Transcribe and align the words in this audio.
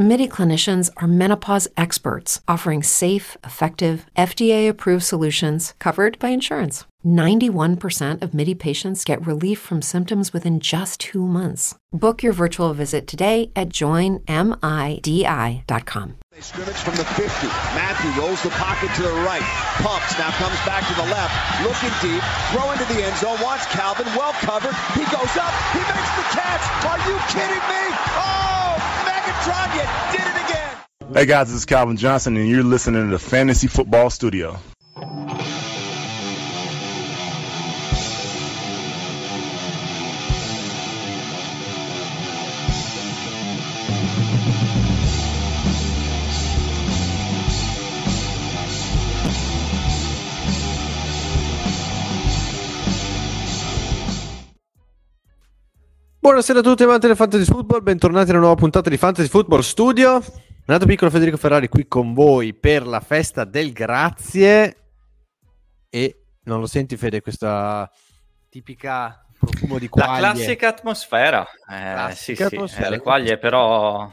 MIDI 0.00 0.26
clinicians 0.26 0.88
are 0.96 1.06
menopause 1.06 1.68
experts 1.76 2.40
offering 2.48 2.82
safe, 2.82 3.36
effective, 3.44 4.06
FDA 4.16 4.66
approved 4.66 5.04
solutions 5.04 5.74
covered 5.78 6.18
by 6.18 6.30
insurance. 6.30 6.86
91% 7.04 8.22
of 8.22 8.32
MIDI 8.32 8.54
patients 8.54 9.04
get 9.04 9.26
relief 9.26 9.60
from 9.60 9.82
symptoms 9.82 10.32
within 10.32 10.58
just 10.58 11.00
two 11.00 11.26
months. 11.26 11.74
Book 11.92 12.22
your 12.22 12.32
virtual 12.32 12.72
visit 12.72 13.06
today 13.06 13.52
at 13.54 13.68
joinmidi.com. 13.68 14.24
They 16.32 16.40
scrimmage 16.40 16.80
from 16.80 16.96
the 16.96 17.04
50. 17.04 17.46
Matthew 17.76 18.22
rolls 18.22 18.42
the 18.42 18.56
pocket 18.56 18.88
to 18.96 19.02
the 19.02 19.12
right. 19.28 19.44
Pumps, 19.84 20.16
now 20.16 20.30
comes 20.40 20.56
back 20.64 20.88
to 20.88 20.94
the 20.96 21.04
left. 21.12 21.36
Looking 21.60 21.92
deep. 22.00 22.24
Throw 22.56 22.72
into 22.72 22.88
the 22.88 23.04
end 23.04 23.16
zone. 23.18 23.36
Wants 23.44 23.66
Calvin. 23.66 24.06
Well 24.16 24.32
covered. 24.40 24.72
He 24.96 25.04
goes 25.12 25.36
up. 25.36 25.52
He 25.76 25.84
makes 25.84 26.12
the 26.16 26.24
catch. 26.32 26.64
Are 26.88 26.96
you 27.04 27.20
kidding 27.28 27.64
me? 27.68 27.84
Oh, 28.16 28.49
Did 29.42 30.20
it 30.20 30.50
again. 30.50 30.76
Hey 31.14 31.24
guys, 31.24 31.48
this 31.48 31.56
is 31.56 31.64
Calvin 31.64 31.96
Johnson, 31.96 32.36
and 32.36 32.46
you're 32.46 32.62
listening 32.62 33.06
to 33.06 33.10
the 33.10 33.18
Fantasy 33.18 33.68
Football 33.68 34.10
Studio. 34.10 34.58
Buonasera 56.22 56.58
a 56.58 56.62
tutti 56.62 56.82
amanti 56.82 57.06
del 57.06 57.16
Fantasy 57.16 57.44
Football, 57.44 57.82
bentornati 57.82 58.28
alla 58.30 58.40
nuova 58.40 58.54
puntata 58.54 58.90
di 58.90 58.98
Fantasy 58.98 59.28
Football 59.28 59.60
Studio. 59.60 60.22
Renato 60.66 60.84
Piccolo, 60.84 61.10
Federico 61.10 61.38
Ferrari 61.38 61.68
qui 61.68 61.88
con 61.88 62.12
voi 62.12 62.52
per 62.52 62.86
la 62.86 63.00
festa 63.00 63.44
del 63.44 63.72
grazie 63.72 64.76
e 65.88 66.22
non 66.42 66.60
lo 66.60 66.66
senti 66.66 66.98
Fede 66.98 67.22
questa 67.22 67.90
tipica 68.50 69.24
profumo 69.38 69.78
di 69.78 69.88
quaglie? 69.88 70.20
La 70.20 70.32
classica 70.32 70.68
atmosfera, 70.68 71.42
eh, 71.42 71.48
Classica 71.66 72.42
sì, 72.44 72.48
sì, 72.48 72.54
atmosfera. 72.54 72.86
eh, 72.86 72.90
le 72.90 72.98
quaglie 73.00 73.38
però 73.38 74.12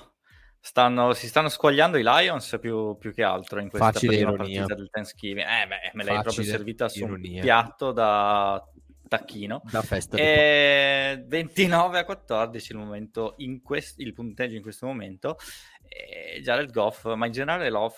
stanno, 0.62 1.12
si 1.14 1.28
stanno 1.28 1.50
squagliando 1.50 1.98
i 1.98 2.04
Lions 2.04 2.58
più, 2.62 2.96
più 2.98 3.14
che 3.14 3.24
altro 3.24 3.60
in 3.60 3.68
questa 3.68 3.92
Facile 3.92 4.16
prima 4.16 4.32
ironia. 4.32 4.60
partita 4.62 4.76
del 4.76 4.90
Thanksgiving. 4.90 5.46
Eh 5.46 5.68
beh, 5.68 5.92
me 5.94 6.04
l'hai 6.06 6.14
proprio 6.14 6.34
Facile 6.34 6.52
servita 6.56 6.88
su 6.88 7.00
ironia. 7.04 7.36
un 7.36 7.42
piatto 7.42 7.92
da 7.92 8.64
tacchino. 9.08 9.62
Da 9.70 9.82
festa 9.82 10.16
di 10.16 10.22
E 10.22 11.24
29 11.28 12.00
a 12.00 12.06
14 12.06 12.72
il, 12.72 12.78
momento 12.78 13.34
in 13.38 13.62
quest- 13.62 14.00
il 14.00 14.14
punteggio 14.14 14.56
in 14.56 14.62
questo 14.62 14.86
momento. 14.86 15.38
E 15.88 16.42
Jared 16.42 16.72
Goff, 16.72 17.14
ma 17.16 17.26
in 17.26 17.32
generale 17.32 17.70
Love 17.70 17.96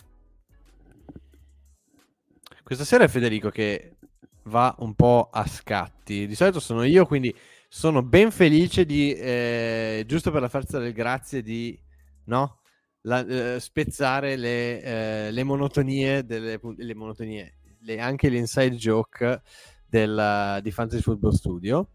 Questa 2.63 2.85
sera 2.85 3.03
è 3.03 3.07
Federico 3.07 3.49
che 3.49 3.95
va 4.43 4.75
un 4.80 4.93
po' 4.93 5.30
a 5.31 5.47
scatti. 5.47 6.27
Di 6.27 6.35
solito 6.35 6.59
sono 6.59 6.83
io, 6.83 7.05
quindi 7.05 7.35
sono 7.67 8.02
ben 8.03 8.31
felice 8.31 8.85
di, 8.85 9.13
eh, 9.13 10.03
giusto 10.07 10.31
per 10.31 10.41
la 10.41 10.49
forza 10.49 10.80
del 10.80 10.93
grazie, 10.93 11.41
di 11.41 11.80
no? 12.25 12.59
La- 13.02 13.25
eh, 13.25 13.59
spezzare 13.59 14.35
le, 14.35 14.81
eh, 14.81 15.31
le 15.31 15.43
monotonie, 15.43 16.25
delle, 16.25 16.59
le 16.77 16.95
monotonie 16.95 17.55
le- 17.81 17.99
anche 17.99 18.30
l'inside 18.30 18.75
joke 18.75 19.41
del, 19.89 20.59
di 20.61 20.71
Fantasy 20.71 21.01
Football 21.01 21.31
Studio. 21.31 21.89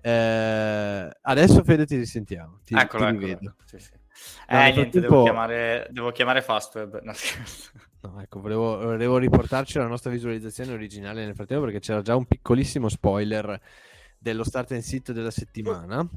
Eh, 0.00 1.10
adesso 1.20 1.62
Fede 1.62 1.84
ti 1.84 1.96
risentiamo, 1.96 2.60
ti, 2.64 2.74
Eccolo, 2.74 3.10
ti 3.10 3.30
eccolo, 3.30 3.50
ecco, 3.50 3.54
sì, 3.64 3.78
sì. 3.78 3.90
No, 3.92 4.58
Eh, 4.58 4.62
nel 4.62 4.74
niente, 4.74 5.00
devo 5.00 5.22
chiamare, 5.22 5.86
devo 5.90 6.10
chiamare 6.12 6.42
Fastweb. 6.42 7.00
No. 7.02 7.12
No, 8.02 8.18
ecco, 8.18 8.40
volevo, 8.40 8.78
volevo 8.78 9.18
riportarci 9.18 9.76
la 9.76 9.86
nostra 9.86 10.10
visualizzazione 10.10 10.72
originale 10.72 11.22
nel 11.22 11.34
frattempo 11.34 11.64
perché 11.64 11.80
c'era 11.80 12.00
già 12.00 12.16
un 12.16 12.24
piccolissimo 12.24 12.88
spoiler 12.88 13.60
dello 14.18 14.42
start 14.42 14.72
and 14.72 14.80
sit 14.80 15.12
della 15.12 15.30
settimana. 15.30 16.08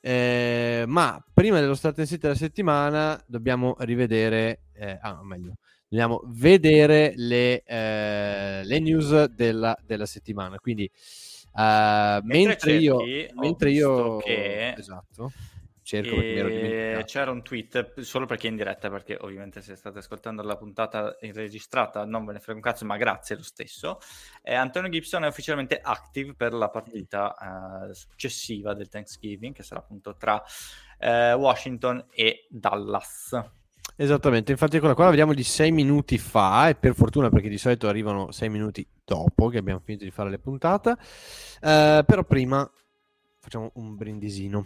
Eh, 0.00 0.84
ma 0.86 1.20
prima 1.32 1.58
dello 1.58 1.74
start 1.74 1.98
and 1.98 2.06
sit 2.06 2.20
della 2.20 2.36
settimana 2.36 3.20
dobbiamo 3.26 3.74
rivedere, 3.80 4.60
eh, 4.74 4.96
ah, 5.00 5.20
meglio, 5.24 5.54
dobbiamo 5.88 6.20
vedere 6.26 7.14
le, 7.16 7.62
eh, 7.62 8.62
le 8.64 8.78
news 8.78 9.24
della, 9.24 9.76
della 9.84 10.06
settimana. 10.06 10.58
Quindi, 10.58 10.84
eh, 11.56 12.20
mentre, 12.22 12.72
io, 12.74 13.00
mentre 13.34 13.70
io, 13.70 14.18
che- 14.18 14.74
esatto, 14.76 15.32
cerco 15.82 16.16
perché 16.16 16.38
E 16.40 16.50
dimenticato. 16.50 17.04
c'era 17.06 17.30
un 17.30 17.42
tweet 17.42 18.00
solo 18.00 18.26
per 18.26 18.36
chi 18.36 18.46
è 18.46 18.50
in 18.50 18.56
diretta, 18.56 18.90
perché 18.90 19.16
ovviamente 19.18 19.62
se 19.62 19.74
state 19.74 20.00
ascoltando 20.00 20.42
la 20.42 20.56
puntata 20.58 21.16
registrata 21.20 22.04
non 22.04 22.26
ve 22.26 22.34
ne 22.34 22.40
frega 22.40 22.58
un 22.58 22.62
cazzo, 22.62 22.84
ma 22.84 22.98
grazie 22.98 23.36
lo 23.36 23.42
stesso. 23.42 23.98
Eh, 24.42 24.54
Antonio 24.54 24.90
Gibson 24.90 25.24
è 25.24 25.28
ufficialmente 25.28 25.80
active 25.80 26.34
per 26.34 26.52
la 26.52 26.68
partita 26.68 27.88
eh, 27.88 27.94
successiva 27.94 28.74
del 28.74 28.88
Thanksgiving, 28.88 29.54
che 29.54 29.62
sarà 29.62 29.80
appunto 29.80 30.14
tra 30.16 30.42
eh, 30.98 31.32
Washington 31.32 32.04
e 32.10 32.46
Dallas. 32.50 33.40
Esattamente, 33.96 34.52
infatti 34.52 34.78
quella 34.78 34.94
qua 34.94 35.04
la 35.04 35.10
vediamo 35.10 35.34
di 35.34 35.42
6 35.42 35.72
minuti 35.72 36.18
fa 36.18 36.68
e 36.68 36.76
per 36.76 36.94
fortuna 36.94 37.30
perché 37.30 37.48
di 37.48 37.58
solito 37.58 37.88
arrivano 37.88 38.30
6 38.30 38.48
minuti 38.48 38.86
dopo 39.04 39.48
che 39.48 39.58
abbiamo 39.58 39.80
finito 39.80 40.04
di 40.04 40.10
fare 40.12 40.30
le 40.30 40.38
puntate, 40.38 40.96
Eh, 41.60 42.02
però 42.06 42.22
prima 42.24 42.70
facciamo 43.40 43.72
un 43.74 43.96
brindisino. 43.96 44.62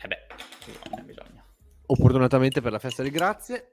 E 0.00 0.08
beh, 0.08 0.26
bisogna, 0.64 1.02
bisogna. 1.02 1.44
Opportunatamente 1.86 2.60
per 2.62 2.72
la 2.72 2.78
festa 2.78 3.02
di 3.02 3.10
grazie 3.10 3.72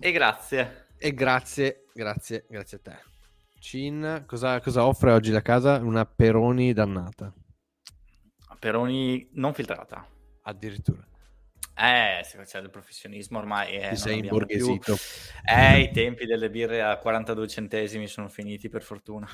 E 0.00 0.12
grazie. 0.12 0.88
e 0.98 1.14
grazie, 1.14 1.86
grazie, 1.94 2.44
grazie 2.48 2.76
a 2.76 2.80
te. 2.82 2.96
Cin, 3.58 4.24
cosa, 4.26 4.60
cosa 4.60 4.84
offre 4.84 5.12
oggi 5.12 5.30
la 5.30 5.40
casa? 5.40 5.78
Una 5.78 6.04
peroni 6.04 6.74
dannata, 6.74 7.32
Peroni 8.58 9.28
non 9.32 9.54
filtrata. 9.54 10.06
addirittura. 10.42 11.06
Eh, 11.76 12.22
se 12.24 12.38
c'è 12.44 12.60
del 12.60 12.70
professionismo 12.70 13.38
ormai 13.38 13.74
eh, 13.74 13.80
Ti 13.80 13.86
non 13.86 13.96
sei 13.96 14.18
imborghesito. 14.20 14.96
Eh, 15.44 15.80
i 15.80 15.90
tempi 15.90 16.24
delle 16.24 16.48
birre 16.48 16.82
a 16.82 16.96
42 16.98 17.48
centesimi 17.48 18.06
sono 18.06 18.28
finiti 18.28 18.68
per 18.68 18.82
fortuna. 18.82 19.28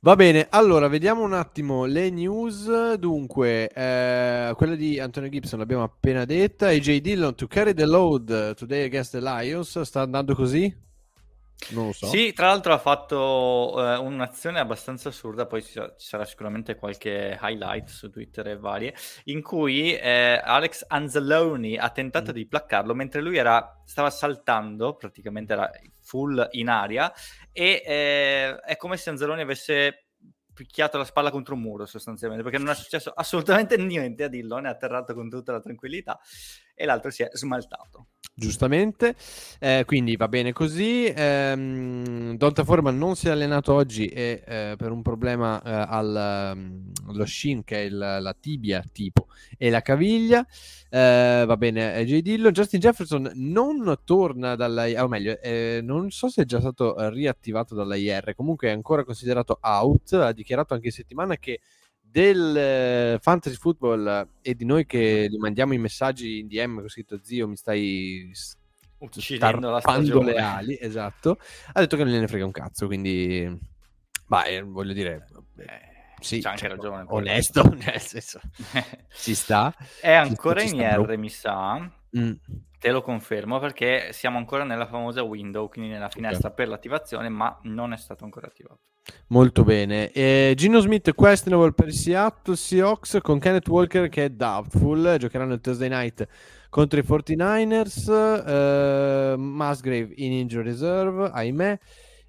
Va 0.00 0.14
bene, 0.14 0.46
allora 0.50 0.86
vediamo 0.88 1.22
un 1.22 1.32
attimo 1.32 1.84
le 1.84 2.10
news. 2.10 2.94
Dunque, 2.94 3.68
eh, 3.68 4.52
quella 4.54 4.74
di 4.76 5.00
Antonio 5.00 5.28
Gibson 5.28 5.58
l'abbiamo 5.58 5.82
appena 5.82 6.24
detta. 6.24 6.68
AJ 6.68 7.00
Dillon 7.00 7.34
to 7.34 7.48
carry 7.48 7.74
the 7.74 7.86
load 7.86 8.54
today 8.54 8.84
against 8.84 9.12
the 9.12 9.20
Lions. 9.20 9.80
Sta 9.80 10.02
andando 10.02 10.34
così? 10.34 10.84
Non 11.70 11.86
lo 11.86 11.92
so. 11.92 12.06
Sì, 12.06 12.32
tra 12.32 12.48
l'altro 12.48 12.72
ha 12.72 12.78
fatto 12.78 13.74
eh, 13.78 13.96
un'azione 13.96 14.60
abbastanza 14.60 15.08
assurda, 15.08 15.46
poi 15.46 15.62
ci 15.62 15.72
sarà, 15.72 15.94
ci 15.96 16.06
sarà 16.06 16.24
sicuramente 16.24 16.76
qualche 16.76 17.38
highlight 17.40 17.88
su 17.88 18.10
Twitter 18.10 18.46
e 18.48 18.56
varie, 18.56 18.94
in 19.24 19.42
cui 19.42 19.94
eh, 19.96 20.40
Alex 20.42 20.84
Anzalone 20.86 21.76
ha 21.76 21.90
tentato 21.90 22.30
Mm. 22.30 22.34
di 22.34 22.46
placcarlo 22.46 22.94
mentre 22.94 23.20
lui 23.20 23.36
era, 23.36 23.82
stava 23.84 24.10
saltando, 24.10 24.94
praticamente 24.96 25.54
era 25.54 25.70
full 26.02 26.46
in 26.52 26.68
aria, 26.68 27.12
e 27.52 27.82
eh, 27.84 28.56
è 28.60 28.76
come 28.76 28.96
se 28.96 29.10
Anzalone 29.10 29.42
avesse 29.42 30.08
picchiato 30.52 30.96
la 30.98 31.04
spalla 31.04 31.30
contro 31.30 31.54
un 31.54 31.60
muro 31.60 31.84
sostanzialmente, 31.86 32.42
perché 32.44 32.58
non 32.58 32.70
è 32.72 32.74
successo 32.74 33.10
assolutamente 33.10 33.76
niente 33.78 34.24
a 34.24 34.28
Dillon, 34.28 34.66
è 34.66 34.68
atterrato 34.68 35.14
con 35.14 35.28
tutta 35.28 35.52
la 35.52 35.60
tranquillità 35.60 36.18
e 36.76 36.84
l'altro 36.84 37.10
si 37.10 37.22
è 37.24 37.30
smaltato. 37.32 38.06
Giustamente, 38.38 39.14
Eh, 39.58 39.84
quindi 39.86 40.14
va 40.16 40.28
bene 40.28 40.52
così. 40.52 41.06
Ehm, 41.06 42.36
Donta 42.36 42.64
Foreman 42.64 42.98
non 42.98 43.16
si 43.16 43.28
è 43.28 43.30
allenato 43.30 43.72
oggi 43.72 44.06
e, 44.08 44.42
eh, 44.46 44.74
per 44.76 44.90
un 44.92 45.00
problema 45.00 45.62
eh, 45.62 45.70
al, 45.88 46.14
allo 47.08 47.24
shin, 47.24 47.64
che 47.64 47.76
è 47.76 47.80
il- 47.86 47.96
la 47.96 48.36
tibia 48.38 48.84
tipo, 48.92 49.28
e 49.56 49.70
la 49.70 49.80
caviglia. 49.80 50.46
Eh, 50.90 51.44
va 51.46 51.56
bene, 51.56 51.94
AJ 51.94 52.18
Dillon. 52.20 52.52
Justin 52.52 52.80
Jefferson 52.80 53.30
non 53.34 53.96
torna 54.04 54.54
dalla, 54.54 54.84
o 55.02 55.08
meglio, 55.08 55.38
eh, 55.40 55.80
non 55.82 56.10
so 56.10 56.28
se 56.28 56.42
è 56.42 56.44
già 56.44 56.60
stato 56.60 56.96
eh, 56.98 57.10
riattivato 57.10 57.74
dalla 57.74 57.96
IR, 57.96 58.34
comunque 58.34 58.68
è 58.68 58.72
ancora 58.72 59.02
considerato 59.04 59.58
out. 59.62 60.12
Ha 60.12 60.32
dichiarato 60.32 60.74
anche 60.74 60.86
in 60.88 60.92
settimana 60.92 61.36
che 61.38 61.60
del 62.16 62.56
eh, 62.56 63.18
fantasy 63.20 63.56
football 63.56 64.26
e 64.40 64.54
di 64.54 64.64
noi 64.64 64.86
che 64.86 65.26
gli 65.28 65.36
mandiamo 65.36 65.74
i 65.74 65.78
messaggi 65.78 66.38
in 66.38 66.46
DM 66.46 66.78
con 66.78 66.88
scritto 66.88 67.20
zio 67.22 67.46
mi 67.46 67.56
stai 67.56 68.32
Uccidendo 68.98 69.68
la 69.68 69.80
stagione. 69.80 70.32
le 70.32 70.38
ali 70.38 70.78
esatto 70.80 71.38
ha 71.74 71.80
detto 71.80 71.98
che 71.98 72.04
non 72.04 72.12
gliene 72.14 72.26
frega 72.26 72.46
un 72.46 72.52
cazzo 72.52 72.86
quindi 72.86 73.46
ma 74.28 74.44
eh, 74.44 74.62
voglio 74.62 74.94
dire 74.94 75.26
eh, 75.58 75.66
sì, 76.18 76.40
c'ha 76.40 76.48
anche 76.52 76.62
cioè, 76.62 76.70
ragione, 76.70 77.04
onesto 77.08 77.62
nel 77.84 78.00
senso 78.00 78.40
ci 79.12 79.34
sta 79.34 79.74
È 80.00 80.12
ancora 80.12 80.60
ci 80.60 80.74
in. 80.74 80.80
IR, 80.80 81.18
mi 81.18 81.28
sa. 81.28 81.78
Mm. 82.16 82.32
Te 82.86 82.92
lo 82.92 83.02
confermo 83.02 83.58
perché 83.58 84.10
siamo 84.12 84.38
ancora 84.38 84.62
nella 84.62 84.86
famosa 84.86 85.24
window, 85.24 85.68
quindi 85.68 85.90
nella 85.90 86.08
finestra 86.08 86.50
okay. 86.50 86.64
per 86.64 86.68
l'attivazione, 86.68 87.28
ma 87.28 87.58
non 87.64 87.92
è 87.92 87.96
stato 87.96 88.22
ancora 88.22 88.46
attivato. 88.46 88.78
Molto 89.30 89.64
bene. 89.64 90.12
E 90.12 90.52
Gino 90.54 90.78
Smith 90.78 91.12
questionable 91.12 91.72
per 91.72 91.90
Seattle 91.90 92.54
Seahawks 92.54 93.18
con 93.22 93.40
Kenneth 93.40 93.66
Walker 93.66 94.08
che 94.08 94.26
è 94.26 94.30
doubtful, 94.30 95.16
giocheranno 95.18 95.54
il 95.54 95.60
Thursday 95.60 95.88
night 95.88 96.28
contro 96.70 97.00
i 97.00 97.02
49ers, 97.02 99.34
uh, 99.34 99.36
Musgrave 99.36 100.12
in 100.14 100.30
injury 100.30 100.62
reserve, 100.62 101.30
ahimè. 101.32 101.78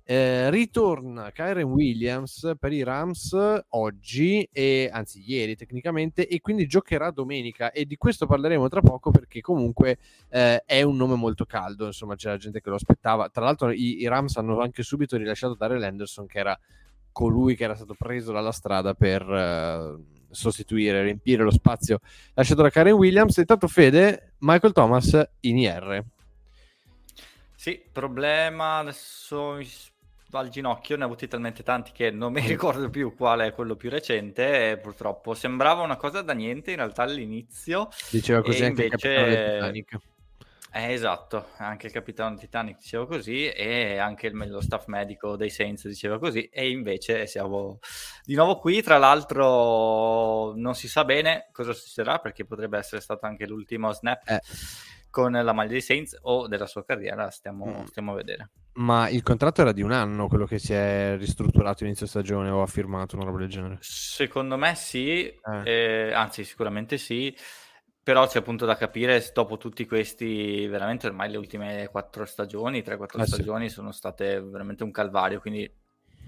Eh, 0.10 0.50
ritorna 0.52 1.34
Kyren 1.34 1.66
Williams 1.66 2.54
per 2.58 2.72
i 2.72 2.82
Rams 2.82 3.36
oggi, 3.72 4.48
e, 4.54 4.90
anzi 4.90 5.22
ieri 5.30 5.58
tecnicamente, 5.58 6.30
e 6.30 6.40
quindi 6.40 6.66
giocherà 6.66 7.12
domenica 7.12 7.72
e 7.72 7.84
di 7.84 7.98
questo 7.98 8.26
parleremo 8.26 8.70
tra 8.70 8.80
poco 8.80 9.12
perché 9.12 9.42
comunque 9.42 9.98
eh, 10.30 10.64
è 10.66 10.82
un 10.82 10.96
nome 10.96 11.16
molto 11.16 11.44
caldo, 11.44 11.88
insomma 11.88 12.16
c'era 12.16 12.38
gente 12.38 12.62
che 12.62 12.70
lo 12.70 12.76
aspettava. 12.76 13.28
Tra 13.28 13.44
l'altro 13.44 13.70
i, 13.70 14.00
i 14.00 14.08
Rams 14.08 14.38
hanno 14.38 14.62
anche 14.62 14.82
subito 14.82 15.18
rilasciato 15.18 15.56
Darrell 15.56 15.84
Anderson 15.84 16.26
che 16.26 16.40
era 16.40 16.58
colui 17.12 17.58
che 17.58 17.66
era 17.66 17.76
stato 17.76 17.94
preso 17.94 18.32
dalla 18.32 18.54
strada 18.54 18.94
per 18.94 19.28
uh, 19.28 20.02
sostituire, 20.30 21.04
riempire 21.04 21.44
lo 21.44 21.52
spazio 21.52 22.00
lasciato 22.34 22.62
da 22.62 22.70
Karen 22.70 22.94
Williams. 22.94 23.38
E 23.40 23.42
intanto 23.42 23.68
Fede, 23.68 24.36
Michael 24.38 24.72
Thomas 24.72 25.22
in 25.42 25.58
IR. 25.58 26.06
Sì, 27.56 27.82
problema 27.92 28.78
adesso 28.78 29.60
al 30.32 30.50
ginocchio, 30.50 30.98
ne 30.98 31.04
ho 31.04 31.06
avuti 31.06 31.28
talmente 31.28 31.64
tanti 31.64 31.92
che 31.92 32.12
non 32.12 32.34
mi 32.34 32.42
ricordo 32.48 32.90
più 32.90 33.16
quale 33.16 33.48
è 33.48 33.54
quello 33.54 33.76
più 33.76 33.90
recente 33.90 34.78
purtroppo 34.82 35.34
sembrava 35.34 35.84
una 35.84 35.96
cosa 35.96 36.22
da 36.22 36.34
niente 36.34 36.72
in 36.72 36.78
realtà 36.78 37.04
all'inizio. 37.04 37.90
Diceva 38.10 38.42
così 38.42 38.64
anche 38.64 38.84
invece... 38.84 39.08
il 39.08 39.14
capitano 39.16 39.54
Titanic. 39.54 39.98
Eh, 40.74 40.92
esatto, 40.92 41.48
anche 41.58 41.88
il 41.88 41.94
capitano 41.94 42.36
Titanic 42.36 42.78
diceva 42.78 43.08
così 43.08 43.48
e 43.48 43.98
anche 43.98 44.28
il, 44.28 44.50
lo 44.50 44.62
staff 44.62 44.86
medico 44.88 45.36
dei 45.36 45.50
Saints 45.50 45.88
diceva 45.88 46.20
così 46.20 46.44
e 46.52 46.70
invece 46.70 47.26
siamo 47.26 47.80
di 48.24 48.36
nuovo 48.36 48.60
qui, 48.60 48.84
tra 48.84 48.98
l'altro 48.98 50.54
non 50.56 50.76
si 50.76 50.88
sa 50.88 51.06
bene 51.06 51.48
cosa 51.52 51.74
succederà 51.74 52.20
perché 52.20 52.46
potrebbe 52.46 52.78
essere 52.78 53.02
stato 53.02 53.26
anche 53.26 53.48
l'ultimo 53.48 53.92
snap. 53.92 54.28
Eh 54.28 54.42
con 55.10 55.32
la 55.32 55.52
maglia 55.52 55.72
dei 55.72 55.82
Saints 55.82 56.16
o 56.22 56.48
della 56.48 56.68
sua 56.68 56.86
carriera, 56.86 57.32
stiamo, 57.32 57.66
mm. 57.66 57.84
stiamo 57.86 58.12
a 58.12 58.16
vedere. 58.16 58.50
Ma 58.78 59.10
il 59.10 59.24
contratto 59.24 59.62
era 59.62 59.72
di 59.72 59.82
un 59.82 59.92
anno, 59.92 60.28
quello 60.28 60.46
che 60.46 60.60
si 60.60 60.72
è 60.72 61.16
ristrutturato 61.18 61.84
inizio 61.84 62.06
stagione 62.06 62.50
o 62.50 62.62
ha 62.62 62.68
firmato 62.68 63.16
una 63.16 63.26
roba 63.26 63.40
del 63.40 63.50
genere? 63.50 63.78
Secondo 63.82 64.56
me 64.56 64.76
sì, 64.76 65.26
eh. 65.26 65.62
Eh, 65.64 66.14
anzi 66.14 66.44
sicuramente 66.44 67.00
sì, 67.00 67.36
però 68.04 68.28
c'è 68.28 68.38
appunto 68.38 68.66
da 68.66 68.78
capire 68.78 69.32
dopo 69.34 69.58
tutti 69.58 69.88
questi, 69.88 70.68
veramente 70.68 71.08
ormai 71.08 71.32
le 71.32 71.38
ultime 71.38 71.88
quattro 71.90 72.24
stagioni, 72.26 72.82
3-4 72.82 73.22
eh, 73.22 73.26
stagioni 73.26 73.68
sì. 73.68 73.76
sono 73.76 73.92
state 73.92 74.40
veramente 74.42 74.84
un 74.84 74.92
calvario, 74.92 75.40
quindi 75.40 75.70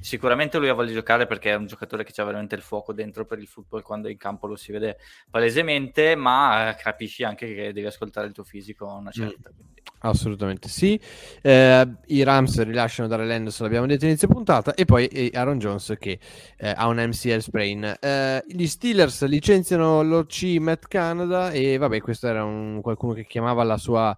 sicuramente 0.02 0.58
lui 0.58 0.70
ha 0.70 0.74
voglia 0.74 0.90
di 0.90 0.96
giocare 0.96 1.28
perché 1.28 1.52
è 1.52 1.56
un 1.56 1.68
giocatore 1.68 2.04
che 2.04 2.20
ha 2.20 2.24
veramente 2.24 2.56
il 2.56 2.62
fuoco 2.62 2.94
dentro 2.94 3.26
per 3.26 3.38
il 3.38 3.48
football 3.48 3.82
quando 3.82 4.08
in 4.08 4.18
campo 4.18 4.48
lo 4.48 4.56
si 4.56 4.72
vede 4.72 4.98
palesemente, 5.30 6.16
ma 6.16 6.76
capisci 6.80 7.24
anche 7.24 7.54
che 7.54 7.74
devi 7.74 7.86
ascoltare 7.86 8.26
il 8.26 8.34
tuo 8.34 8.44
fisico 8.44 8.90
a 8.90 8.96
una 8.96 9.12
certa. 9.12 9.52
Mm. 9.54 9.78
Assolutamente 10.00 10.70
sì. 10.70 11.00
Eh, 11.42 11.88
I 12.08 12.24
Rams 12.24 12.62
rilasciano 12.64 13.08
Darrell 13.08 13.32
Anderson, 13.32 13.66
l'abbiamo 13.66 13.88
detto 13.88 14.06
inizio 14.06 14.28
puntata, 14.28 14.74
e 14.74 14.86
poi 14.86 15.32
Aaron 15.34 15.60
Jones 15.60 15.94
che 16.00 16.20
eh, 16.58 16.74
ha 16.76 16.88
un 16.88 16.98
MCL 16.98 17.40
sprain. 17.40 17.98
Eh, 18.00 18.44
gli 18.48 18.68
Steelers 18.68 19.26
licenziano 19.26 20.02
l'OC 20.02 20.44
Matt 20.60 20.86
Canada 20.88 21.52
e 21.52 21.78
vabbè, 21.78 22.00
questo 22.02 22.28
era 22.28 22.44
un, 22.44 22.80
qualcuno 22.82 23.14
che 23.14 23.26
chiamava 23.26 23.64
la 23.64 23.78
sua 23.78 24.18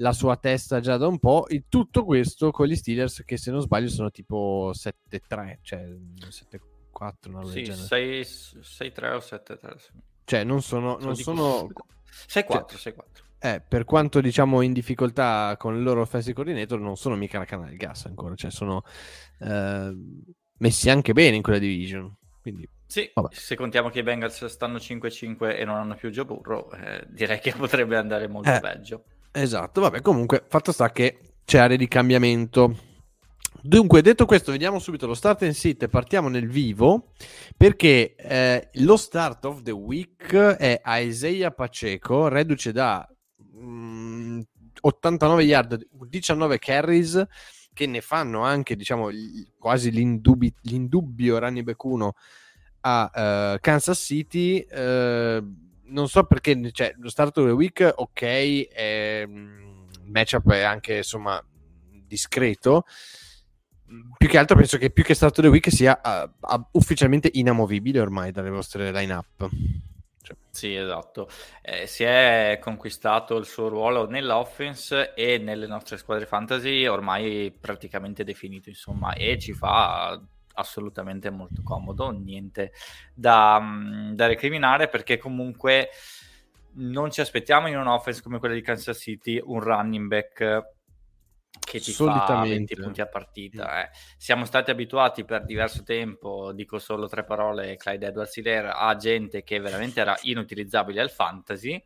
la 0.00 0.12
sua 0.12 0.36
testa 0.36 0.80
già 0.80 0.96
da 0.96 1.06
un 1.06 1.18
po'. 1.18 1.46
E 1.46 1.64
tutto 1.68 2.04
questo 2.04 2.50
con 2.50 2.66
gli 2.66 2.76
Steelers 2.76 3.22
che 3.24 3.36
se 3.36 3.50
non 3.50 3.60
sbaglio 3.60 3.88
sono 3.88 4.10
tipo 4.10 4.72
7-3, 4.72 5.58
cioè 5.62 5.86
7-4, 6.20 7.28
una 7.28 7.44
sì, 7.44 7.62
6-3 7.62 9.14
o 9.14 9.18
7-3. 9.18 9.76
Cioè 10.24 10.44
non 10.44 10.62
sono... 10.62 10.98
Non 11.00 11.16
sono... 11.16 11.68
6-4, 12.28 12.76
cioè, 12.76 12.94
6-4. 12.94 13.27
Eh, 13.40 13.62
per 13.66 13.84
quanto 13.84 14.20
diciamo 14.20 14.62
in 14.62 14.72
difficoltà 14.72 15.54
con 15.56 15.76
il 15.76 15.82
loro 15.82 16.00
offensive 16.00 16.34
coordinator, 16.34 16.80
non 16.80 16.96
sono 16.96 17.14
mica 17.14 17.38
la 17.38 17.44
canna 17.44 17.66
del 17.66 17.76
gas 17.76 18.06
ancora, 18.06 18.34
cioè 18.34 18.50
sono 18.50 18.82
eh, 19.40 19.96
messi 20.58 20.90
anche 20.90 21.12
bene 21.12 21.36
in 21.36 21.42
quella 21.42 21.58
division. 21.58 22.12
Quindi, 22.40 22.68
sì, 22.86 23.10
vabbè. 23.14 23.28
se 23.34 23.54
contiamo 23.54 23.90
che 23.90 24.00
i 24.00 24.02
Bengals 24.02 24.44
stanno 24.46 24.78
5-5 24.78 25.56
e 25.56 25.64
non 25.64 25.76
hanno 25.76 25.94
più 25.94 26.10
Joe 26.10 26.24
Burrow, 26.24 26.70
eh, 26.72 27.06
direi 27.08 27.38
che 27.38 27.52
potrebbe 27.56 27.96
andare 27.96 28.26
molto 28.26 28.52
eh, 28.52 28.60
peggio. 28.60 29.04
Esatto, 29.30 29.80
vabbè, 29.82 30.00
comunque, 30.00 30.44
fatto 30.48 30.72
sta 30.72 30.90
che 30.90 31.18
c'è 31.44 31.58
area 31.58 31.76
di 31.76 31.86
cambiamento. 31.86 32.86
Dunque, 33.60 34.02
detto 34.02 34.24
questo, 34.24 34.52
vediamo 34.52 34.78
subito 34.78 35.06
lo 35.06 35.14
start 35.14 35.42
and 35.42 35.52
sit 35.52 35.82
e 35.82 35.88
partiamo 35.88 36.28
nel 36.28 36.48
vivo 36.48 37.12
perché 37.56 38.14
eh, 38.14 38.68
lo 38.74 38.96
start 38.96 39.44
of 39.46 39.62
the 39.62 39.72
week 39.72 40.34
è 40.34 40.80
Isaiah 40.84 41.50
Paceco, 41.50 42.28
reduce 42.28 42.72
da 42.72 43.06
mh, 43.58 44.40
89 44.80 45.42
yard, 45.42 45.86
19 45.90 46.58
carries 46.58 47.26
che 47.72 47.86
ne 47.86 48.00
fanno 48.00 48.42
anche, 48.42 48.74
diciamo, 48.74 49.08
quasi 49.58 49.90
l'indubi- 49.90 50.52
l'indubbio 50.62 51.38
running 51.38 51.64
back 51.64 51.84
1 51.84 52.14
a 52.80 53.10
uh, 53.54 53.58
Kansas 53.60 53.98
City. 53.98 54.66
Uh, 54.70 55.66
non 55.84 56.08
so 56.08 56.24
perché 56.24 56.72
cioè, 56.72 56.94
lo 56.98 57.08
start 57.08 57.36
of 57.38 57.46
the 57.46 57.52
week, 57.52 57.92
ok, 57.94 58.68
è, 58.68 59.24
il 59.26 59.28
mm, 59.28 59.86
matchup 60.06 60.50
è 60.50 60.62
anche 60.62 60.96
insomma 60.96 61.42
discreto. 62.06 62.84
Più 64.16 64.28
che 64.28 64.38
altro 64.38 64.56
penso 64.56 64.76
che 64.76 64.90
più 64.90 65.02
che 65.02 65.14
start 65.14 65.38
of 65.38 65.44
the 65.44 65.50
week 65.50 65.70
sia 65.70 65.98
uh, 66.04 66.60
ufficialmente 66.72 67.30
inamovibile 67.32 68.00
ormai 68.00 68.32
dalle 68.32 68.50
vostre 68.50 68.92
line-up. 68.92 69.26
Cioè. 69.38 69.48
Sì, 70.58 70.74
esatto. 70.74 71.28
Eh, 71.62 71.86
si 71.86 72.02
è 72.02 72.58
conquistato 72.60 73.36
il 73.36 73.46
suo 73.46 73.68
ruolo 73.68 74.08
nell'offense 74.08 75.14
e 75.14 75.38
nelle 75.38 75.68
nostre 75.68 75.96
squadre 75.98 76.26
fantasy 76.26 76.84
ormai 76.84 77.56
praticamente 77.60 78.24
definito, 78.24 78.68
insomma, 78.68 79.12
e 79.14 79.38
ci 79.38 79.52
fa 79.52 80.20
assolutamente 80.54 81.30
molto 81.30 81.62
comodo, 81.62 82.10
niente 82.10 82.72
da, 83.14 83.60
mm, 83.60 84.14
da 84.14 84.26
recriminare 84.26 84.88
perché 84.88 85.16
comunque 85.16 85.90
non 86.72 87.12
ci 87.12 87.20
aspettiamo 87.20 87.68
in 87.68 87.76
un 87.78 87.86
offense 87.86 88.20
come 88.20 88.40
quella 88.40 88.54
di 88.54 88.60
Kansas 88.60 88.98
City 88.98 89.40
un 89.40 89.60
running 89.60 90.08
back 90.08 90.77
che 91.58 91.80
ti 91.80 91.92
fa 91.92 92.42
20 92.42 92.74
punti 92.76 93.00
a 93.00 93.06
partita. 93.06 93.84
Eh. 93.84 93.90
Siamo 94.16 94.44
stati 94.44 94.70
abituati 94.70 95.24
per 95.24 95.44
diverso 95.44 95.82
tempo, 95.82 96.52
dico 96.52 96.78
solo 96.78 97.08
tre 97.08 97.24
parole, 97.24 97.76
Clyde 97.76 98.06
Edwards 98.06 98.36
Hilaire, 98.36 98.70
a 98.74 98.96
gente 98.96 99.42
che 99.42 99.58
veramente 99.60 100.00
era 100.00 100.16
inutilizzabile 100.22 101.00
al 101.00 101.10
fantasy. 101.10 101.82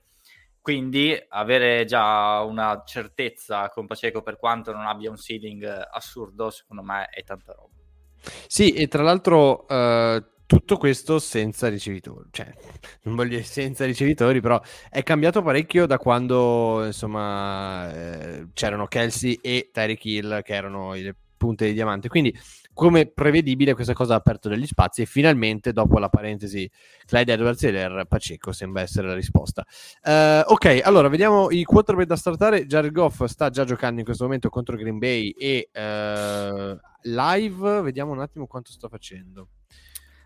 Quindi 0.61 1.21
avere 1.29 1.85
già 1.85 2.41
una 2.43 2.83
certezza 2.87 3.69
con 3.69 3.87
Paceco 3.87 4.23
per 4.23 4.37
quanto 4.37 4.73
non 4.73 4.87
abbia 4.87 5.11
un 5.11 5.17
ceiling 5.17 5.65
assurdo, 5.91 6.51
secondo 6.51 6.83
me 6.85 7.07
è 7.07 7.25
tanta 7.25 7.53
roba. 7.53 7.75
Sì, 8.47 8.71
e 8.71 8.87
tra 8.87 9.03
l'altro 9.03 9.67
uh, 9.69 10.25
tutto 10.53 10.77
questo 10.77 11.19
senza 11.19 11.69
ricevitori, 11.69 12.29
cioè 12.31 12.53
non 13.05 13.17
voglio 13.17 13.43
senza 13.43 13.87
ricevitori, 13.87 14.43
però 14.43 14.61
è 14.91 15.03
cambiato 15.03 15.41
parecchio 15.41 15.87
da 15.87 15.97
quando 15.97 16.85
insomma 16.85 17.91
eh, 17.91 18.49
c'erano 18.53 18.87
Kelsey 18.87 19.39
e 19.41 19.71
Tyreek 19.73 20.05
Hill 20.05 20.43
che 20.43 20.53
erano 20.53 20.93
le 20.93 21.17
punte 21.39 21.65
di 21.65 21.73
diamante. 21.73 22.09
Quindi 22.09 22.39
come 22.75 23.07
prevedibile 23.07 23.73
questa 23.73 23.95
cosa 23.95 24.13
ha 24.13 24.19
aperto 24.19 24.51
degli 24.51 24.67
spazi 24.67 25.03
e 25.03 25.07
finalmente 25.07 25.73
dopo 25.73 25.99
la 25.99 26.11
parentesi 26.11 26.71
Clyde 27.07 27.33
Edwards 27.33 27.63
e 27.65 28.05
Paceco 28.07 28.53
sembra 28.53 28.83
essere 28.83 29.09
la 29.09 29.15
risposta. 29.15 29.65
Uh, 30.05 30.53
ok 30.53 30.81
allora 30.85 31.09
vediamo 31.09 31.51
i 31.51 31.65
quarterback 31.65 32.09
da 32.09 32.17
startare. 32.17 32.67
Jared 32.67 32.93
Goff 32.93 33.25
sta 33.25 33.49
già 33.49 33.65
giocando 33.65 34.01
in 34.01 34.05
questo 34.05 34.25
momento 34.25 34.51
contro 34.51 34.77
Green 34.77 34.99
Bay 34.99 35.31
e 35.31 35.71
uh, 35.73 36.79
live. 37.09 37.81
Vediamo 37.81 38.13
un 38.13 38.21
attimo 38.21 38.47
quanto 38.47 38.71
sta 38.71 38.89
facendo 38.91 39.49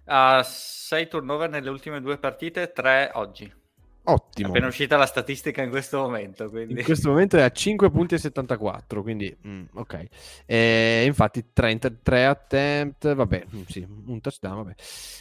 uh, 0.07 0.43
6 0.43 1.09
turnover 1.09 1.51
nelle 1.51 1.71
ultime 1.71 2.01
due 2.01 2.19
partite 2.19 2.73
3 2.73 3.11
oggi 3.15 3.65
Ottimo. 4.09 4.49
È 4.49 4.51
appena 4.51 4.67
uscita 4.69 4.97
la 4.97 5.07
statistica 5.07 5.63
in 5.63 5.71
questo 5.71 5.99
momento. 5.99 6.49
Quindi. 6.49 6.75
In 6.75 6.85
questo 6.85 7.09
momento 7.09 7.37
è 7.39 7.43
a 7.43 7.51
5.74, 7.53 9.03
quindi 9.03 9.37
mm, 9.47 9.65
ok. 9.75 10.05
E 10.47 11.03
infatti 11.05 11.47
33 11.53 12.27
attempt, 12.27 13.13
vabbè, 13.15 13.47
mm, 13.53 13.63
sì, 13.67 13.87
un 14.07 14.21
touchdown, 14.21 14.57
vabbè. 14.57 14.75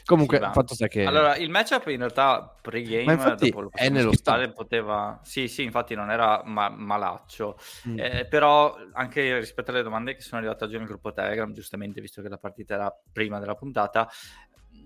Comunque, 0.05 0.37
sì, 0.37 0.49
fatto 0.53 0.75
sta 0.75 0.87
che... 0.87 1.03
Allora, 1.03 1.35
il 1.35 1.49
matchup 1.49 1.87
in 1.87 1.97
realtà 1.97 2.55
pre-game, 2.61 3.11
infatti, 3.11 3.53
è 3.71 3.89
nello 3.89 4.13
stato. 4.13 4.51
poteva... 4.51 5.19
Sì, 5.23 5.47
sì, 5.47 5.63
infatti 5.63 5.95
non 5.95 6.11
era 6.11 6.43
ma- 6.45 6.69
malaccio. 6.69 7.57
Mm. 7.87 7.99
Eh, 7.99 8.27
però 8.29 8.77
anche 8.93 9.39
rispetto 9.39 9.71
alle 9.71 9.81
domande 9.81 10.13
che 10.13 10.21
sono 10.21 10.41
arrivate 10.41 10.65
oggi 10.65 10.77
nel 10.77 10.85
gruppo 10.85 11.11
Telegram, 11.11 11.51
giustamente, 11.51 12.01
visto 12.01 12.21
che 12.21 12.29
la 12.29 12.37
partita 12.37 12.75
era 12.75 12.95
prima 13.11 13.39
della 13.39 13.55
puntata, 13.55 14.07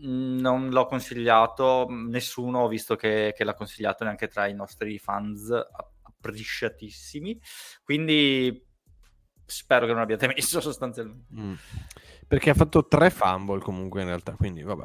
non 0.02 0.70
l'ho 0.70 0.86
consigliato, 0.86 1.88
nessuno 1.90 2.60
ho 2.60 2.68
visto 2.68 2.96
che, 2.96 3.34
che 3.36 3.44
l'ha 3.44 3.54
consigliato 3.54 4.04
neanche 4.04 4.28
tra 4.28 4.48
i 4.48 4.54
nostri 4.54 4.98
fans, 5.00 5.50
a, 5.52 5.66
apprisciatissimi. 6.04 7.40
Quindi 7.84 8.68
spero 9.46 9.86
che 9.86 9.94
non 9.94 10.02
abbiate 10.02 10.28
messo 10.36 10.62
sostanzialmente. 10.62 11.34
Mm. 11.34 11.54
Perché 12.28 12.52
ha 12.52 12.54
fatto 12.54 12.86
tre 12.88 13.10
fumble 13.10 13.60
comunque 13.60 14.02
in 14.02 14.08
realtà, 14.08 14.34
quindi 14.34 14.62
vabbè. 14.62 14.84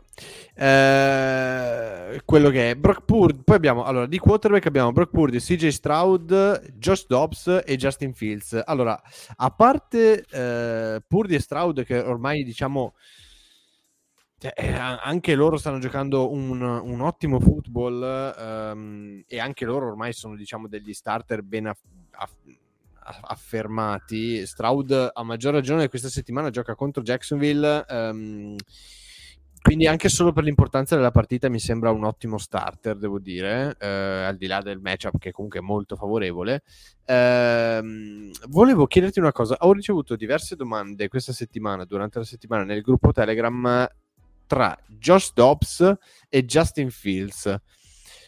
Eh, 0.54 2.22
quello 2.24 2.48
che 2.48 2.70
è 2.70 2.74
Brock 2.74 3.04
Purdy, 3.04 3.42
poi 3.44 3.56
abbiamo, 3.56 3.84
allora, 3.84 4.06
di 4.06 4.18
quarterback 4.18 4.64
abbiamo 4.64 4.92
Brock 4.92 5.10
Purdy, 5.10 5.38
CJ 5.38 5.68
Stroud, 5.68 6.72
Josh 6.72 7.06
Dobbs 7.06 7.60
e 7.66 7.76
Justin 7.76 8.14
Fields. 8.14 8.58
Allora, 8.64 8.98
a 9.36 9.50
parte 9.50 10.24
eh, 10.24 11.02
Purdy 11.06 11.34
e 11.34 11.40
Stroud 11.40 11.84
che 11.84 11.98
ormai 11.98 12.44
diciamo 12.44 12.94
eh, 14.54 14.72
anche 14.72 15.34
loro 15.34 15.56
stanno 15.56 15.78
giocando 15.78 16.30
un, 16.30 16.60
un 16.60 17.00
ottimo 17.00 17.40
football 17.40 18.34
um, 18.36 19.22
e 19.26 19.38
anche 19.38 19.64
loro 19.64 19.86
ormai 19.86 20.12
sono 20.12 20.36
diciamo 20.36 20.68
degli 20.68 20.92
starter 20.92 21.42
ben 21.42 21.68
aff- 21.68 21.82
aff- 22.10 23.22
affermati. 23.22 24.44
Stroud 24.44 25.10
a 25.12 25.22
maggior 25.22 25.54
ragione 25.54 25.88
questa 25.88 26.08
settimana 26.08 26.50
gioca 26.50 26.74
contro 26.74 27.02
Jacksonville. 27.02 27.84
Um, 27.88 28.56
quindi 29.62 29.86
anche 29.86 30.10
solo 30.10 30.30
per 30.32 30.44
l'importanza 30.44 30.94
della 30.94 31.10
partita 31.10 31.48
mi 31.48 31.58
sembra 31.58 31.90
un 31.90 32.04
ottimo 32.04 32.36
starter, 32.36 32.98
devo 32.98 33.18
dire, 33.18 33.74
eh, 33.80 33.88
al 33.88 34.36
di 34.36 34.46
là 34.46 34.60
del 34.60 34.78
matchup 34.78 35.16
che 35.16 35.32
comunque 35.32 35.60
è 35.60 35.62
molto 35.62 35.96
favorevole. 35.96 36.64
Eh, 37.02 38.30
volevo 38.48 38.86
chiederti 38.86 39.20
una 39.20 39.32
cosa, 39.32 39.56
ho 39.60 39.72
ricevuto 39.72 40.16
diverse 40.16 40.54
domande 40.54 41.08
questa 41.08 41.32
settimana, 41.32 41.86
durante 41.86 42.18
la 42.18 42.26
settimana, 42.26 42.62
nel 42.64 42.82
gruppo 42.82 43.10
Telegram 43.10 43.88
tra 44.54 44.78
Josh 44.86 45.32
Dobbs 45.34 45.96
e 46.28 46.44
Justin 46.44 46.88
Fields. 46.88 47.52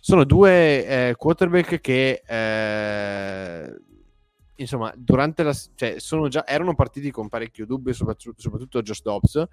Sono 0.01 0.25
due 0.25 0.87
eh, 0.87 1.15
quarterback 1.15 1.81
che 1.81 2.23
eh, 2.27 3.77
insomma, 4.57 4.93
durante 4.97 5.45
la 5.45 5.55
cioè, 5.77 5.97
già, 6.29 6.45
erano 6.45 6.75
partiti 6.75 7.13
con 7.13 7.29
parecchio 7.29 7.65
dubbio, 7.65 7.93
soprattutto, 7.93 8.41
soprattutto 8.41 8.83
Josh 8.83 9.03
Dobbs, 9.03 9.45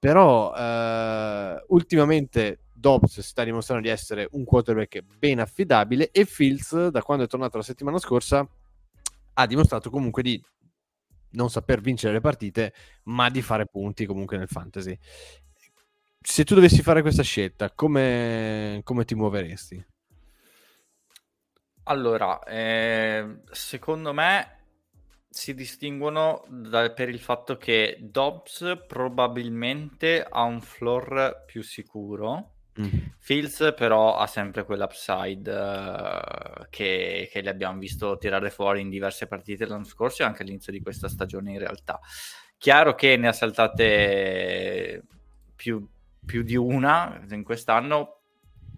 però 0.00 0.52
eh, 0.52 1.64
ultimamente 1.68 2.62
Dobbs 2.72 3.20
sta 3.20 3.44
dimostrando 3.44 3.86
di 3.86 3.92
essere 3.92 4.26
un 4.32 4.44
quarterback 4.44 5.02
ben 5.16 5.38
affidabile 5.38 6.10
e 6.10 6.24
Fields, 6.24 6.88
da 6.88 7.02
quando 7.02 7.22
è 7.22 7.28
tornato 7.28 7.56
la 7.56 7.62
settimana 7.62 7.98
scorsa, 7.98 8.44
ha 9.34 9.46
dimostrato 9.46 9.90
comunque 9.90 10.24
di 10.24 10.42
non 11.32 11.50
saper 11.50 11.80
vincere 11.80 12.14
le 12.14 12.20
partite, 12.20 12.74
ma 13.04 13.30
di 13.30 13.42
fare 13.42 13.66
punti 13.66 14.06
comunque 14.06 14.36
nel 14.36 14.48
fantasy. 14.48 14.98
Se 16.22 16.44
tu 16.44 16.54
dovessi 16.54 16.82
fare 16.82 17.00
questa 17.00 17.22
scelta, 17.22 17.70
come, 17.72 18.80
come 18.84 19.04
ti 19.04 19.14
muoveresti? 19.14 19.86
Allora, 21.84 22.38
eh, 22.44 23.40
secondo 23.50 24.12
me 24.12 24.58
si 25.30 25.54
distinguono 25.54 26.44
da- 26.48 26.90
per 26.92 27.08
il 27.08 27.20
fatto 27.20 27.56
che 27.56 27.98
Dobbs 28.00 28.82
probabilmente 28.86 30.26
ha 30.28 30.42
un 30.42 30.60
floor 30.60 31.44
più 31.46 31.62
sicuro. 31.62 32.56
Mm. 32.80 32.86
Fields 33.18 33.74
però 33.76 34.16
ha 34.16 34.26
sempre 34.26 34.64
quell'upside 34.64 35.50
eh, 35.50 36.66
che, 36.70 37.28
che 37.32 37.40
le 37.40 37.50
abbiamo 37.50 37.78
visto 37.78 38.16
tirare 38.18 38.50
fuori 38.50 38.80
in 38.80 38.88
diverse 38.88 39.26
partite 39.26 39.66
l'anno 39.66 39.84
scorso 39.84 40.22
e 40.22 40.26
anche 40.26 40.42
all'inizio 40.42 40.72
di 40.72 40.80
questa 40.80 41.08
stagione 41.08 41.52
in 41.52 41.58
realtà. 41.58 41.98
Chiaro 42.58 42.94
che 42.94 43.16
ne 43.16 43.28
ha 43.28 43.32
saltate 43.32 45.02
più, 45.56 45.86
più 46.24 46.42
di 46.42 46.56
una 46.56 47.24
in 47.30 47.42
quest'anno, 47.42 48.20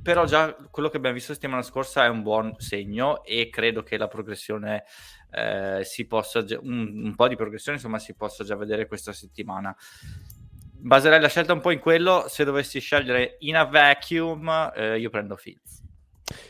però 0.02 0.24
già 0.24 0.54
quello 0.70 0.88
che 0.88 0.96
abbiamo 0.96 1.14
visto 1.14 1.30
la 1.30 1.36
settimana 1.36 1.62
scorsa 1.62 2.04
è 2.04 2.08
un 2.08 2.22
buon 2.22 2.54
segno 2.58 3.24
e 3.24 3.48
credo 3.50 3.82
che 3.82 3.96
la 3.96 4.08
progressione 4.08 4.84
eh, 5.30 5.80
si 5.84 6.06
possa 6.06 6.44
un, 6.60 7.04
un, 7.04 7.14
po' 7.14 7.28
di 7.28 7.36
progressione 7.36 7.76
insomma 7.76 7.98
si 7.98 8.14
possa 8.14 8.44
già 8.44 8.56
vedere 8.56 8.86
questa 8.86 9.12
settimana. 9.12 9.74
Baserei 10.84 11.20
la 11.20 11.28
scelta 11.28 11.52
un 11.52 11.60
po' 11.60 11.70
in 11.70 11.78
quello 11.78 12.24
se 12.28 12.44
dovessi 12.44 12.80
scegliere 12.80 13.36
in 13.40 13.56
a 13.56 13.64
vacuum 13.64 14.72
eh, 14.74 14.98
io 14.98 15.10
prendo 15.10 15.36
Fields 15.36 15.81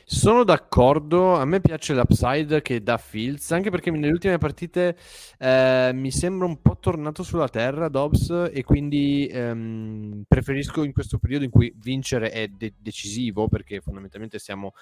sono 0.05 0.45
d'accordo, 0.45 1.35
a 1.35 1.45
me 1.45 1.61
piace 1.61 1.95
l'upside 1.95 2.63
che 2.63 2.83
dà 2.83 2.97
Fields, 2.99 3.51
anche 3.53 3.71
perché 3.71 3.91
nelle 3.91 4.13
ultime 4.13 4.39
partite 4.39 4.97
eh, 5.39 5.91
mi 5.95 6.11
sembra 6.11 6.47
un 6.47 6.61
po' 6.61 6.79
tornato 6.79 7.23
sulla 7.23 7.49
terra 7.49 7.89
Dobbs 7.89 8.51
e 8.53 8.65
quindi 8.65 9.27
ehm, 9.27 10.25
preferisco 10.27 10.83
in 10.83 10.93
questo 10.93 11.19
periodo 11.19 11.45
in 11.45 11.51
cui 11.51 11.75
vincere 11.79 12.31
è 12.31 12.49
de- 12.49 12.75
decisivo, 12.79 13.49
perché 13.49 13.81
fondamentalmente 13.81 14.39
stiamo 14.39 14.75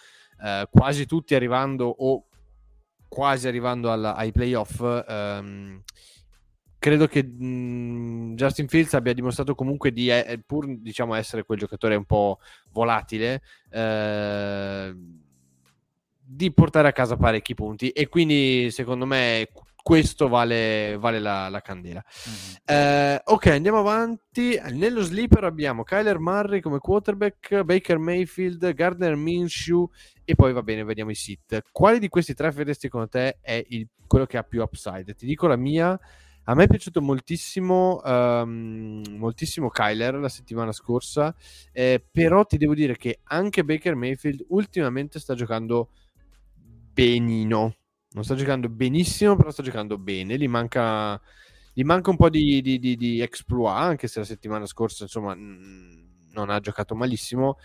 eh, 0.42 0.66
quasi 0.70 1.06
tutti 1.06 1.34
arrivando 1.34 1.86
o 1.86 2.24
quasi 3.08 3.48
arrivando 3.48 3.90
alla, 3.90 4.14
ai 4.14 4.32
playoff. 4.32 4.80
Ehm, 5.08 5.82
credo 6.80 7.06
che 7.06 7.22
mh, 7.22 8.34
Justin 8.34 8.66
Fields 8.66 8.94
abbia 8.94 9.12
dimostrato 9.12 9.54
comunque 9.54 9.92
di 9.92 10.10
eh, 10.10 10.42
pur 10.44 10.66
diciamo 10.78 11.14
essere 11.14 11.44
quel 11.44 11.58
giocatore 11.58 11.94
un 11.94 12.06
po' 12.06 12.38
volatile 12.72 13.42
eh, 13.70 14.96
di 16.18 16.52
portare 16.52 16.88
a 16.88 16.92
casa 16.92 17.16
parecchi 17.16 17.54
punti 17.54 17.90
e 17.90 18.08
quindi 18.08 18.70
secondo 18.70 19.04
me 19.04 19.48
questo 19.82 20.28
vale, 20.28 20.96
vale 20.98 21.18
la, 21.18 21.48
la, 21.48 21.60
candela. 21.60 22.02
Mm-hmm. 22.28 22.78
Eh, 22.80 23.20
ok, 23.24 23.46
andiamo 23.46 23.78
avanti. 23.78 24.60
Nello 24.72 25.02
sleeper 25.02 25.44
abbiamo 25.44 25.84
Kyler 25.84 26.18
Murray 26.18 26.60
come 26.60 26.78
quarterback, 26.78 27.62
Baker 27.62 27.98
Mayfield, 27.98 28.72
Gardner 28.74 29.16
Minshew 29.16 29.88
e 30.24 30.34
poi 30.34 30.52
va 30.52 30.62
bene, 30.62 30.84
vediamo 30.84 31.10
i 31.10 31.14
sit. 31.14 31.62
Quali 31.72 31.98
di 31.98 32.08
questi 32.08 32.34
tre 32.34 32.50
vedresti 32.50 32.82
secondo 32.82 33.08
te 33.08 33.38
è 33.40 33.64
il, 33.68 33.88
quello 34.06 34.26
che 34.26 34.36
ha 34.36 34.42
più 34.42 34.62
upside? 34.62 35.14
Ti 35.14 35.26
dico 35.26 35.46
la 35.46 35.56
mia 35.56 35.98
a 36.44 36.54
me 36.54 36.64
è 36.64 36.66
piaciuto 36.66 37.00
moltissimo, 37.02 38.00
um, 38.02 39.02
moltissimo 39.10 39.68
Kyler 39.68 40.14
la 40.14 40.28
settimana 40.28 40.72
scorsa, 40.72 41.34
eh, 41.70 42.04
però 42.10 42.44
ti 42.44 42.56
devo 42.56 42.74
dire 42.74 42.96
che 42.96 43.20
anche 43.24 43.64
Baker 43.64 43.94
Mayfield 43.94 44.46
ultimamente 44.48 45.20
sta 45.20 45.34
giocando 45.34 45.90
benino. 46.54 47.76
Non 48.12 48.24
sta 48.24 48.34
giocando 48.34 48.68
benissimo, 48.68 49.36
però 49.36 49.50
sta 49.50 49.62
giocando 49.62 49.96
bene. 49.96 50.36
Gli 50.36 50.48
manca, 50.48 51.20
gli 51.72 51.84
manca 51.84 52.10
un 52.10 52.16
po' 52.16 52.28
di, 52.28 52.60
di, 52.60 52.78
di, 52.80 52.96
di, 52.96 53.20
exploit, 53.20 53.76
anche 53.76 54.08
se 54.08 54.18
la 54.18 54.24
settimana 54.24 54.66
scorsa 54.66 55.04
insomma 55.04 55.34
non 55.34 56.50
ha 56.50 56.58
giocato 56.58 56.96
malissimo. 56.96 57.58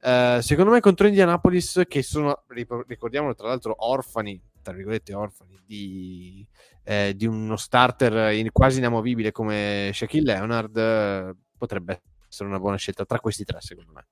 Uh, 0.00 0.40
secondo 0.40 0.70
me 0.70 0.80
contro 0.80 1.06
Indianapolis, 1.06 1.82
che 1.86 2.02
sono, 2.02 2.44
ricordiamolo 2.86 3.34
tra 3.34 3.48
l'altro, 3.48 3.74
orfani 3.76 4.40
tra 4.70 4.76
virgolette 4.76 5.14
orfani 5.14 5.60
di, 5.66 6.46
eh, 6.84 7.14
di 7.16 7.26
uno 7.26 7.56
starter 7.56 8.32
in, 8.32 8.50
quasi 8.52 8.78
inamovibile 8.78 9.32
come 9.32 9.90
Shaquille 9.92 10.32
Leonard 10.32 11.36
potrebbe 11.58 12.02
essere 12.28 12.48
una 12.48 12.60
buona 12.60 12.76
scelta 12.76 13.04
tra 13.04 13.18
questi 13.18 13.44
tre 13.44 13.60
secondo 13.60 13.92
me 13.92 14.06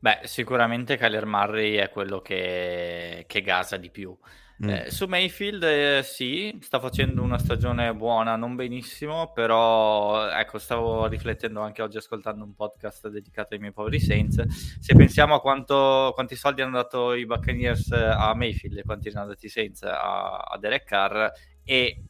Beh, 0.00 0.20
sicuramente 0.24 0.96
Kyler 0.96 1.26
Murray 1.26 1.74
è 1.74 1.90
quello 1.90 2.20
che, 2.20 3.24
che 3.26 3.40
gasa 3.40 3.76
di 3.76 3.90
più. 3.90 4.16
Mm. 4.60 4.68
Eh, 4.70 4.90
su 4.90 5.06
Mayfield 5.06 5.62
eh, 5.62 6.02
sì, 6.02 6.58
sta 6.60 6.80
facendo 6.80 7.22
una 7.22 7.38
stagione 7.38 7.94
buona, 7.94 8.34
non 8.34 8.56
benissimo, 8.56 9.30
però 9.32 10.28
ecco, 10.30 10.58
stavo 10.58 11.06
riflettendo 11.06 11.60
anche 11.60 11.80
oggi 11.80 11.98
ascoltando 11.98 12.42
un 12.42 12.54
podcast 12.54 13.06
dedicato 13.08 13.54
ai 13.54 13.60
miei 13.60 13.72
poveri 13.72 14.00
Saints. 14.00 14.44
Se 14.80 14.96
pensiamo 14.96 15.34
a 15.34 15.40
quanto, 15.40 16.10
quanti 16.12 16.34
soldi 16.34 16.62
hanno 16.62 16.74
dato 16.74 17.12
i 17.12 17.24
Buccaneers 17.24 17.92
a 17.92 18.34
Mayfield 18.34 18.78
e 18.78 18.82
quanti 18.82 19.10
hanno 19.10 19.28
dati 19.28 19.46
i 19.46 19.48
Saints 19.50 19.82
a, 19.84 20.38
a 20.38 20.58
Derek 20.58 20.84
Carr 20.84 21.28
e 21.62 22.02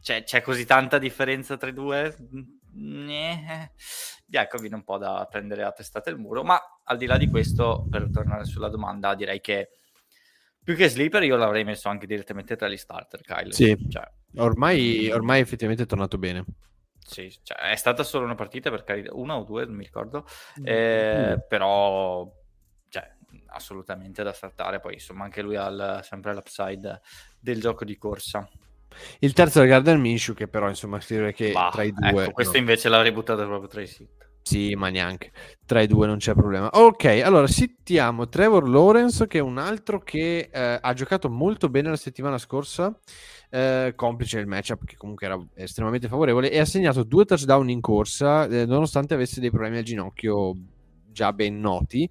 c'è, 0.00 0.24
c'è 0.24 0.42
così 0.42 0.66
tanta 0.66 0.98
differenza 0.98 1.56
tra 1.56 1.70
i 1.70 1.72
due? 1.72 2.16
Ecco, 4.28 4.58
viene 4.58 4.74
un 4.74 4.82
po' 4.82 4.98
da 4.98 5.28
prendere 5.30 5.62
a 5.62 5.70
testate 5.70 6.10
il 6.10 6.16
muro, 6.16 6.42
ma 6.42 6.58
al 6.82 6.96
di 6.96 7.06
là 7.06 7.16
di 7.16 7.28
questo, 7.28 7.86
per 7.88 8.08
tornare 8.10 8.46
sulla 8.46 8.68
domanda, 8.68 9.14
direi 9.14 9.40
che 9.40 9.68
più 10.62 10.76
che 10.76 10.88
sleeper 10.88 11.22
io 11.24 11.36
l'avrei 11.36 11.64
messo 11.64 11.88
anche 11.88 12.06
direttamente 12.06 12.56
tra 12.56 12.68
gli 12.68 12.76
starter, 12.76 13.20
Kyle. 13.20 13.52
Sì, 13.52 13.76
cioè, 13.88 14.08
ormai, 14.36 15.10
ormai 15.10 15.40
effettivamente 15.40 15.84
è 15.84 15.86
tornato 15.86 16.18
bene. 16.18 16.44
Sì, 16.98 17.34
cioè, 17.42 17.58
è 17.70 17.76
stata 17.76 18.04
solo 18.04 18.24
una 18.24 18.34
partita 18.34 18.70
per 18.70 18.84
carità, 18.84 19.14
una 19.14 19.36
o 19.36 19.42
due, 19.42 19.64
non 19.64 19.74
mi 19.74 19.84
ricordo, 19.84 20.24
mm. 20.60 20.64
eh, 20.64 21.36
mm. 21.36 21.40
però 21.48 22.32
cioè, 22.88 23.16
assolutamente 23.46 24.22
da 24.22 24.32
startare. 24.32 24.80
Poi 24.80 24.94
insomma 24.94 25.24
anche 25.24 25.42
lui 25.42 25.56
ha 25.56 26.02
sempre 26.02 26.32
l'upside 26.32 27.00
del 27.40 27.60
gioco 27.60 27.84
di 27.84 27.98
corsa. 27.98 28.48
Il 29.18 29.32
terzo 29.32 29.62
è 29.62 29.66
Gardner 29.66 29.96
Minshew, 29.96 30.34
che 30.34 30.48
però 30.48 30.68
insomma 30.68 31.00
scrive 31.00 31.32
che 31.32 31.50
bah, 31.52 31.70
tra 31.72 31.82
i 31.82 31.92
due... 31.92 32.24
Ecco, 32.24 32.32
questo 32.32 32.54
no. 32.54 32.58
invece 32.58 32.88
l'avrei 32.88 33.10
buttato 33.10 33.44
proprio 33.46 33.68
tra 33.68 33.80
i 33.80 33.86
sit. 33.86 34.30
Sì, 34.44 34.74
ma 34.74 34.88
neanche. 34.88 35.30
Tra 35.64 35.80
i 35.80 35.86
due 35.86 36.06
non 36.06 36.18
c'è 36.18 36.34
problema. 36.34 36.68
Ok, 36.72 37.04
allora 37.24 37.46
sentiamo 37.46 38.28
Trevor 38.28 38.68
Lawrence, 38.68 39.26
che 39.28 39.38
è 39.38 39.40
un 39.40 39.56
altro 39.56 40.00
che 40.00 40.50
eh, 40.52 40.78
ha 40.80 40.92
giocato 40.94 41.30
molto 41.30 41.68
bene 41.68 41.90
la 41.90 41.96
settimana 41.96 42.38
scorsa, 42.38 42.98
eh, 43.50 43.92
complice 43.94 44.40
il 44.40 44.46
matchup 44.48 44.84
che 44.84 44.96
comunque 44.96 45.26
era 45.26 45.40
estremamente 45.54 46.08
favorevole, 46.08 46.50
e 46.50 46.58
ha 46.58 46.64
segnato 46.64 47.04
due 47.04 47.24
touchdown 47.24 47.70
in 47.70 47.80
corsa, 47.80 48.46
eh, 48.46 48.66
nonostante 48.66 49.14
avesse 49.14 49.40
dei 49.40 49.50
problemi 49.50 49.78
al 49.78 49.84
ginocchio 49.84 50.54
già 51.06 51.32
ben 51.32 51.60
noti. 51.60 52.08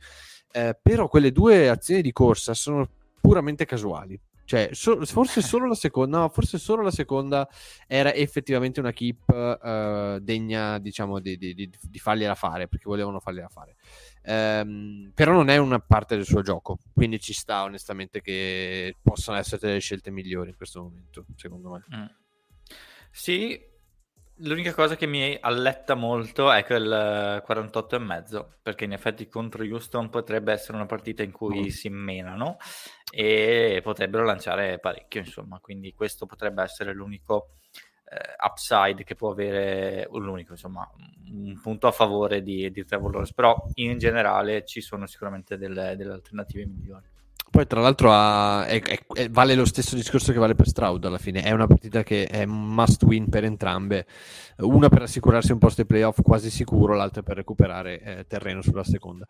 Eh, 0.54 0.78
però 0.82 1.08
quelle 1.08 1.32
due 1.32 1.70
azioni 1.70 2.02
di 2.02 2.12
corsa 2.12 2.54
sono 2.54 2.88
puramente 3.20 3.66
casuali. 3.66 4.20
Cioè, 4.52 4.72
so, 4.74 5.06
forse 5.06 5.42
solo 5.42 5.66
la 5.66 5.76
seconda, 5.76 6.18
no, 6.18 6.28
forse 6.28 6.58
solo 6.58 6.82
la 6.82 6.92
seconda 6.92 7.48
era 7.88 8.14
effettivamente 8.14 8.82
una 8.82 8.92
keep 8.92 9.30
uh, 9.30 10.20
degna, 10.20 10.78
diciamo, 10.78 11.22
di, 11.22 11.38
di, 11.38 11.54
di, 11.54 11.72
di, 11.82 12.00
fargliela 12.00 12.36
fare, 12.36 12.68
perché 12.68 12.84
volevano 12.84 13.22
fargliela 13.22 13.48
fare. 13.48 13.78
Um, 14.24 15.10
però 15.16 15.32
non 15.32 15.48
è 15.48 15.56
una 15.56 15.80
parte 15.80 16.18
del 16.18 16.26
suo 16.26 16.42
gioco, 16.42 16.80
quindi 16.94 17.18
ci 17.22 17.32
sta 17.32 17.64
onestamente 17.64 18.20
che 18.20 18.98
possano 19.02 19.38
essere 19.38 19.66
delle 19.66 19.80
scelte 19.80 20.12
migliori 20.12 20.50
in 20.50 20.58
questo 20.58 20.82
momento, 20.82 21.28
secondo 21.38 21.70
me. 21.70 21.86
Mm. 21.96 22.06
Sì, 23.10 23.58
l'unica 24.40 24.74
cosa 24.74 24.98
che 24.98 25.06
mi 25.06 25.38
alletta 25.40 25.96
molto 25.96 26.52
è 26.52 26.66
quel 26.66 27.42
48 27.46 27.96
e 27.96 28.00
mezzo, 28.00 28.56
perché 28.62 28.84
in 28.84 28.92
effetti 28.92 29.30
contro 29.30 29.64
Houston 29.64 30.10
potrebbe 30.10 30.52
essere 30.52 30.76
una 30.76 30.86
partita 30.86 31.24
in 31.24 31.32
cui 31.32 31.62
mm. 31.62 31.68
si 31.68 31.88
menano 31.88 32.58
e 33.12 33.82
potrebbero 33.84 34.24
lanciare 34.24 34.80
parecchio, 34.80 35.20
insomma, 35.20 35.60
quindi 35.60 35.94
questo 35.94 36.26
potrebbe 36.26 36.64
essere 36.64 36.94
l'unico 36.94 37.50
eh, 38.06 38.36
upside 38.44 39.04
che 39.04 39.16
può 39.16 39.32
avere, 39.32 40.08
l'unico, 40.12 40.54
insomma, 40.54 40.90
un 41.30 41.60
punto 41.62 41.88
a 41.88 41.92
favore 41.92 42.42
di, 42.42 42.72
di 42.72 42.86
Trevor 42.86 43.12
Lawrence, 43.12 43.34
però 43.34 43.56
in 43.76 43.98
generale 43.98 44.66
ci 44.66 44.82
sono 44.82 45.06
sicuramente 45.06 45.58
delle, 45.58 45.96
delle 45.96 46.14
alternative 46.14 46.66
migliori. 46.66 47.11
Poi, 47.52 47.68
tra 47.68 47.82
l'altro, 47.82 48.14
ha, 48.14 48.66
è, 48.66 48.82
è, 48.82 49.30
vale 49.30 49.56
lo 49.56 49.66
stesso 49.66 49.98
discorso 49.98 50.32
che 50.32 50.40
vale 50.40 50.56
per 50.56 50.70
Stroud 50.70 51.04
alla 51.04 51.18
fine. 51.18 51.44
È 51.44 51.52
una 51.52 51.68
partita 51.68 52.02
che 52.02 52.26
è 52.26 52.46
must 52.46 53.04
win 53.04 53.28
per 53.28 53.44
entrambe. 53.44 54.08
Una 54.60 54.88
per 54.88 55.02
assicurarsi 55.02 55.52
un 55.52 55.58
posto 55.58 55.82
ai 55.82 55.88
playoff 55.88 56.22
quasi 56.22 56.50
sicuro, 56.50 56.96
l'altra 56.96 57.24
per 57.24 57.36
recuperare 57.36 58.02
eh, 58.02 58.26
terreno 58.26 58.62
sulla 58.62 58.86
seconda. 58.86 59.28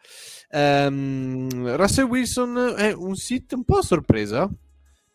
Um, 0.51 1.75
Russell 1.75 2.05
Wilson 2.05 2.75
è 2.77 2.91
un 2.91 3.15
sit 3.15 3.53
un 3.53 3.63
po' 3.63 3.77
a 3.77 3.81
sorpresa 3.81 4.47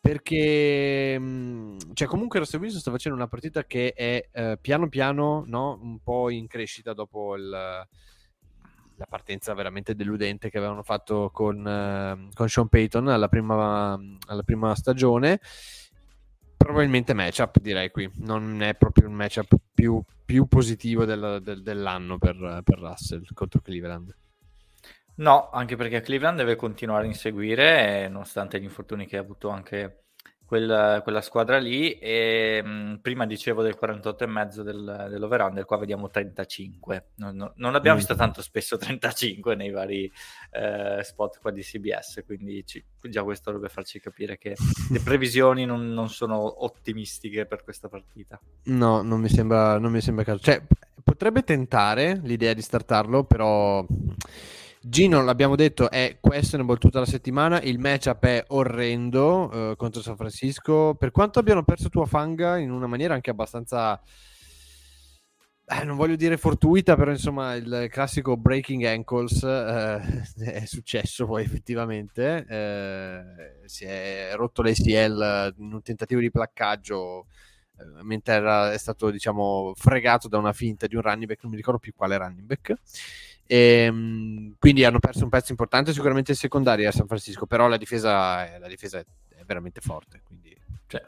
perché 0.01 1.17
mm, 1.17 1.79
cioè 1.93 2.09
comunque 2.09 2.41
Russell 2.41 2.61
Wilson 2.61 2.81
sta 2.81 2.91
facendo 2.91 3.17
una 3.17 3.29
partita 3.29 3.65
che 3.65 3.93
è 3.93 4.29
eh, 4.33 4.59
piano 4.61 4.89
piano 4.89 5.45
no? 5.47 5.79
un 5.81 6.01
po' 6.03 6.29
in 6.31 6.49
crescita 6.49 6.93
dopo 6.93 7.37
il 7.37 7.87
la 8.97 9.07
partenza 9.07 9.55
veramente 9.55 9.95
deludente 9.95 10.50
che 10.50 10.59
avevano 10.59 10.83
fatto 10.83 11.31
con, 11.33 11.59
uh, 11.59 12.29
con 12.35 12.49
Sean 12.49 12.69
Payton 12.69 13.09
alla 13.09 13.29
prima, 13.29 13.99
alla 14.26 14.43
prima 14.43 14.75
stagione. 14.75 15.41
Probabilmente 16.57 17.12
matchup, 17.12 17.61
direi 17.61 17.91
qui. 17.91 18.11
Non 18.17 18.62
è 18.62 18.75
proprio 18.75 19.07
il 19.07 19.12
matchup 19.12 19.55
più, 19.73 20.03
più 20.25 20.47
positivo 20.47 21.05
del, 21.05 21.41
del, 21.43 21.62
dell'anno 21.62 22.19
per, 22.19 22.62
per 22.65 22.79
Russell 22.79 23.25
contro 23.35 23.61
Cleveland. 23.61 24.15
No, 25.17 25.49
anche 25.50 25.76
perché 25.76 26.00
Cleveland 26.00 26.37
deve 26.37 26.57
continuare 26.57 27.05
a 27.05 27.09
inseguire, 27.09 28.09
nonostante 28.09 28.61
gli 28.61 28.65
infortuni 28.65 29.07
che 29.07 29.17
ha 29.17 29.21
avuto 29.21 29.49
anche 29.49 30.06
quella, 30.47 31.00
quella 31.03 31.21
squadra 31.21 31.59
lì 31.59 31.93
e 31.99 32.62
mh, 32.62 32.99
prima 33.03 33.26
dicevo 33.26 33.62
del 33.62 33.76
48,5 33.81 34.61
del, 34.61 35.07
dell'over-under, 35.11 35.65
qua 35.65 35.76
vediamo 35.76 36.09
35 36.09 37.09
non, 37.17 37.35
non, 37.35 37.53
non 37.57 37.75
abbiamo 37.75 37.97
mm. 37.97 37.99
visto 37.99 38.15
tanto 38.15 38.41
spesso 38.43 38.76
35 38.79 39.57
nei 39.57 39.71
vari 39.71 40.11
eh, 40.53 41.00
spot 41.03 41.41
qua 41.41 41.50
di 41.50 41.62
CBS 41.62 42.23
quindi 42.25 42.65
ci, 42.65 42.83
già 43.00 43.23
questo 43.25 43.50
dovrebbe 43.50 43.73
farci 43.73 43.99
capire 44.00 44.38
che 44.38 44.55
le 44.91 45.00
previsioni 45.05 45.65
non, 45.65 45.93
non, 45.93 46.09
sono 46.09 46.65
ottimistiche 46.65 47.47
per 47.47 47.65
questa 47.65 47.88
partita. 47.88 48.41
No, 48.65 49.03
non 49.03 49.21
mi 49.21 49.29
sembra, 49.29 49.79
non 49.79 49.91
mi 49.91 50.00
sembra 50.00 50.25
caso 50.25 50.38
cioè, 50.38 50.62
potrebbe 51.03 51.43
tentare 51.43 52.21
l'idea 52.23 52.55
di 52.55 52.62
startarlo 52.62 53.25
però 53.25 53.85
Gino, 54.88 55.21
l'abbiamo 55.21 55.57
detto, 55.57 55.90
è 55.90 56.19
questionable 56.21 56.76
tutta 56.76 57.00
la 57.00 57.07
settimana. 57.07 57.61
Il 57.61 57.81
matchup 57.81 58.25
è 58.25 58.45
orrendo 58.49 59.71
uh, 59.71 59.75
contro 59.75 60.00
San 60.00 60.14
Francisco. 60.14 60.95
Per 60.95 61.11
quanto 61.11 61.40
abbiano 61.40 61.64
perso 61.64 61.88
tua 61.88 62.07
fanga 62.07 62.57
in 62.57 62.71
una 62.71 62.87
maniera 62.87 63.12
anche 63.12 63.31
abbastanza. 63.31 64.00
Eh, 65.69 65.82
non 65.82 65.97
voglio 65.97 66.15
dire 66.15 66.37
fortuita, 66.37 66.95
però 66.95 67.11
insomma 67.11 67.54
il 67.54 67.89
classico 67.91 68.37
breaking 68.37 68.84
ankles 68.84 69.43
eh, 69.43 70.23
è 70.54 70.65
successo 70.67 71.26
poi 71.26 71.43
effettivamente. 71.43 72.47
Eh, 72.49 73.63
si 73.65 73.84
è 73.84 74.30
rotto 74.34 74.63
l'ACL 74.63 75.54
in 75.58 75.73
un 75.73 75.82
tentativo 75.82 76.21
di 76.21 76.30
placcaggio 76.30 77.26
eh, 77.78 78.02
mentre 78.04 78.34
era, 78.34 78.73
è 78.73 78.78
stato 78.78 79.11
diciamo 79.11 79.73
fregato 79.75 80.28
da 80.28 80.39
una 80.39 80.52
finta 80.52 80.87
di 80.87 80.95
un 80.95 81.02
running 81.02 81.26
back, 81.26 81.43
non 81.43 81.50
mi 81.50 81.56
ricordo 81.56 81.80
più 81.80 81.93
quale 81.93 82.17
running 82.17 82.47
back. 82.47 82.75
E, 83.47 83.56
ehm, 83.56 84.56
quindi 84.59 84.85
hanno 84.85 84.99
perso 84.99 85.25
un 85.25 85.30
pezzo 85.30 85.52
importante 85.52 85.93
sicuramente 85.93 86.32
in 86.32 86.37
secondaria 86.37 86.89
a 86.89 86.93
San 86.93 87.06
Francisco, 87.06 87.47
però 87.47 87.69
la 87.69 87.76
difesa, 87.76 88.54
è, 88.54 88.59
la 88.59 88.69
difesa 88.69 88.99
è, 88.99 89.04
è 89.28 89.45
veramente 89.45 89.80
forte. 89.80 90.21
Quindi, 90.25 90.56
cioè, 90.87 91.02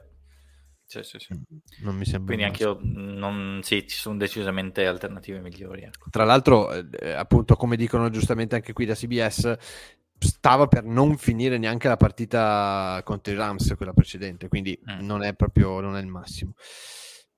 sì, 0.89 1.03
sì, 1.03 1.19
sì. 1.19 1.39
Non 1.83 1.97
mi 1.97 2.07
sembra. 2.07 2.35
Quindi 2.35 2.45
anche 2.45 2.63
io, 2.63 2.79
non, 2.81 3.61
sì, 3.63 3.87
ci 3.87 3.97
sono 3.97 4.17
decisamente 4.17 4.87
alternative 4.87 5.41
migliori. 5.41 5.83
Ecco. 5.83 6.09
Tra 6.11 6.25
l'altro, 6.25 6.73
eh, 6.73 7.11
appunto, 7.13 7.57
come 7.57 7.77
dicono 7.77 8.09
giustamente 8.09 8.55
anche 8.55 8.73
qui 8.73 8.87
da 8.87 8.95
CBS, 8.95 9.57
stava 10.19 10.67
per 10.67 10.85
non 10.85 11.17
finire 11.17 11.59
neanche 11.59 11.89
la 11.89 11.97
partita 11.97 13.01
contro 13.05 13.33
i 13.33 13.37
Rams, 13.37 13.75
quella 13.77 13.93
precedente, 13.93 14.49
quindi 14.49 14.79
mm. 14.91 15.05
non 15.05 15.23
è 15.23 15.35
proprio 15.35 15.81
non 15.81 15.97
è 15.97 16.01
il 16.01 16.07
massimo. 16.07 16.55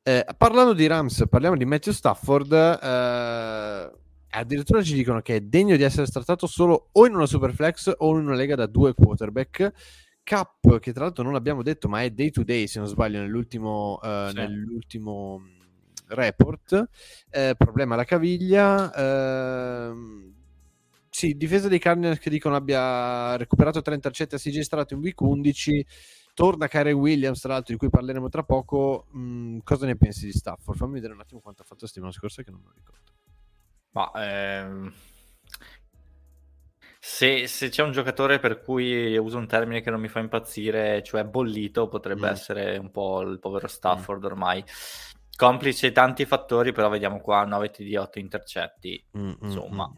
Eh, 0.02 0.24
parlando 0.36 0.72
di 0.72 0.86
Rams, 0.86 1.24
parliamo 1.28 1.56
di 1.56 1.64
Matthew 1.64 1.92
Stafford. 1.92 2.52
Eh, 2.52 3.90
addirittura 4.30 4.82
ci 4.82 4.94
dicono 4.94 5.20
che 5.20 5.36
è 5.36 5.40
degno 5.40 5.76
di 5.76 5.82
essere 5.82 6.06
trattato 6.06 6.46
solo 6.46 6.88
o 6.92 7.06
in 7.06 7.14
una 7.14 7.26
superflex 7.26 7.94
o 7.98 8.18
in 8.18 8.26
una 8.26 8.34
lega 8.34 8.54
da 8.54 8.66
due 8.66 8.94
quarterback. 8.94 9.72
Cap, 10.22 10.78
che 10.78 10.92
tra 10.92 11.04
l'altro 11.04 11.24
non 11.24 11.34
abbiamo 11.34 11.62
detto, 11.62 11.88
ma 11.88 12.02
è 12.02 12.10
day 12.10 12.30
to 12.30 12.44
day, 12.44 12.66
se 12.66 12.78
non 12.78 12.86
sbaglio, 12.86 13.20
nell'ultimo, 13.20 13.98
uh, 14.00 14.28
sì. 14.28 14.34
nell'ultimo 14.34 15.38
mm, 15.38 15.60
report. 16.08 16.88
Eh, 17.30 17.54
problema 17.56 17.94
alla 17.94 18.04
caviglia. 18.04 18.92
Eh, 18.94 19.92
sì, 21.08 21.36
difesa 21.36 21.68
dei 21.68 21.80
Cardinals 21.80 22.18
che 22.18 22.30
dicono 22.30 22.54
abbia 22.54 23.36
recuperato 23.36 23.82
30 23.82 24.08
intercetti 24.08 24.34
a 24.36 24.38
CJ 24.38 24.60
Strato 24.60 24.94
in 24.94 25.00
week 25.00 25.20
11. 25.20 25.86
Torna 26.32 26.68
Kyrie 26.68 26.92
Williams, 26.92 27.40
tra 27.40 27.54
l'altro, 27.54 27.72
di 27.72 27.78
cui 27.78 27.90
parleremo 27.90 28.28
tra 28.28 28.44
poco. 28.44 29.06
Mm, 29.16 29.58
cosa 29.64 29.86
ne 29.86 29.96
pensi 29.96 30.26
di 30.26 30.32
Stafford? 30.32 30.78
Fammi 30.78 30.94
vedere 30.94 31.12
un 31.12 31.20
attimo 31.20 31.40
quanto 31.40 31.62
ha 31.62 31.64
fatto 31.64 31.80
la 31.82 31.86
settimana 31.88 32.12
scorsa, 32.12 32.42
che 32.42 32.50
non 32.50 32.60
me 32.60 32.66
lo 32.68 32.74
ricordo. 32.76 33.09
Ma 33.92 34.10
ehm, 34.14 34.92
se, 36.98 37.46
se, 37.46 37.68
c'è 37.70 37.82
un 37.82 37.92
giocatore 37.92 38.38
per 38.38 38.60
cui 38.62 39.16
uso 39.16 39.38
un 39.38 39.46
termine 39.46 39.80
che 39.80 39.90
non 39.90 40.00
mi 40.00 40.08
fa 40.08 40.20
impazzire, 40.20 41.02
cioè 41.02 41.24
bollito, 41.24 41.88
potrebbe 41.88 42.28
mm. 42.28 42.32
essere 42.32 42.76
un 42.76 42.90
po' 42.90 43.22
il 43.22 43.38
povero 43.38 43.66
mm. 43.66 43.70
Stafford 43.70 44.22
mm. 44.22 44.26
ormai. 44.26 44.64
Complice 45.34 45.92
tanti 45.92 46.26
fattori, 46.26 46.72
però 46.72 46.90
vediamo 46.90 47.20
qua 47.20 47.44
9 47.44 47.70
TD 47.70 47.96
8 47.96 48.18
intercetti. 48.18 49.02
Mm, 49.16 49.28
mm, 49.28 49.32
insomma, 49.40 49.90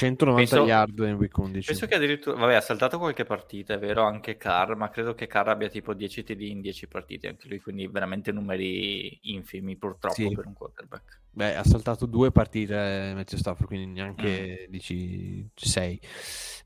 190 0.00 0.56
penso, 0.56 0.66
yard 0.66 0.98
in 0.98 1.14
week 1.14 1.36
11. 1.36 1.66
Penso 1.66 1.86
che 1.86 1.94
addirittura, 1.94 2.36
vabbè, 2.36 2.54
ha 2.54 2.60
saltato 2.60 2.98
qualche 2.98 3.24
partita, 3.24 3.74
è 3.74 3.78
vero, 3.78 4.04
anche 4.04 4.36
Carr, 4.36 4.74
ma 4.74 4.88
credo 4.88 5.14
che 5.14 5.26
Carr 5.26 5.48
abbia 5.48 5.68
tipo 5.68 5.92
10 5.92 6.24
TD 6.24 6.40
in 6.40 6.60
10 6.60 6.86
partite, 6.88 7.28
anche 7.28 7.48
lui, 7.48 7.60
quindi 7.60 7.86
veramente 7.86 8.32
numeri 8.32 9.18
infimi 9.34 9.76
purtroppo 9.76 10.14
sì. 10.14 10.32
per 10.32 10.46
un 10.46 10.54
quarterback. 10.54 11.20
Beh, 11.32 11.56
ha 11.56 11.64
saltato 11.64 12.06
due 12.06 12.32
partite 12.32 13.12
Matthew 13.14 13.38
Stafford, 13.38 13.66
quindi 13.66 13.86
neanche 13.92 14.66
mm. 14.66 14.70
dici 14.70 15.48
6. 15.54 16.00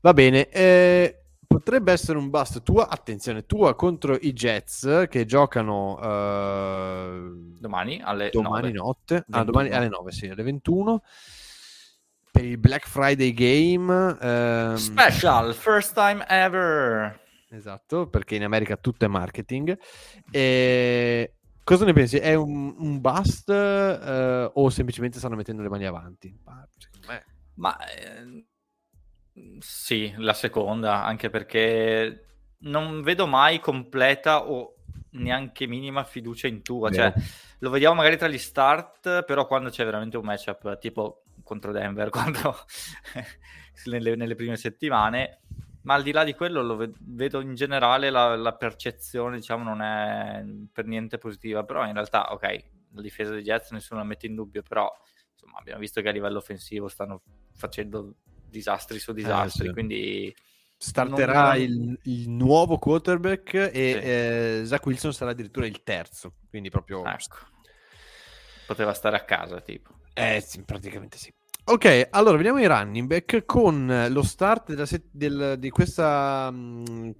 Va 0.01 0.13
bene, 0.13 0.49
eh, 0.49 1.23
potrebbe 1.45 1.91
essere 1.91 2.17
un 2.17 2.29
bust 2.29 2.63
tua, 2.63 2.87
attenzione, 2.87 3.45
tua 3.45 3.75
contro 3.75 4.17
i 4.19 4.33
Jets 4.33 5.07
che 5.09 5.25
giocano 5.25 5.95
uh, 5.95 7.57
domani 7.59 8.01
alle 8.01 8.29
domani 8.31 8.71
9. 8.71 8.77
notte, 8.77 9.25
ah, 9.29 9.43
domani 9.43 9.69
alle 9.69 9.89
9, 9.89 10.11
sì, 10.11 10.27
alle 10.27 10.43
21 10.43 11.01
per 12.35 12.43
il 12.43 12.57
Black 12.57 12.85
Friday 12.85 13.31
Game. 13.31 14.17
Ehm... 14.19 14.75
Special, 14.75 15.53
first 15.53 15.93
time 15.93 16.25
ever. 16.27 17.17
Esatto, 17.49 18.09
perché 18.09 18.35
in 18.35 18.43
America 18.43 18.75
tutto 18.75 19.05
è 19.05 19.07
marketing. 19.07 19.77
E... 20.29 21.35
Cosa 21.63 21.85
ne 21.85 21.93
pensi? 21.93 22.17
È 22.17 22.33
un, 22.33 22.75
un 22.77 22.99
bust 22.99 23.49
eh, 23.49 24.51
o 24.53 24.69
semplicemente 24.69 25.17
stanno 25.17 25.37
mettendo 25.37 25.61
le 25.63 25.69
mani 25.69 25.85
avanti? 25.85 26.37
Ma, 26.43 26.67
me... 27.07 27.25
Ma 27.55 27.77
eh, 27.87 28.45
sì, 29.59 30.13
la 30.17 30.33
seconda, 30.33 31.05
anche 31.05 31.29
perché 31.29 32.25
non 32.59 33.01
vedo 33.01 33.25
mai 33.27 33.59
completa 33.59 34.45
o 34.45 34.75
neanche 35.11 35.67
minima 35.67 36.03
fiducia 36.03 36.47
in 36.47 36.61
tua. 36.61 36.91
Cioè, 36.91 37.13
lo 37.59 37.69
vediamo 37.69 37.95
magari 37.95 38.17
tra 38.17 38.27
gli 38.27 38.37
start, 38.37 39.23
però 39.23 39.47
quando 39.47 39.69
c'è 39.69 39.85
veramente 39.85 40.17
un 40.17 40.25
matchup 40.25 40.77
tipo 40.77 41.23
contro 41.45 41.71
Denver 41.71 42.09
quando, 42.11 42.57
nelle, 43.85 44.15
nelle, 44.15 44.35
prime 44.35 44.57
settimane. 44.57 45.41
Ma 45.83 45.93
al 45.93 46.03
di 46.03 46.11
là 46.11 46.23
di 46.23 46.33
quello, 46.33 46.63
lo 46.63 46.75
ved- 46.75 46.97
vedo 46.99 47.39
in 47.39 47.53
generale 47.53 48.09
la, 48.09 48.35
la, 48.35 48.55
percezione, 48.55 49.37
diciamo, 49.37 49.63
non 49.63 49.81
è 49.81 50.43
per 50.73 50.85
niente 50.85 51.19
positiva. 51.19 51.63
Però 51.63 51.85
in 51.85 51.93
realtà, 51.93 52.33
ok, 52.33 52.63
la 52.93 53.01
difesa 53.01 53.31
dei 53.31 53.43
Jets 53.43 53.69
nessuno 53.71 53.99
la 53.99 54.05
mette 54.05 54.25
in 54.25 54.33
dubbio, 54.33 54.63
però 54.63 54.91
insomma, 55.31 55.59
abbiamo 55.59 55.79
visto 55.79 56.01
che 56.01 56.09
a 56.09 56.11
livello 56.11 56.39
offensivo 56.39 56.87
stanno 56.87 57.21
facendo 57.53 58.15
disastri 58.49 58.97
su 58.97 59.13
disastri, 59.13 59.65
eh, 59.65 59.67
sì. 59.67 59.73
quindi 59.73 60.35
starterà 60.77 61.53
Non- 61.53 61.61
il, 61.61 61.99
il 62.03 62.29
nuovo 62.29 62.79
quarterback 62.79 63.53
e 63.53 63.69
Sì. 63.71 63.79
eh, 63.79 64.61
Zach 64.65 64.85
Wilson 64.85 65.13
sarà 65.13 65.31
addirittura 65.31 65.67
il 65.67 65.83
terzo, 65.83 66.33
quindi 66.49 66.69
proprio... 66.69 67.05
Ecco. 67.05 67.53
Poteva 68.65 68.93
stare 68.93 69.15
a 69.15 69.23
casa, 69.23 69.61
tipo. 69.61 69.91
Eh 70.13 70.41
sì, 70.45 70.63
praticamente 70.63 71.17
sì. 71.17 71.33
Ok, 71.67 72.09
allora 72.11 72.37
vediamo 72.37 72.59
i 72.59 72.67
running 72.67 73.07
back 73.07 73.43
con 73.45 74.07
lo 74.11 74.21
start 74.21 74.69
della 74.69 74.85
set- 74.85 75.09
del- 75.09 75.55
di 75.57 75.71
questo 75.71 76.03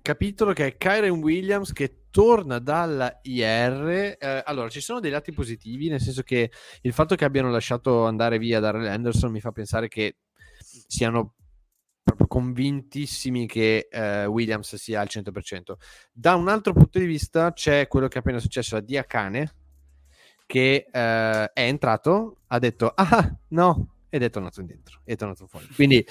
capitolo 0.04 0.54
che 0.54 0.68
è 0.68 0.78
Kyren 0.78 1.20
Williams 1.20 1.74
che 1.74 2.02
torna 2.12 2.60
dalla 2.60 3.20
IR. 3.24 4.18
Eh, 4.20 4.44
allora, 4.46 4.70
ci 4.70 4.82
sono 4.82 5.00
dei 5.00 5.10
lati 5.10 5.32
positivi, 5.32 5.90
nel 5.90 6.00
senso 6.00 6.22
che 6.22 6.52
il 6.82 6.94
fatto 6.94 7.16
che 7.16 7.26
abbiano 7.26 7.50
lasciato 7.50 8.06
andare 8.06 8.38
via 8.38 8.60
Darrell 8.60 8.86
Anderson 8.86 9.32
mi 9.32 9.42
fa 9.42 9.52
pensare 9.52 9.88
che 9.88 10.18
siano 10.88 11.34
proprio 12.04 12.28
convintissimi 12.28 13.48
che 13.48 13.88
eh, 13.90 14.26
Williams 14.28 14.76
sia 14.76 15.02
al 15.02 15.08
100%. 15.10 15.74
Da 16.12 16.36
un 16.36 16.50
altro 16.50 16.72
punto 16.72 17.00
di 17.00 17.06
vista 17.06 17.52
c'è 17.52 17.88
quello 17.88 18.08
che 18.08 18.18
è 18.18 18.20
appena 18.20 18.38
successo 18.38 18.76
a 18.76 18.80
Diacane 18.82 19.56
che 20.46 20.88
eh, 20.92 21.52
è 21.54 21.62
entrato, 21.62 22.38
ha 22.48 22.60
detto 22.60 22.92
ah 22.96 23.36
no 23.50 23.90
ed 24.10 24.24
è 24.24 24.30
tornato 24.30 24.62
dentro, 24.62 25.02
è 25.04 25.16
tornato 25.16 25.48
fuori. 25.48 25.68
Quindi 25.74 26.06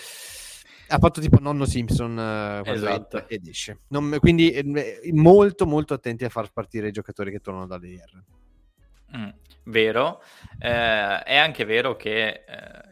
ha 0.88 0.98
fatto 0.98 1.20
tipo 1.20 1.38
nonno 1.40 1.64
Simpson 1.64 2.18
eh, 2.18 2.70
Esatto. 2.70 3.26
ed 3.28 3.46
esce. 3.46 3.80
Non- 3.88 4.16
quindi 4.20 4.50
eh, 4.50 5.12
molto 5.12 5.66
molto 5.66 5.94
attenti 5.94 6.24
a 6.24 6.28
far 6.28 6.52
partire 6.52 6.88
i 6.88 6.92
giocatori 6.92 7.30
che 7.30 7.40
tornano 7.40 7.66
dall'IR. 7.66 8.22
Mm, 9.16 9.28
vero, 9.64 10.20
Eh, 10.58 11.22
è 11.22 11.36
anche 11.36 11.64
vero 11.64 11.94
che 11.96 12.26
eh, 12.26 12.44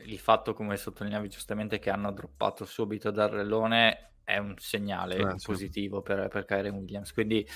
il 0.06 0.18
fatto, 0.18 0.54
come 0.54 0.76
sottolineavi 0.76 1.28
giustamente, 1.28 1.78
che 1.78 1.90
hanno 1.90 2.12
droppato 2.12 2.64
subito 2.64 3.10
dal 3.10 3.28
relone 3.30 4.12
è 4.24 4.38
un 4.38 4.54
segnale 4.56 5.16
Eh, 5.16 5.38
sì. 5.38 5.46
positivo 5.46 6.00
per, 6.00 6.28
per 6.28 6.44
Kyren 6.44 6.74
Williams. 6.74 7.12
Quindi 7.12 7.46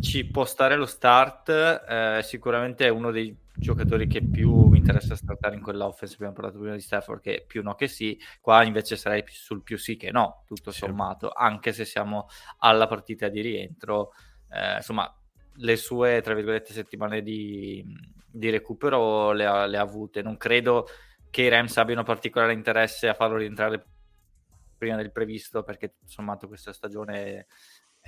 ci 0.00 0.26
può 0.26 0.44
stare 0.44 0.76
lo 0.76 0.86
start. 0.86 1.48
eh, 1.50 2.20
sicuramente 2.22 2.86
è 2.86 2.88
uno 2.88 3.10
dei 3.10 3.36
giocatori 3.54 4.06
che 4.06 4.22
più 4.22 4.66
mi 4.66 4.78
interessa 4.78 5.16
startare 5.16 5.56
in 5.56 5.62
quell'offense. 5.62 6.14
Abbiamo 6.14 6.34
parlato 6.34 6.58
prima 6.58 6.74
di 6.74 6.80
Stafford, 6.80 7.20
che 7.20 7.44
più 7.46 7.62
no 7.62 7.74
che 7.74 7.88
sì. 7.88 8.18
Qua 8.40 8.62
invece 8.64 8.96
sarei 8.96 9.24
sul 9.26 9.62
più 9.62 9.76
sì 9.78 9.96
che 9.96 10.10
no, 10.10 10.44
tutto 10.46 10.70
Sì. 10.70 10.78
sommato, 10.78 11.30
anche 11.30 11.72
se 11.72 11.84
siamo 11.84 12.28
alla 12.58 12.86
partita 12.86 13.28
di 13.28 13.40
rientro. 13.40 14.12
Eh, 14.50 14.76
insomma, 14.76 15.12
le 15.60 15.76
sue, 15.76 16.20
tra 16.22 16.34
virgolette, 16.34 16.72
settimane 16.72 17.22
di, 17.22 17.84
di 18.26 18.50
recupero 18.50 19.32
le 19.32 19.44
ha, 19.46 19.66
le 19.66 19.76
ha 19.76 19.82
avute. 19.82 20.22
Non 20.22 20.36
credo 20.36 20.86
che 21.30 21.42
i 21.42 21.48
Rams 21.48 21.76
abbiano 21.76 22.04
particolare 22.04 22.52
interesse 22.52 23.08
a 23.08 23.14
farlo 23.14 23.36
rientrare 23.36 23.84
prima 24.78 24.96
del 24.96 25.10
previsto, 25.10 25.64
perché 25.64 25.88
tutto 25.88 26.06
sommato 26.06 26.46
questa 26.46 26.72
stagione 26.72 27.46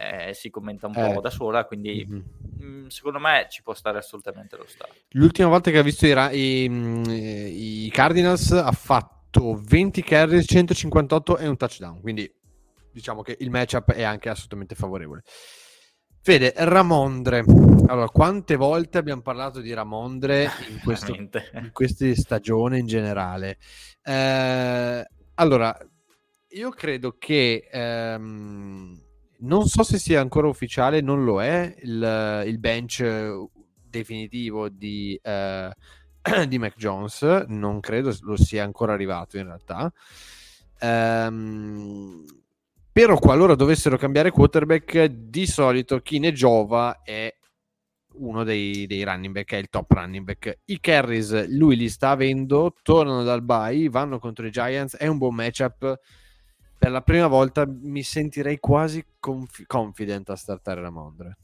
eh, 0.00 0.34
si 0.34 0.50
commenta 0.50 0.86
un 0.86 0.96
Eh. 0.96 1.12
po' 1.12 1.20
da 1.20 1.30
sola, 1.30 1.64
quindi 1.64 2.06
Mhm. 2.08 2.24
mh, 2.58 2.86
secondo 2.88 3.18
me 3.18 3.46
ci 3.50 3.62
può 3.62 3.74
stare 3.74 3.98
assolutamente 3.98 4.56
lo 4.56 4.66
stato. 4.66 4.94
L'ultima 5.10 5.48
volta 5.48 5.70
che 5.70 5.78
ha 5.78 5.82
visto 5.82 6.06
i, 6.06 6.12
Ra- 6.12 6.30
i, 6.30 6.66
mm, 6.68 7.04
i 7.08 7.90
Cardinals 7.92 8.50
ha 8.52 8.72
fatto 8.72 9.60
20 9.62 10.02
carries, 10.02 10.44
158 10.48 11.36
e 11.38 11.46
un 11.46 11.56
touchdown. 11.56 12.00
Quindi 12.00 12.32
diciamo 12.92 13.22
che 13.22 13.36
il 13.38 13.50
matchup 13.50 13.92
è 13.92 14.02
anche 14.02 14.28
assolutamente 14.28 14.74
favorevole. 14.74 15.22
Fede, 16.22 16.52
Ramondre. 16.56 17.38
Allora, 17.86 18.08
quante 18.08 18.56
volte 18.56 18.98
abbiamo 18.98 19.22
parlato 19.22 19.60
di 19.60 19.72
Ramondre 19.72 20.50
in, 20.68 20.78
questo, 20.84 21.14
in 21.14 21.70
questa 21.72 22.14
stagione 22.14 22.78
in 22.78 22.86
generale? 22.86 23.58
Eh, 24.02 25.08
allora, 25.34 25.76
io 26.48 26.70
credo 26.70 27.16
che 27.18 27.68
ehm, 27.70 29.00
non 29.40 29.66
so 29.66 29.82
se 29.82 29.98
sia 29.98 30.20
ancora 30.20 30.48
ufficiale, 30.48 31.00
non 31.00 31.24
lo 31.24 31.42
è 31.42 31.74
il, 31.82 32.44
il 32.46 32.58
bench 32.58 33.00
eh, 33.00 33.48
definitivo 33.88 34.68
di, 34.68 35.18
eh, 35.22 35.70
di 36.48 36.58
Mac 36.58 36.76
Jones. 36.76 37.22
Non 37.48 37.80
credo 37.80 38.14
lo 38.22 38.36
sia 38.36 38.64
ancora 38.64 38.92
arrivato 38.92 39.38
in 39.38 39.44
realtà. 39.44 39.92
Ehm, 40.80 42.24
però 42.92 43.18
qualora 43.18 43.54
dovessero 43.54 43.96
cambiare 43.96 44.30
quarterback, 44.30 45.04
di 45.04 45.46
solito 45.46 46.00
chi 46.00 46.18
ne 46.18 46.32
giova 46.32 47.02
è 47.02 47.32
uno 48.14 48.42
dei, 48.44 48.86
dei 48.86 49.04
running 49.04 49.32
back, 49.32 49.52
è 49.52 49.56
il 49.56 49.68
top 49.68 49.90
running 49.92 50.24
back. 50.24 50.58
I 50.66 50.80
carries 50.80 51.48
lui 51.48 51.76
li 51.76 51.88
sta 51.88 52.10
avendo, 52.10 52.74
tornano 52.82 53.22
dal 53.22 53.42
bye, 53.42 53.88
vanno 53.88 54.18
contro 54.18 54.46
i 54.46 54.50
Giants, 54.50 54.96
è 54.96 55.06
un 55.06 55.18
buon 55.18 55.34
matchup. 55.34 55.98
Per 56.80 56.90
la 56.90 57.02
prima 57.02 57.26
volta 57.26 57.66
mi 57.66 58.02
sentirei 58.02 58.58
quasi 58.58 59.04
confi- 59.18 59.66
confident 59.66 60.30
a 60.30 60.34
startare 60.34 60.80
Ramondre. 60.80 61.36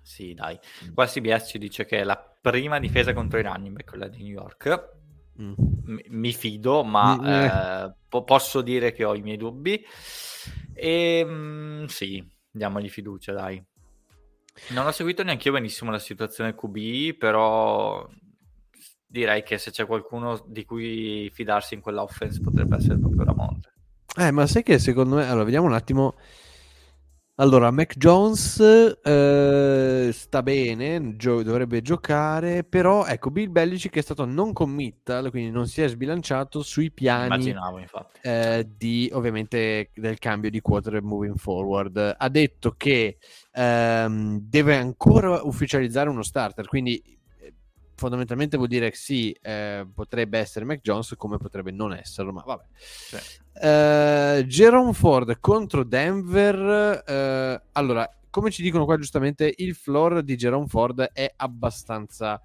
Sì, 0.00 0.34
dai. 0.34 0.56
Qua 0.94 1.04
CBS 1.04 1.48
ci 1.48 1.58
dice 1.58 1.84
che 1.84 1.98
è 1.98 2.04
la 2.04 2.16
prima 2.40 2.78
difesa 2.78 3.12
contro 3.12 3.40
i 3.40 3.42
running 3.42 3.74
back, 3.74 3.88
quella 3.88 4.06
di 4.06 4.22
New 4.22 4.30
York. 4.32 4.92
Mm. 5.40 5.54
mi, 5.86 6.04
mi 6.10 6.32
fido, 6.32 6.84
ma 6.84 7.16
Mi- 7.16 7.28
eh. 7.28 7.92
po- 8.08 8.22
posso 8.22 8.62
dire 8.62 8.92
che 8.92 9.02
ho 9.02 9.16
i 9.16 9.20
miei 9.20 9.36
dubbi. 9.36 9.84
E 10.72 11.24
mm, 11.26 11.86
sì, 11.86 12.24
diamogli 12.48 12.88
fiducia, 12.88 13.32
dai. 13.32 13.60
Non 14.68 14.86
ho 14.86 14.92
seguito 14.92 15.24
neanche 15.24 15.48
io 15.48 15.54
benissimo 15.54 15.90
la 15.90 15.98
situazione 15.98 16.54
QB, 16.54 17.16
però 17.18 18.08
direi 19.04 19.42
che 19.42 19.58
se 19.58 19.72
c'è 19.72 19.86
qualcuno 19.86 20.44
di 20.46 20.64
cui 20.64 21.28
fidarsi 21.34 21.74
in 21.74 21.80
quella 21.80 22.04
offense 22.04 22.40
potrebbe 22.40 22.76
essere 22.76 22.96
proprio 22.96 23.24
Ramondre. 23.24 23.73
Eh, 24.16 24.30
ma 24.30 24.46
sai 24.46 24.62
che 24.62 24.78
secondo 24.78 25.16
me... 25.16 25.26
Allora, 25.28 25.44
vediamo 25.44 25.66
un 25.66 25.72
attimo. 25.74 26.14
Allora, 27.36 27.72
Mac 27.72 27.96
Jones 27.96 28.60
eh, 29.02 30.10
sta 30.12 30.42
bene, 30.44 31.16
gio- 31.16 31.42
dovrebbe 31.42 31.82
giocare, 31.82 32.62
però 32.62 33.06
ecco, 33.06 33.32
Bill 33.32 33.50
Belichick 33.50 33.96
è 33.96 34.02
stato 34.02 34.24
non 34.24 34.52
committal, 34.52 35.30
quindi 35.30 35.50
non 35.50 35.66
si 35.66 35.82
è 35.82 35.88
sbilanciato 35.88 36.62
sui 36.62 36.92
piani 36.92 37.34
Immaginavo, 37.34 37.78
infatti. 37.80 38.20
eh, 38.22 38.68
di 38.76 39.10
ovviamente 39.12 39.90
del 39.94 40.20
cambio 40.20 40.48
di 40.48 40.60
quarterback 40.60 41.04
moving 41.04 41.36
forward. 41.36 42.14
Ha 42.16 42.28
detto 42.28 42.74
che 42.76 43.16
ehm, 43.50 44.38
deve 44.40 44.76
ancora 44.76 45.42
ufficializzare 45.42 46.08
uno 46.08 46.22
starter, 46.22 46.68
quindi 46.68 47.02
fondamentalmente 47.94 48.56
vuol 48.56 48.68
dire 48.68 48.90
che 48.90 48.96
sì, 48.96 49.32
eh, 49.42 49.86
potrebbe 49.92 50.38
essere 50.38 50.64
Mac 50.64 50.80
Jones 50.80 51.14
come 51.16 51.38
potrebbe 51.38 51.70
non 51.70 51.92
esserlo, 51.92 52.32
ma 52.32 52.42
vabbè. 52.44 52.64
Eh, 53.60 54.44
Jerome 54.46 54.92
Ford 54.92 55.38
contro 55.40 55.84
Denver. 55.84 57.02
eh, 57.06 57.62
allora, 57.72 58.08
come 58.30 58.50
ci 58.50 58.62
dicono 58.62 58.84
qua 58.84 58.96
giustamente, 58.96 59.52
il 59.56 59.74
floor 59.74 60.22
di 60.22 60.36
Jerome 60.36 60.66
Ford 60.66 61.00
è 61.00 61.32
abbastanza 61.36 62.40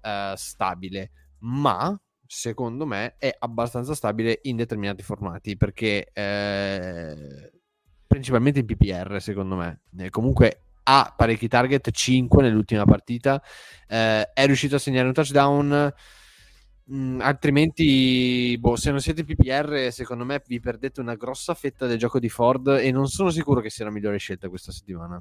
eh, 0.00 0.32
stabile, 0.36 1.10
ma 1.40 1.98
secondo 2.26 2.86
me 2.86 3.16
è 3.18 3.34
abbastanza 3.38 3.94
stabile 3.94 4.40
in 4.42 4.56
determinati 4.56 5.02
formati 5.02 5.56
perché 5.56 6.10
eh, 6.12 7.52
principalmente 8.06 8.60
in 8.60 8.66
PPR, 8.66 9.20
secondo 9.20 9.56
me. 9.56 9.82
Eh, 9.98 10.10
comunque 10.10 10.60
ha 10.84 11.12
parecchi 11.16 11.48
target, 11.48 11.90
5 11.90 12.42
nell'ultima 12.42 12.84
partita, 12.84 13.42
eh, 13.88 14.30
è 14.32 14.46
riuscito 14.46 14.76
a 14.76 14.78
segnare 14.78 15.06
un 15.06 15.12
touchdown. 15.12 15.92
Mm, 16.92 17.20
altrimenti, 17.20 18.56
boh, 18.58 18.76
se 18.76 18.90
non 18.90 19.00
siete 19.00 19.24
PPR, 19.24 19.90
secondo 19.90 20.24
me 20.24 20.42
vi 20.46 20.60
perdete 20.60 21.00
una 21.00 21.14
grossa 21.14 21.54
fetta 21.54 21.86
del 21.86 21.98
gioco 21.98 22.18
di 22.18 22.28
Ford 22.28 22.68
e 22.68 22.90
non 22.90 23.06
sono 23.06 23.30
sicuro 23.30 23.60
che 23.60 23.70
sia 23.70 23.86
la 23.86 23.90
migliore 23.90 24.18
scelta 24.18 24.48
questa 24.48 24.72
settimana. 24.72 25.18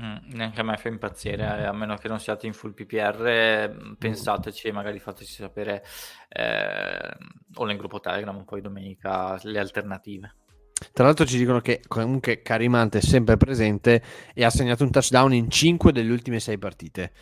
Mm, 0.00 0.30
neanche 0.34 0.60
a 0.60 0.62
me 0.62 0.76
fa 0.76 0.88
impazzire, 0.88 1.42
eh, 1.42 1.64
a 1.64 1.72
meno 1.72 1.96
che 1.96 2.06
non 2.06 2.20
siate 2.20 2.46
in 2.46 2.52
full 2.52 2.72
PPR, 2.72 3.68
mm, 3.68 3.92
pensateci 3.94 4.68
e 4.68 4.72
magari 4.72 5.00
fateci 5.00 5.32
sapere 5.32 5.82
eh, 6.28 7.16
o 7.54 7.64
nel 7.64 7.76
gruppo 7.76 7.98
Telegram 7.98 8.36
un 8.36 8.44
poi 8.44 8.60
domenica 8.60 9.36
le 9.42 9.58
alternative. 9.58 10.34
Tra 10.92 11.04
l'altro 11.04 11.26
ci 11.26 11.38
dicono 11.38 11.60
che 11.60 11.80
comunque 11.86 12.42
Carimante 12.42 12.98
è 12.98 13.00
sempre 13.00 13.36
presente 13.36 14.02
e 14.34 14.44
ha 14.44 14.50
segnato 14.50 14.84
un 14.84 14.90
touchdown 14.90 15.32
in 15.34 15.50
5 15.50 15.92
delle 15.92 16.12
ultime 16.12 16.40
6 16.40 16.58
partite. 16.58 17.12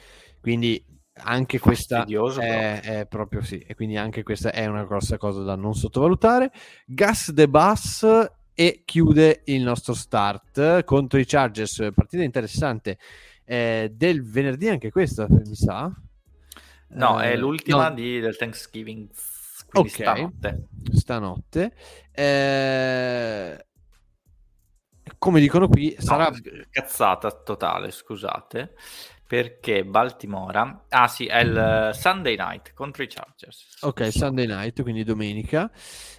Quindi 0.40 0.82
anche 1.18 1.58
questa 1.58 2.04
è, 2.36 2.80
è 2.80 3.06
proprio 3.06 3.42
sì, 3.42 3.58
e 3.58 3.74
quindi 3.74 3.96
anche 3.96 4.22
questa 4.22 4.52
è 4.52 4.66
una 4.66 4.84
grossa 4.84 5.16
cosa 5.18 5.42
da 5.42 5.56
non 5.56 5.74
sottovalutare. 5.74 6.50
Gas 6.84 7.30
de 7.32 7.48
Bass 7.48 8.30
e 8.54 8.82
chiude 8.84 9.42
il 9.46 9.62
nostro 9.62 9.94
start 9.94 10.84
contro 10.84 11.18
i 11.18 11.24
Chargers, 11.26 11.88
partita 11.94 12.22
interessante 12.22 12.98
eh, 13.44 13.90
del 13.94 14.22
venerdì 14.22 14.68
anche 14.68 14.90
questa, 14.90 15.26
mi 15.28 15.54
sa. 15.54 15.90
No, 16.88 17.20
Eh, 17.20 17.32
è 17.32 17.36
l'ultima 17.36 17.88
no, 17.88 17.94
di- 17.94 18.20
del 18.20 18.36
Thanksgiving, 18.36 19.08
quindi 19.66 19.88
Ok. 19.88 19.94
stanotte. 19.94 20.68
stanotte. 20.92 21.76
Eh, 22.12 23.66
come 25.18 25.40
dicono 25.40 25.68
qui, 25.68 25.94
sarà... 25.98 26.29
No, 26.29 26.38
cazzata 26.70 27.31
totale, 27.31 27.90
scusate, 27.90 28.74
perché 29.26 29.85
Baltimora... 29.85 30.87
Ah 30.88 31.09
sì, 31.09 31.26
è 31.26 31.40
il 31.40 31.90
Sunday 31.94 32.37
night 32.37 32.72
contro 32.74 33.02
i 33.02 33.09
Chargers. 33.09 33.79
Ok, 33.83 34.12
Sunday 34.12 34.46
night, 34.46 34.83
quindi 34.83 35.05
domenica 35.05 35.70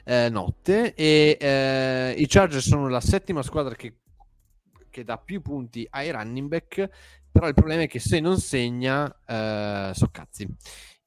eh, 0.03 0.29
notte, 0.29 0.93
e 0.93 1.37
eh, 1.39 2.15
i 2.17 2.27
Chargers 2.27 2.67
sono 2.67 2.87
la 2.87 3.01
settima 3.01 3.43
squadra 3.43 3.75
che, 3.75 3.99
che 4.89 5.03
dà 5.03 5.17
più 5.17 5.41
punti 5.41 5.85
ai 5.89 6.11
running 6.11 6.47
back, 6.47 6.89
però 7.31 7.47
il 7.47 7.53
problema 7.53 7.83
è 7.83 7.87
che 7.87 7.99
se 7.99 8.19
non 8.19 8.39
segna, 8.39 9.13
eh, 9.25 9.91
so 9.93 10.07
cazzi. 10.11 10.47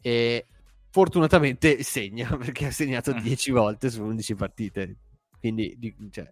E 0.01 0.47
fortunatamente 0.91 1.83
segna, 1.83 2.29
perché 2.37 2.67
ha 2.67 2.71
segnato 2.71 3.13
10 3.13 3.51
volte 3.51 3.91
su 3.91 4.03
11 4.03 4.35
partite. 4.35 4.97
Quindi, 5.39 5.79
cioè, 6.11 6.31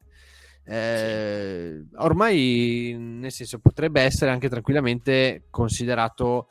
eh, 0.65 1.87
ormai, 1.97 2.95
nel 2.99 3.33
senso, 3.33 3.59
potrebbe 3.59 4.03
essere 4.03 4.31
anche 4.31 4.49
tranquillamente 4.51 5.47
considerato 5.51 6.49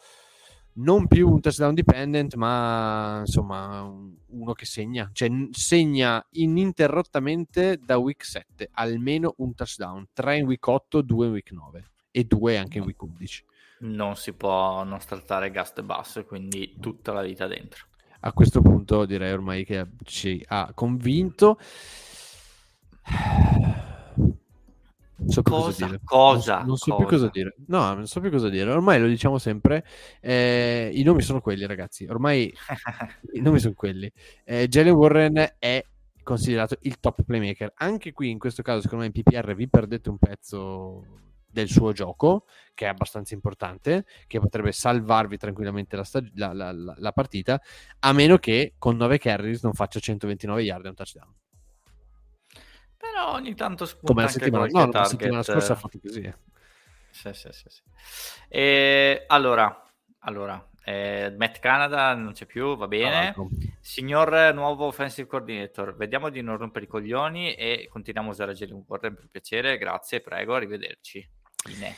non 0.78 1.08
più 1.08 1.30
un 1.30 1.40
touchdown 1.40 1.74
dependent, 1.74 2.36
ma 2.36 3.20
insomma 3.20 3.82
uno 3.82 4.54
che 4.54 4.66
segna, 4.66 5.10
cioè 5.14 5.30
segna 5.52 6.24
ininterrottamente 6.32 7.80
da 7.84 7.98
week 7.98 8.24
7 8.24 8.70
almeno 8.74 9.34
un 9.38 9.54
touchdown, 9.54 10.08
3 10.14 10.38
in 10.38 10.46
week 10.46 10.66
8, 10.68 11.02
2 11.02 11.26
in 11.26 11.32
week 11.32 11.52
9 11.52 11.84
e 12.12 12.24
2 12.24 12.58
anche 12.58 12.78
in 12.78 12.84
week 12.84 13.02
11. 13.02 13.46
Non 13.80 14.16
si 14.16 14.34
può 14.34 14.84
non 14.84 15.00
saltare 15.00 15.52
gas 15.52 15.74
e 15.78 15.84
basso, 15.84 16.26
quindi 16.26 16.78
tutta 16.80 17.12
la 17.12 17.22
vita 17.22 17.46
dentro. 17.46 17.87
A 18.22 18.34
questo 18.34 18.62
punto 18.62 19.06
direi 19.06 19.32
ormai 19.32 19.66
che 19.66 19.86
ci 20.04 20.44
ha 20.48 20.72
convinto. 20.74 21.58
So 25.26 25.42
cosa. 25.42 26.00
Cosa? 26.04 26.58
Non, 26.58 26.68
non 26.68 26.78
so 26.78 26.92
cosa? 26.92 27.06
più 27.06 27.18
cosa 27.18 27.30
dire. 27.32 27.56
No, 27.68 27.94
non 27.94 28.08
so 28.08 28.20
più 28.20 28.30
cosa 28.30 28.50
dire. 28.50 28.72
Ormai 28.72 29.00
lo 29.00 29.08
diciamo 29.08 29.38
sempre. 29.38 29.86
Eh, 30.20 30.92
I 30.94 31.04
nomi 31.04 31.22
sono 31.22 31.42
quelli, 31.42 31.66
ragazzi. 31.66 32.06
Ormai 32.06 32.54
i 33.34 33.42
nomi 33.42 33.60
sono 33.60 33.74
quelli. 33.74 34.12
Eh, 34.44 34.68
Jalen 34.68 34.94
Warren 34.94 35.56
è 35.58 35.84
considerato 36.24 36.78
il 36.82 37.00
top 37.00 37.24
playmaker. 37.24 37.74
Anche 37.78 38.12
qui, 38.12 38.30
in 38.30 38.38
questo 38.38 38.62
caso, 38.62 38.82
secondo 38.82 39.06
me, 39.06 39.12
in 39.14 39.24
PPR 39.24 39.56
vi 39.56 39.68
perdete 39.68 40.10
un 40.10 40.18
pezzo 40.18 41.04
del 41.58 41.70
suo 41.70 41.92
gioco, 41.92 42.46
che 42.76 42.86
è 42.86 42.90
abbastanza 42.90 43.34
importante, 43.34 44.06
che 44.28 44.40
potrebbe 44.40 44.72
salvarvi 44.72 45.38
tranquillamente 45.38 45.96
la, 45.96 46.04
stag- 46.04 46.32
la, 46.36 46.54
la, 46.54 46.72
la 46.72 47.12
partita, 47.12 47.60
a 48.00 48.14
meno 48.14 48.38
che 48.38 48.76
con 48.78 48.96
9 48.96 49.18
carries 49.18 49.64
non 49.64 49.74
faccia 49.74 50.00
129 50.00 50.62
yard 50.62 50.86
e 50.86 50.90
un 50.90 50.96
touchdown. 50.96 51.34
Però 52.96 53.34
ogni 53.34 53.56
tanto 53.56 53.86
spunta 53.86 54.08
Come 54.08 54.22
la 54.24 54.28
settimana, 54.28 54.68
no, 54.72 54.92
la 54.92 55.04
settimana 55.06 55.44
scorsa 55.44 55.74
ha 55.74 55.76
fatto 55.76 56.00
così. 56.00 56.22
Eh. 56.22 56.36
Sì, 57.10 57.34
sì, 57.34 57.50
sì, 57.52 57.66
sì. 57.68 57.82
E, 58.50 59.24
allora, 59.28 59.84
allora 60.20 60.64
eh, 60.84 61.34
Matt 61.38 61.60
Canada 61.60 62.14
non 62.14 62.34
c'è 62.34 62.46
più, 62.46 62.78
va 62.78 62.88
bene. 62.88 63.30
Ah, 63.30 63.36
Signor 63.82 64.54
nuovo 64.54 64.86
offensive 64.86 65.28
coordinator, 65.28 65.96
vediamo 65.96 66.30
di 66.30 66.42
non 66.42 66.58
rompere 66.58 66.86
i 66.86 66.88
coglioni 66.88 67.54
e 67.56 67.88
continuiamo 67.90 68.30
a 68.30 68.32
usare 68.32 68.54
Jalen 68.54 68.84
Warren 68.88 69.16
per 69.16 69.28
piacere. 69.30 69.78
Grazie, 69.78 70.22
prego, 70.22 70.56
arrivederci. 70.56 71.37
Fine. 71.64 71.96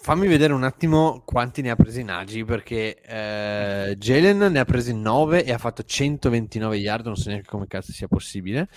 Fammi 0.00 0.28
vedere 0.28 0.52
un 0.52 0.62
attimo 0.62 1.22
quanti 1.24 1.62
ne 1.62 1.70
ha 1.70 1.76
presi 1.76 2.02
Nagy 2.02 2.44
perché 2.44 3.00
eh, 3.00 3.96
Jalen 3.98 4.52
ne 4.52 4.58
ha 4.58 4.64
presi 4.64 4.94
9 4.94 5.44
e 5.44 5.52
ha 5.52 5.58
fatto 5.58 5.82
129 5.82 6.76
yard, 6.76 7.06
non 7.06 7.16
so 7.16 7.28
neanche 7.28 7.48
come 7.48 7.66
cazzo 7.66 7.92
sia 7.92 8.08
possibile. 8.08 8.68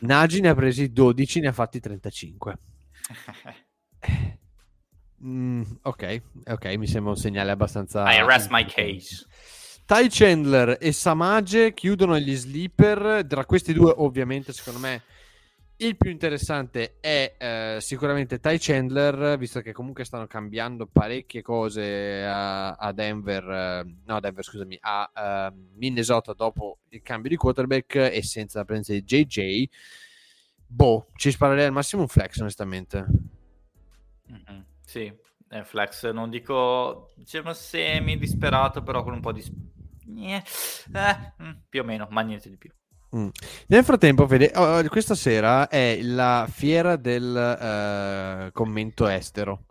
Nagy 0.00 0.40
ne 0.40 0.48
ha 0.48 0.54
presi 0.54 0.92
12, 0.92 1.40
ne 1.40 1.48
ha 1.48 1.52
fatti 1.52 1.80
35. 1.80 2.58
mm, 5.24 5.62
ok, 5.82 6.22
ok, 6.46 6.64
mi 6.76 6.86
sembra 6.86 7.12
un 7.12 7.18
segnale 7.18 7.50
abbastanza... 7.50 8.10
I 8.10 8.18
arrest 8.18 8.48
my 8.50 8.64
case. 8.64 9.26
Ty 9.84 10.06
Chandler 10.08 10.78
e 10.80 10.92
Samage 10.92 11.74
chiudono 11.74 12.18
gli 12.18 12.36
sleeper. 12.36 13.26
Tra 13.28 13.44
questi 13.44 13.72
due, 13.72 13.92
ovviamente, 13.96 14.52
secondo 14.52 14.78
me 14.78 15.02
il 15.82 15.96
più 15.96 16.10
interessante 16.10 16.96
è 17.00 17.36
eh, 17.38 17.78
sicuramente 17.80 18.38
Ty 18.38 18.58
Chandler, 18.58 19.38
visto 19.38 19.60
che 19.60 19.72
comunque 19.72 20.04
stanno 20.04 20.26
cambiando 20.26 20.86
parecchie 20.86 21.40
cose 21.40 22.22
a, 22.22 22.72
a 22.72 22.92
Denver, 22.92 23.48
eh, 23.48 23.94
no 24.04 24.20
Denver 24.20 24.44
scusami, 24.44 24.78
a 24.80 25.50
uh, 25.50 25.56
Minnesota 25.76 26.34
dopo 26.34 26.80
il 26.90 27.00
cambio 27.00 27.30
di 27.30 27.36
quarterback 27.36 27.94
e 27.94 28.22
senza 28.22 28.58
la 28.58 28.64
presenza 28.66 28.92
di 28.92 29.02
JJ. 29.02 29.68
Boh, 30.66 31.08
ci 31.16 31.30
sparerei 31.30 31.64
al 31.64 31.72
massimo 31.72 32.02
un 32.02 32.08
flex 32.08 32.38
onestamente. 32.40 33.06
Mm-hmm. 34.30 34.60
Sì, 34.84 35.12
è 35.48 35.62
flex, 35.62 36.10
non 36.10 36.28
dico 36.28 37.12
diciamo 37.16 37.54
semi 37.54 38.18
disperato, 38.18 38.82
però 38.82 39.02
con 39.02 39.14
un 39.14 39.20
po' 39.20 39.32
di... 39.32 39.42
Eh, 40.18 40.42
eh, 40.92 41.32
più 41.68 41.80
o 41.80 41.84
meno, 41.84 42.06
ma 42.10 42.20
niente 42.20 42.50
di 42.50 42.56
più. 42.56 42.70
Mm. 43.16 43.28
Nel 43.66 43.84
frattempo, 43.84 44.26
Fede, 44.26 44.52
oh, 44.54 44.82
questa 44.88 45.14
sera 45.14 45.68
è 45.68 45.98
la 46.02 46.46
fiera 46.50 46.96
del 46.96 48.46
uh, 48.48 48.52
commento 48.52 49.06
estero. 49.08 49.64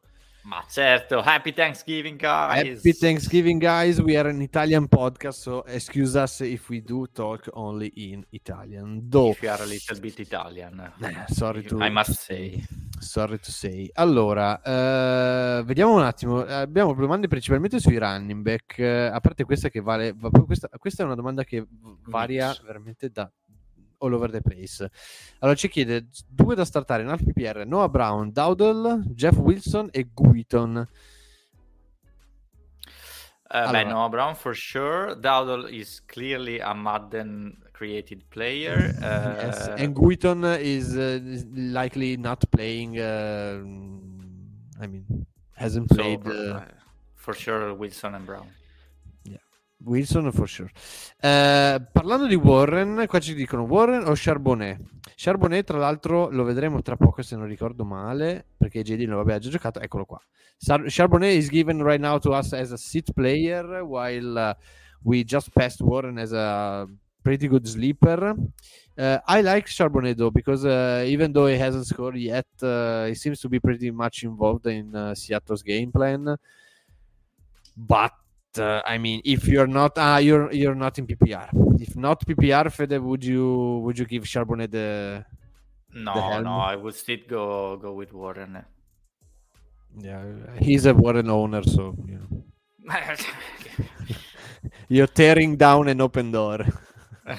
Ma 0.43 0.63
certo, 0.67 1.21
Happy 1.21 1.53
Thanksgiving, 1.53 2.17
guys. 2.17 2.77
Happy 2.77 2.93
Thanksgiving, 2.93 3.59
guys. 3.59 3.99
We 3.99 4.17
are 4.17 4.29
an 4.29 4.41
Italian 4.41 4.87
podcast, 4.87 5.41
so 5.41 5.63
excuse 5.67 6.15
us 6.15 6.39
if 6.41 6.69
we 6.69 6.81
do 6.81 7.07
talk 7.11 7.49
only 7.53 7.91
in 7.95 8.25
Italian. 8.29 9.07
Though, 9.09 9.31
if 9.31 9.41
you 9.41 9.49
are 9.49 9.61
a 9.61 9.65
little 9.65 9.99
bit 9.99 10.19
Italian. 10.19 10.91
Eh, 11.03 11.25
sorry 11.33 11.63
to, 11.63 11.81
I 11.81 11.89
must 11.89 12.13
say. 12.13 12.63
Sorry 12.99 13.39
to 13.39 13.51
say. 13.51 13.89
Allora, 13.93 14.59
uh, 14.63 15.63
vediamo 15.63 15.95
un 15.95 16.03
attimo. 16.03 16.39
Abbiamo 16.39 16.93
domande 16.93 17.27
principalmente 17.27 17.79
sui 17.79 17.97
running 17.97 18.41
back. 18.41 18.75
Uh, 18.77 19.13
a 19.13 19.19
parte 19.19 19.43
questa 19.43 19.69
che 19.69 19.81
vale... 19.81 20.15
Questa, 20.45 20.69
questa 20.77 21.03
è 21.03 21.05
una 21.05 21.15
domanda 21.15 21.43
che 21.43 21.65
varia 22.07 22.55
veramente 22.65 23.09
da 23.09 23.29
all 23.99 24.13
over 24.13 24.29
the 24.29 24.41
place. 24.41 24.89
Allora 25.39 25.55
ci 25.55 25.69
chiede 25.69 26.07
due 26.27 26.55
da 26.55 26.65
startare 26.65 27.03
in 27.03 27.15
PPR, 27.15 27.65
Noah 27.65 27.89
Brown, 27.89 28.31
Dowdle, 28.31 29.03
Jeff 29.13 29.37
Wilson 29.37 29.89
e 29.91 30.09
Guiton. 30.13 30.87
Uh, 33.51 33.55
allora. 33.55 33.83
Beh, 33.83 33.89
Noah 33.89 34.09
Brown 34.09 34.35
for 34.35 34.53
sure. 34.53 35.15
Dowdle 35.15 35.69
is 35.69 36.01
clearly 36.05 36.59
a 36.59 36.73
Madden 36.73 37.57
created 37.71 38.23
player. 38.29 38.93
Uh, 39.01 39.45
yes, 39.45 39.67
and 39.77 39.95
Guiton 39.95 40.43
is, 40.59 40.95
uh, 40.95 41.19
is 41.23 41.45
likely 41.45 42.15
not 42.17 42.43
playing. 42.51 42.99
Uh, 42.99 43.63
I 44.81 44.87
mean, 44.87 45.25
hasn't 45.55 45.89
played. 45.89 46.23
So, 46.23 46.31
uh, 46.31 46.65
for 47.15 47.33
sure, 47.33 47.73
Wilson 47.73 48.15
and 48.15 48.25
Brown. 48.25 48.47
Wilson 49.83 50.31
for 50.31 50.47
sure. 50.47 50.69
Eh, 51.19 51.81
parlando 51.91 52.27
di 52.27 52.35
Warren, 52.35 53.05
qua 53.07 53.19
ci 53.19 53.33
dicono 53.33 53.63
Warren 53.63 54.07
o 54.07 54.13
Charbonnet. 54.13 54.79
Charbonnet, 55.15 55.65
tra 55.65 55.77
l'altro, 55.77 56.29
lo 56.29 56.43
vedremo 56.43 56.81
tra 56.81 56.95
poco 56.95 57.21
se 57.21 57.35
non 57.35 57.45
ricordo 57.45 57.85
male, 57.85 58.45
perché 58.57 58.83
JD 58.83 59.01
non 59.01 59.17
l'aveva 59.17 59.39
già 59.39 59.49
giocato. 59.49 59.79
Eccolo 59.79 60.05
qua. 60.05 60.21
Charbonnet 60.87 61.35
is 61.35 61.49
given 61.49 61.81
right 61.81 61.99
now 61.99 62.17
to 62.19 62.31
us 62.31 62.53
as 62.53 62.71
a 62.71 62.77
sit 62.77 63.13
player, 63.13 63.83
while 63.83 64.37
uh, 64.37 64.53
we 65.03 65.23
just 65.23 65.49
passed 65.51 65.81
Warren 65.81 66.17
as 66.17 66.33
a 66.33 66.85
pretty 67.23 67.47
good 67.47 67.65
sleeper. 67.65 68.35
Uh, 68.97 69.19
I 69.27 69.41
like 69.41 69.67
Charbonnet 69.67 70.17
though 70.17 70.31
because 70.31 70.65
uh, 70.65 71.05
even 71.07 71.31
though 71.31 71.47
he 71.47 71.57
hasn't 71.57 71.87
scored 71.87 72.17
yet, 72.17 72.47
uh, 72.61 73.05
he 73.05 73.15
seems 73.15 73.39
to 73.41 73.49
be 73.49 73.59
pretty 73.59 73.91
much 73.91 74.23
involved 74.23 74.67
in 74.67 74.93
uh, 74.93 75.15
Seattle's 75.15 75.63
game 75.63 75.91
plan. 75.91 76.35
But 77.77 78.11
uh, 78.59 78.81
I 78.85 78.97
mean, 78.97 79.21
if 79.23 79.47
you're 79.47 79.67
not, 79.67 79.97
ah, 79.97 80.17
you're 80.17 80.51
you're 80.51 80.75
not 80.75 80.97
in 80.99 81.07
PPR. 81.07 81.49
If 81.81 81.95
not 81.95 82.25
PPR, 82.25 82.71
Fede, 82.71 82.99
would 82.99 83.23
you 83.23 83.79
would 83.83 83.97
you 83.97 84.05
give 84.05 84.23
Charbonnet 84.23 84.71
the? 84.71 85.25
No, 85.93 86.13
the 86.13 86.41
no, 86.41 86.59
I 86.59 86.75
would 86.75 86.93
still 86.93 87.19
go 87.27 87.77
go 87.77 87.93
with 87.93 88.13
Warren. 88.13 88.63
Yeah, 89.97 90.23
he's 90.59 90.85
a 90.85 90.93
Warren 90.93 91.29
owner, 91.29 91.63
so 91.63 91.95
you 92.05 92.19
know. 92.19 92.43
you're 94.87 95.07
tearing 95.07 95.55
down 95.55 95.87
an 95.87 96.01
open 96.01 96.31
door. 96.31 96.65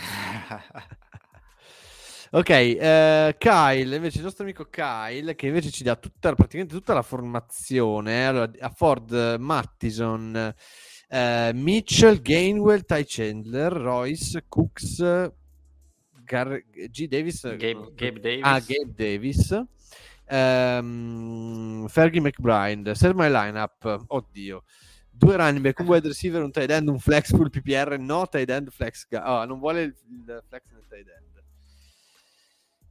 ok, 2.30 2.50
uh, 2.50 3.36
Kyle, 3.38 3.94
invece 3.94 4.18
il 4.18 4.24
nostro 4.24 4.44
amico 4.44 4.68
Kyle, 4.70 5.34
che 5.34 5.46
invece 5.46 5.70
ci 5.70 5.82
dà 5.82 5.96
tutta, 5.96 6.34
praticamente 6.34 6.74
tutta 6.74 6.94
la 6.94 7.02
formazione. 7.02 8.26
Allora, 8.26 8.50
a 8.60 8.70
Ford, 8.70 9.36
Mattison, 9.38 10.54
Uh, 11.12 11.52
Mitchell, 11.54 12.20
Gainwell, 12.20 12.84
Ty 12.84 13.02
Chandler, 13.04 13.72
Royce, 13.72 14.40
Cooks, 14.48 15.00
Gar- 16.24 16.62
G. 16.90 17.08
Davis, 17.08 17.42
Gabe, 17.42 17.92
Gabe 17.96 18.20
Davis. 18.20 18.44
Ah, 18.44 18.60
Gabe 18.60 18.94
Davis. 18.94 19.50
Um, 20.32 21.88
Fergie 21.88 22.20
McBride, 22.20 22.94
set 22.94 23.14
my 23.16 23.28
lineup. 23.28 24.04
Oddio. 24.08 24.62
Due 25.10 25.36
running 25.36 25.60
back, 25.62 25.80
un 25.80 25.86
wide 25.86 26.06
receiver, 26.06 26.42
un 26.42 26.52
tight 26.52 26.70
end, 26.70 26.88
un 26.88 26.98
flex 26.98 27.30
full 27.30 27.50
PPR, 27.50 27.98
no 27.98 28.24
tight 28.26 28.48
end, 28.48 28.70
flex. 28.70 29.06
Oh, 29.12 29.44
non 29.44 29.58
vuole 29.58 29.82
il, 29.82 29.94
il 30.08 30.42
flex 30.48 30.64
nel 30.72 30.84
tight 30.88 31.08
end. 31.08 31.26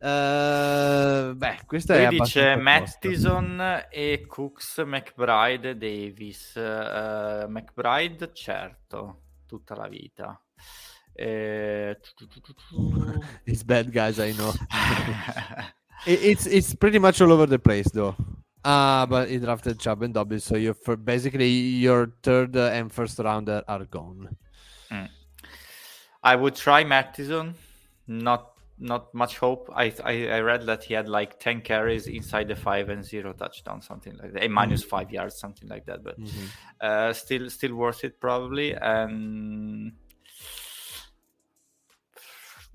Uh, 0.02 1.34
beh, 1.36 1.60
questa 1.66 1.96
Lui 1.96 2.04
è 2.06 2.08
dice 2.08 2.56
Mattison 2.56 3.84
e 3.92 4.26
Cooks, 4.28 4.78
McBride 4.86 5.78
Davis. 5.78 6.54
Uh, 6.56 7.50
McBride, 7.50 8.32
certo, 8.34 9.24
tutta 9.46 9.76
la 9.76 9.88
vita. 9.90 10.42
Tu. 11.14 11.20
It's 13.44 13.64
bad 13.64 13.92
guys, 13.92 14.20
I 14.20 14.32
know. 14.34 14.54
It- 16.06 16.24
it's 16.24 16.46
it's 16.46 16.74
pretty 16.76 16.98
much 16.98 17.20
all 17.20 17.32
over 17.32 17.46
the 17.46 17.60
place 17.60 17.90
though. 17.92 18.16
Ah, 18.64 19.06
but 19.06 19.28
he 19.30 19.38
drafted 19.38 19.80
Chubb 19.80 20.02
and 20.04 20.14
Dobbins, 20.14 20.46
so 20.46 20.56
you're 20.56 20.74
for 20.74 20.96
basically 20.96 21.50
your 21.50 22.14
third 22.24 22.56
uh, 22.56 22.70
and 22.72 22.90
first 22.92 23.20
rounder 23.20 23.64
are 23.68 23.84
gone. 23.86 24.30
Mm. 24.90 25.10
I 26.24 26.36
would 26.36 26.56
try 26.56 26.86
Mattison. 26.86 27.54
Not 28.08 28.54
not 28.80 29.14
much 29.14 29.38
hope. 29.38 29.70
I, 29.76 29.94
I 30.04 30.28
I 30.30 30.40
read 30.40 30.66
that 30.66 30.84
he 30.86 30.94
had 30.94 31.08
like 31.08 31.40
ten 31.40 31.62
carries 31.62 32.08
inside 32.08 32.48
the 32.48 32.56
five 32.56 32.90
and 32.90 33.04
zero 33.04 33.34
touchdown, 33.34 33.82
something 33.82 34.16
like 34.18 34.34
that. 34.34 34.44
A 34.44 34.48
minus 34.48 34.84
five 34.84 35.12
yards, 35.12 35.40
something 35.40 35.68
like 35.68 35.86
that. 35.86 36.04
But 36.04 36.18
uh, 36.82 37.14
still 37.14 37.50
still 37.50 37.76
worth 37.76 38.04
it 38.04 38.20
probably. 38.20 38.74
And 38.74 39.94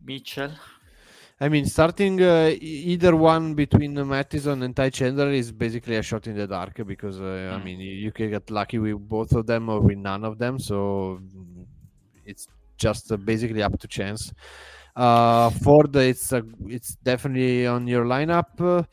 Mitchell. 0.05 0.53
I 1.41 1.49
mean, 1.49 1.67
starting 1.67 2.23
uh, 2.23 2.55
either 2.61 3.17
one 3.17 3.55
between 3.55 3.95
Mattison 4.07 4.63
and 4.63 4.75
Ty 4.75 4.91
Chandler 4.91 5.31
is 5.33 5.51
basically 5.51 5.97
a 5.97 6.03
shot 6.03 6.27
in 6.29 6.37
the 6.37 6.47
dark 6.47 6.87
because 6.87 7.21
uh, 7.21 7.25
I 7.59 7.59
Mm. 7.59 7.65
mean 7.65 7.81
you, 7.81 7.93
you 7.93 8.13
can 8.13 8.31
get 8.31 8.51
lucky 8.51 8.79
with 8.79 8.99
both 9.09 9.33
of 9.33 9.47
them 9.47 9.69
or 9.69 9.81
with 9.81 9.99
none 9.99 10.25
of 10.25 10.39
them, 10.39 10.59
so 10.59 11.19
mm, 11.21 11.67
it's 12.25 12.47
just 12.77 13.11
uh, 13.11 13.17
basically 13.17 13.63
up 13.63 13.79
to 13.81 13.89
chance. 13.89 14.33
Uh, 14.95 15.51
Ford, 15.51 15.95
it's 15.97 16.33
uh, 16.33 16.43
it's 16.67 16.95
definitely 17.03 17.67
on 17.67 17.87
your 17.87 18.05
lineup. 18.05 18.61
Uh, 18.61 18.85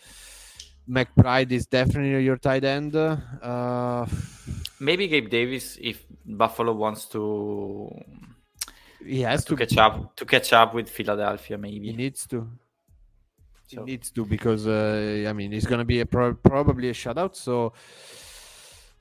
McBride 0.89 1.51
is 1.51 1.67
definitely 1.67 2.23
your 2.23 2.37
tight 2.37 2.63
end. 2.63 2.95
Uh, 2.95 4.05
Maybe 4.79 5.07
Gabe 5.07 5.29
Davis 5.29 5.77
if 5.79 6.03
Buffalo 6.25 6.73
wants 6.73 7.05
to 7.09 7.89
he 9.05 9.21
has 9.21 9.45
to 9.45 9.55
to 9.55 9.65
catch 9.65 9.77
up 9.77 10.15
to 10.15 10.25
catch 10.25 10.53
up 10.53 10.73
with 10.73 10.89
Philadelphia. 10.89 11.57
Maybe 11.57 11.87
he 11.87 11.93
needs 11.93 12.25
to. 12.27 12.47
He 13.67 13.77
needs 13.77 14.11
to 14.11 14.25
because 14.25 14.67
uh, 14.67 15.25
I 15.27 15.33
mean 15.33 15.51
he's 15.51 15.65
gonna 15.65 15.85
be 15.85 15.99
a 16.01 16.05
pro- 16.05 16.33
probably 16.33 16.89
a 16.89 16.93
shutout, 16.93 17.35
so 17.35 17.73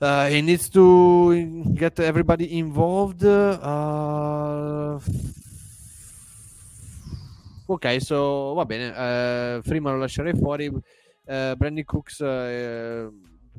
uh, 0.00 0.28
he 0.28 0.42
needs 0.42 0.68
to 0.70 1.64
get 1.74 1.98
everybody 1.98 2.58
involved. 2.58 3.24
Uh, 3.24 5.00
ok, 7.74 8.00
so 8.00 8.54
va 8.54 8.64
bene. 8.64 8.88
Uh, 8.88 9.62
Freeman 9.62 9.94
lo 9.94 10.00
lascerei 10.00 10.34
fuori. 10.34 10.66
Uh, 10.66 11.54
Brandon 11.56 11.84
Cooks. 11.84 12.20
Uh, 12.20 13.10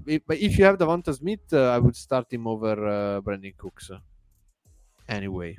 if, 0.06 0.58
you 0.58 0.66
have 0.66 0.78
Davanta 0.78 1.12
Smith, 1.12 1.52
uh, 1.54 1.74
I 1.76 1.78
would 1.78 1.96
start 1.96 2.32
him 2.32 2.48
over 2.48 2.78
uh, 3.18 3.22
Brandon 3.22 3.54
Cooks. 3.56 3.92
Anyway. 5.08 5.58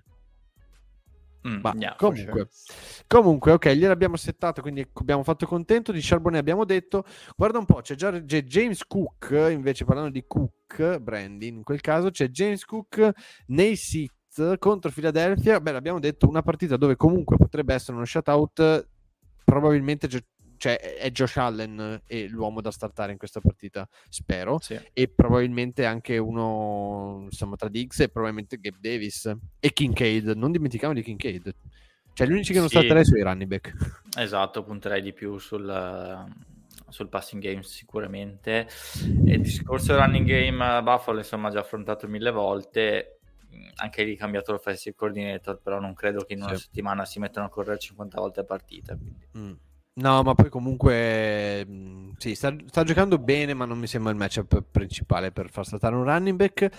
Mm, 1.45 1.59
Ma 1.61 1.73
yeah, 1.77 1.97
comunque, 1.97 2.49
sure. 2.53 3.05
comunque, 3.09 3.51
ok, 3.51 3.71
gliel'abbiamo 3.71 4.15
settato, 4.15 4.63
quindi 4.63 4.87
abbiamo 4.93 5.25
fatto 5.25 5.45
contento. 5.45 5.91
Di 5.91 6.01
Charbonnet 6.01 6.41
abbiamo 6.41 6.65
detto, 6.65 7.05
guarda 7.37 7.59
un 7.59 7.65
po', 7.65 7.81
c'è 7.81 7.97
già 7.97 8.13
c'è 8.25 8.45
James 8.45 8.87
Cook, 8.87 9.49
invece 9.51 9.85
parlando 9.85 10.11
di 10.11 10.25
Cook, 10.25 10.99
Brandy, 10.99 11.49
in 11.49 11.65
quel 11.65 11.81
caso 11.81 12.11
c'è 12.11 12.29
James 12.29 12.65
Cook 12.65 13.11
nei 13.47 13.75
sit 14.33 14.59
contro 14.59 14.91
Philadelphia. 14.91 15.61
Beh, 15.61 15.73
l'abbiamo 15.73 16.01
detto, 16.01 16.27
una 16.27 16.43
partita 16.43 16.77
dove 16.77 16.97
comunque 16.97 17.37
potrebbe 17.37 17.75
essere 17.75 17.97
uno 17.97 18.07
shutout, 18.07 18.89
probabilmente 19.45 20.09
cioè, 20.57 20.79
è 20.79 21.11
Josh 21.11 21.37
Allen 21.39 22.03
e 22.07 22.29
l'uomo 22.29 22.61
da 22.61 22.71
startare 22.71 23.11
in 23.13 23.19
questa 23.19 23.41
partita, 23.41 23.87
spero 24.09 24.59
Sì. 24.61 24.79
e 24.93 25.09
probabilmente 25.09 25.85
anche 25.85 26.19
uno 26.19 27.23
insomma 27.25 27.57
tra 27.57 27.69
Diggs 27.69 27.99
e 27.99 28.09
probabilmente 28.09 28.59
Gabe 28.61 28.79
Davis 28.81 29.37
e 29.59 29.73
Kincaid 29.73 30.29
non 30.37 30.53
dimentichiamo 30.53 30.95
di 30.95 31.03
Kincaid 31.03 31.53
cioè 32.13 32.27
gli 32.29 32.31
unici 32.31 32.53
che 32.53 32.61
non 32.61 32.69
Sì. 32.69 32.77
starterei 32.77 33.05
sono 33.05 33.19
i 33.19 33.23
running 33.23 33.51
back 33.51 33.75
Esatto, 34.17 34.63
punterei 34.63 35.03
di 35.03 35.13
più 35.13 35.37
sul, 35.39 36.25
sul 36.89 37.09
passing 37.09 37.43
game 37.43 37.63
sicuramente. 37.63 38.69
E 39.27 39.33
il 39.33 39.41
discorso 39.41 39.97
running 39.97 40.27
game 40.27 40.83
Buffalo, 40.83 41.19
insomma, 41.19 41.51
già 41.51 41.61
affrontato 41.61 42.07
mille 42.07 42.31
volte. 42.31 43.21
Mm, 43.55 43.69
Anche 43.77 44.03
lì 44.05 44.17
cambiato 44.17 44.53
l'offensive 44.53 44.95
coordinator, 44.95 45.61
però 45.61 45.79
non 45.81 45.95
credo 45.95 46.25
che 46.25 46.33
in 46.35 46.43
una 46.43 46.55
Sì. 46.55 46.63
settimana 46.63 47.05
si 47.05 47.19
mettano 47.19 47.47
a 47.47 47.49
correre 47.51 47.79
50 47.79 48.21
volte 48.21 48.41
a 48.41 48.45
partita. 48.45 48.97
Mm. 49.37 49.53
no 49.95 50.23
ma 50.23 50.35
poi 50.35 50.49
comunque 50.49 51.67
mm, 51.67 52.11
sì 52.17 52.35
sta, 52.35 52.55
sta 52.67 52.83
giocando 52.83 53.19
bene 53.19 53.53
ma 53.53 53.67
non 53.67 53.79
mi 53.79 53.87
sembra 53.87 54.11
il 54.11 54.17
matchup 54.17 54.63
principale 54.71 55.33
per 55.33 55.51
far 55.51 55.67
saltare 55.67 55.95
un 55.95 56.05
running 56.05 56.37
back 56.37 56.71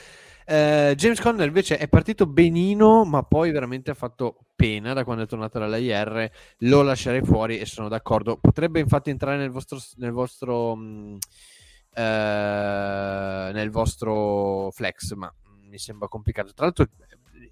Eh, 0.45 0.93
James 0.97 1.21
Conner 1.21 1.45
invece 1.47 1.77
è 1.77 1.87
partito 1.87 2.25
benino 2.25 3.05
ma 3.05 3.21
poi 3.23 3.51
veramente 3.51 3.91
ha 3.91 3.93
fatto 3.93 4.45
pena 4.55 4.93
da 4.93 5.03
quando 5.03 5.23
è 5.23 5.27
tornato 5.27 5.59
dall'IR 5.59 6.31
lo 6.59 6.81
lascerei 6.81 7.21
fuori 7.21 7.59
e 7.59 7.65
sono 7.67 7.87
d'accordo 7.87 8.37
potrebbe 8.37 8.79
infatti 8.79 9.09
entrare 9.11 9.37
nel 9.37 9.51
vostro 9.51 9.77
nel 9.97 10.11
vostro 10.11 10.75
mm, 10.75 11.15
eh, 11.95 13.51
nel 13.53 13.69
vostro 13.69 14.71
flex 14.71 15.13
ma 15.13 15.31
mi 15.73 15.79
sembra 15.79 16.07
complicato 16.07 16.53
tra 16.53 16.65
l'altro 16.65 16.87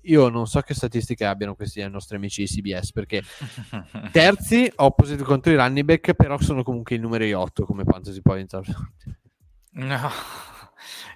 io 0.04 0.30
non 0.30 0.46
so 0.46 0.62
che 0.62 0.76
statistiche 0.76 1.26
abbiano 1.26 1.56
questi 1.56 1.88
nostri 1.90 2.18
amici 2.18 2.44
di 2.44 2.48
CBS 2.48 2.92
perché 2.92 3.24
terzi 4.14 4.72
opposite 4.76 5.24
contro 5.24 5.52
i 5.52 5.56
running 5.56 5.86
back 5.86 6.14
però 6.14 6.40
sono 6.40 6.62
comunque 6.64 6.96
i 6.96 7.00
numeri 7.00 7.34
8 7.34 7.66
come 7.66 7.84
fantasy 7.84 8.22
point 8.22 8.60
No. 9.74 10.10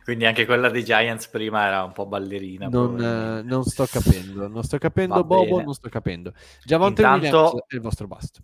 Quindi 0.03 0.25
anche 0.25 0.45
quella 0.45 0.69
dei 0.69 0.83
Giants 0.83 1.27
prima 1.27 1.65
era 1.65 1.83
un 1.83 1.91
po' 1.91 2.05
ballerina. 2.05 2.67
non, 2.67 2.99
eh, 3.01 3.41
non 3.43 3.63
sto 3.63 3.85
capendo 3.85 4.47
non 4.47 4.63
sto 4.63 4.77
capendo 4.77 5.15
Va 5.15 5.23
Bobo 5.23 5.43
bene. 5.55 5.63
non 5.63 5.73
sto 5.73 5.89
capendo 5.89 6.33
Javonte 6.63 7.01
Intanto- 7.01 7.25
Williams 7.27 7.63
è 7.67 7.75
il 7.75 7.81
vostro 7.81 8.07
bust 8.07 8.39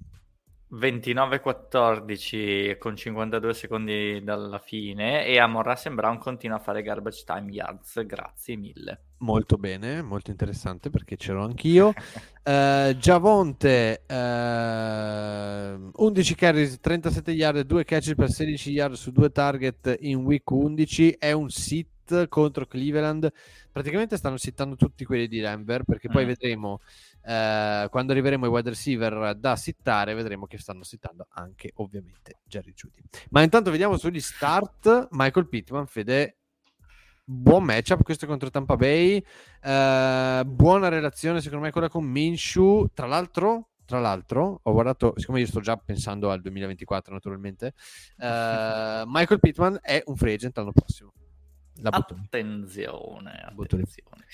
29-14 0.74 2.78
con 2.78 2.96
52 2.96 3.54
secondi 3.54 4.24
dalla 4.24 4.60
fine 4.60 5.26
e 5.26 5.40
Amon 5.40 5.64
Russell 5.64 5.96
Brown 5.96 6.18
continua 6.18 6.58
a 6.58 6.60
fare 6.60 6.82
garbage 6.82 7.24
time 7.26 7.52
yards, 7.52 8.06
grazie 8.06 8.56
mille. 8.56 9.02
molto 9.18 9.58
bene 9.58 10.02
molto 10.02 10.32
interessante 10.32 10.90
perché 10.90 11.16
c'ero 11.16 11.44
anch'io 11.44 11.94
Eh, 12.44 12.96
Giavonte 12.98 14.02
eh, 14.08 15.78
11 15.94 16.36
carries 16.36 16.80
37 16.80 17.32
yard 17.34 17.62
2 17.62 17.84
catch 17.84 18.16
per 18.16 18.32
16 18.32 18.72
yard 18.72 18.96
su 18.96 19.12
due 19.12 19.32
target 19.32 19.96
in 20.00 20.24
week 20.24 20.50
11 20.50 21.18
è 21.20 21.34
un 21.34 21.50
sit 21.50 21.88
contro 22.30 22.66
Cleveland. 22.66 23.32
Praticamente 23.72 24.18
stanno 24.18 24.38
sittando 24.38 24.76
tutti 24.76 25.06
quelli 25.06 25.28
di 25.28 25.40
Denver 25.40 25.84
perché 25.84 26.10
poi 26.10 26.24
Mm. 26.24 26.28
vedremo 26.28 26.80
eh, 27.24 27.88
quando 27.90 28.12
arriveremo 28.12 28.46
ai 28.46 28.52
wide 28.52 28.70
receiver 28.70 29.36
da 29.36 29.56
sittare 29.56 30.14
vedremo 30.16 30.48
che 30.48 30.58
stanno 30.58 30.84
sittando 30.84 31.28
anche 31.32 31.72
ovviamente 31.76 32.40
Jerry 32.44 32.74
Judy. 32.74 33.02
Ma 33.30 33.42
intanto 33.42 33.72
vediamo 33.72 33.98
sugli 33.98 34.20
start. 34.20 35.08
Michael 35.12 35.48
Pittman 35.48 35.86
Fede 35.88 36.38
buon 37.24 37.64
matchup 37.64 38.04
questo 38.04 38.26
contro 38.28 38.50
Tampa 38.50 38.76
Bay. 38.76 39.24
Eh, 39.62 40.44
buona 40.46 40.90
relazione 40.90 41.42
secondo 41.42 41.66
me 41.66 41.72
quella 41.72 41.90
con 41.90 42.04
Minshew. 42.06 42.88
Tra 42.94 43.08
l'altro 43.08 43.68
tra 43.86 44.00
l'altro 44.00 44.62
ho 44.64 44.72
guardato 44.72 45.14
siccome 45.18 45.42
io 45.42 45.48
sto 45.48 45.60
già 45.60 45.76
pensando 45.76 46.32
al 46.32 46.40
2024 46.40 47.14
naturalmente 47.14 47.74
eh, 48.18 49.04
Michael 49.06 49.40
Pittman 49.42 49.80
è 49.82 50.02
un 50.06 50.16
free 50.16 50.36
agent 50.36 50.58
l'anno 50.58 50.72
prossimo. 50.72 51.12
Attenzione, 51.90 53.32
attenzione. 53.32 54.26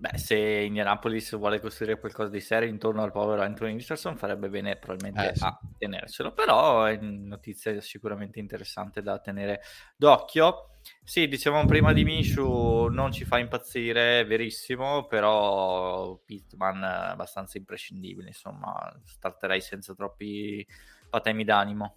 Beh, 0.00 0.16
se 0.16 0.36
Indianapolis 0.36 1.36
vuole 1.36 1.58
costruire 1.60 1.98
qualcosa 1.98 2.30
di 2.30 2.40
serio 2.40 2.68
intorno 2.68 3.02
al 3.02 3.10
povero 3.10 3.42
Anthony 3.42 3.74
Richardson 3.76 4.16
farebbe 4.16 4.48
bene 4.48 4.76
probabilmente 4.76 5.30
Eh, 5.32 5.34
sì. 5.34 5.42
a 5.44 5.58
tenerselo, 5.76 6.32
però 6.32 6.84
è 6.84 6.96
notizia 7.00 7.80
sicuramente 7.80 8.38
interessante 8.38 9.02
da 9.02 9.18
tenere 9.18 9.60
d'occhio. 9.96 10.74
Sì, 11.02 11.26
dicevamo 11.26 11.66
prima 11.66 11.92
di 11.92 12.04
Minshew 12.04 12.86
non 12.88 13.10
ci 13.10 13.24
fa 13.24 13.38
impazzire, 13.38 14.20
è 14.20 14.26
verissimo, 14.26 15.06
però 15.06 16.16
Pittman 16.24 16.82
è 16.84 17.10
abbastanza 17.10 17.58
imprescindibile, 17.58 18.28
insomma, 18.28 18.72
starterei 19.04 19.60
senza 19.60 19.94
troppi 19.94 20.64
patemi 21.08 21.42
d'animo. 21.42 21.96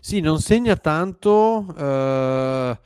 sì 0.00 0.20
non 0.20 0.38
segna 0.40 0.76
tanto 0.76 1.66
eh, 1.76 2.78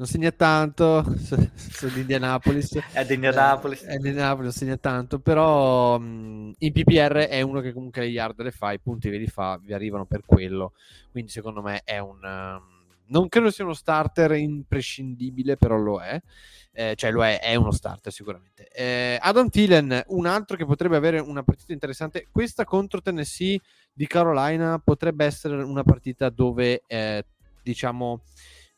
non 0.00 0.08
segna 0.08 0.30
tanto 0.30 1.04
su- 1.20 1.50
sull'Indianapolis 1.54 2.78
È 2.90 3.04
di 3.04 3.14
Indianapolis. 3.14 3.82
Eh, 3.82 3.88
è 3.88 3.96
di 3.98 4.08
Indianapolis 4.08 4.44
non 4.44 4.52
segna 4.52 4.76
tanto 4.78 5.18
però 5.18 5.98
mh, 5.98 6.54
in 6.58 6.72
PPR 6.72 7.26
è 7.28 7.42
uno 7.42 7.60
che 7.60 7.74
comunque 7.74 8.00
le 8.00 8.08
yard 8.08 8.40
le 8.40 8.50
fa 8.50 8.72
i 8.72 8.80
punti 8.80 9.10
ve 9.10 9.18
li 9.18 9.26
fa 9.26 9.60
vi 9.62 9.74
arrivano 9.74 10.06
per 10.06 10.22
quello. 10.24 10.72
Quindi 11.10 11.30
secondo 11.30 11.60
me 11.60 11.82
è 11.84 11.98
un 11.98 12.18
um, 12.22 12.78
non 13.08 13.28
credo 13.28 13.50
sia 13.50 13.64
uno 13.64 13.74
starter 13.74 14.32
imprescindibile 14.32 15.58
però 15.58 15.76
lo 15.76 16.00
è. 16.00 16.18
Eh, 16.72 16.94
cioè 16.94 17.10
lo 17.10 17.22
è, 17.22 17.38
è 17.38 17.54
uno 17.56 17.70
starter 17.70 18.10
sicuramente. 18.10 18.68
Eh, 18.72 19.18
Adam 19.20 19.50
Thielen 19.50 20.02
un 20.06 20.24
altro 20.24 20.56
che 20.56 20.64
potrebbe 20.64 20.96
avere 20.96 21.18
una 21.18 21.42
partita 21.42 21.74
interessante 21.74 22.26
questa 22.30 22.64
contro 22.64 23.02
Tennessee 23.02 23.60
di 23.92 24.06
Carolina 24.06 24.80
potrebbe 24.82 25.26
essere 25.26 25.62
una 25.62 25.82
partita 25.82 26.30
dove 26.30 26.84
eh, 26.86 27.22
diciamo 27.62 28.22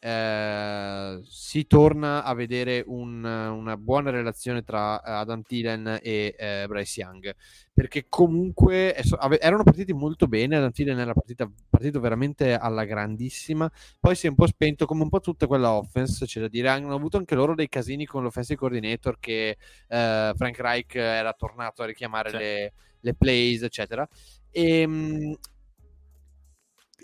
eh, 0.05 1.21
si 1.23 1.65
torna 1.69 2.25
a 2.25 2.35
vedere 2.35 2.83
un, 2.85 3.23
una 3.23 3.77
buona 3.77 4.11
relazione 4.11 4.65
tra 4.65 5.01
eh, 5.01 5.13
Adam 5.13 5.43
Thielen 5.43 6.01
e 6.03 6.35
eh, 6.37 6.65
Bryce 6.67 7.01
Young. 7.01 7.33
Perché 7.73 8.07
comunque 8.09 8.95
erano 9.41 9.63
partiti 9.63 9.93
molto 9.93 10.27
bene 10.27 10.57
Adam 10.57 10.73
Thielen 10.73 10.99
era 10.99 11.13
partita, 11.13 11.49
partito 11.71 12.01
veramente 12.01 12.55
alla 12.55 12.85
grandissima. 12.85 13.71
Poi 14.01 14.17
si 14.17 14.27
è 14.27 14.29
un 14.29 14.35
po' 14.35 14.49
spento 14.49 14.87
come 14.87 15.05
un 15.05 15.09
po' 15.09 15.21
tutta 15.21 15.47
quella 15.47 15.73
offense 15.73 16.27
c'è 16.27 16.41
da 16.41 16.49
dire. 16.49 16.69
Hanno 16.69 16.95
avuto 16.95 17.17
anche 17.17 17.37
loro 17.37 17.55
dei 17.55 17.69
casini 17.69 18.05
con 18.05 18.25
l'offensive 18.25 18.59
coordinator 18.59 19.19
che 19.21 19.57
eh, 19.87 20.33
Frank 20.35 20.59
Reich 20.59 20.97
era 20.97 21.33
tornato 21.33 21.83
a 21.83 21.87
richiamare 21.87 22.31
sì. 22.31 22.37
le, 22.37 22.73
le 22.99 23.15
plays 23.15 23.63
eccetera. 23.63 24.07
E, 24.51 24.81
ehm, 24.81 25.37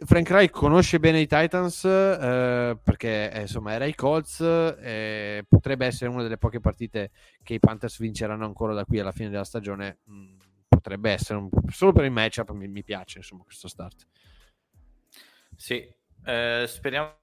Frank 0.05 0.31
Reich 0.31 0.51
conosce 0.51 0.99
bene 0.99 1.21
i 1.21 1.27
Titans 1.27 1.85
eh, 1.85 2.79
perché 2.83 3.31
eh, 3.31 3.41
insomma 3.43 3.73
era 3.73 3.85
ai 3.85 3.95
Colts 3.95 4.41
eh, 4.41 5.45
potrebbe 5.49 5.87
essere 5.87 6.11
una 6.11 6.23
delle 6.23 6.39
poche 6.39 6.61
partite 6.61 7.11
che 7.43 7.55
i 7.55 7.59
Panthers 7.59 7.99
vinceranno 7.99 8.45
ancora 8.45 8.75
da 8.75 8.85
qui 8.85 9.01
alla 9.01 9.13
fine 9.13 9.31
della 9.31 9.45
stagione. 9.45 9.99
Mm, 10.11 10.37
potrebbe 10.69 11.11
essere 11.11 11.39
un... 11.39 11.49
solo 11.71 11.93
per 11.93 12.05
il 12.05 12.13
matchup 12.13 12.51
mi, 12.51 12.69
mi 12.69 12.85
piace 12.85 13.19
insomma 13.19 13.43
questo 13.45 13.69
start. 13.69 14.07
Sì 15.57 15.97
eh, 16.25 16.65
speriamo 16.67 17.17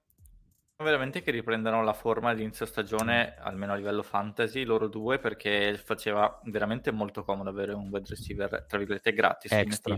veramente 0.82 1.22
che 1.22 1.30
riprendano 1.30 1.82
la 1.82 1.92
forma 1.92 2.34
di 2.34 2.42
inizio 2.42 2.66
stagione 2.66 3.36
almeno 3.38 3.72
a 3.72 3.76
livello 3.76 4.02
fantasy 4.02 4.64
loro 4.64 4.88
due 4.88 5.18
perché 5.18 5.80
faceva 5.82 6.40
veramente 6.44 6.90
molto 6.90 7.24
comodo 7.24 7.48
avere 7.48 7.72
un 7.72 7.88
wide 7.88 8.08
receiver 8.08 8.66
tra 8.66 8.76
virgolette 8.76 9.12
gratis 9.12 9.52
Extra, 9.52 9.96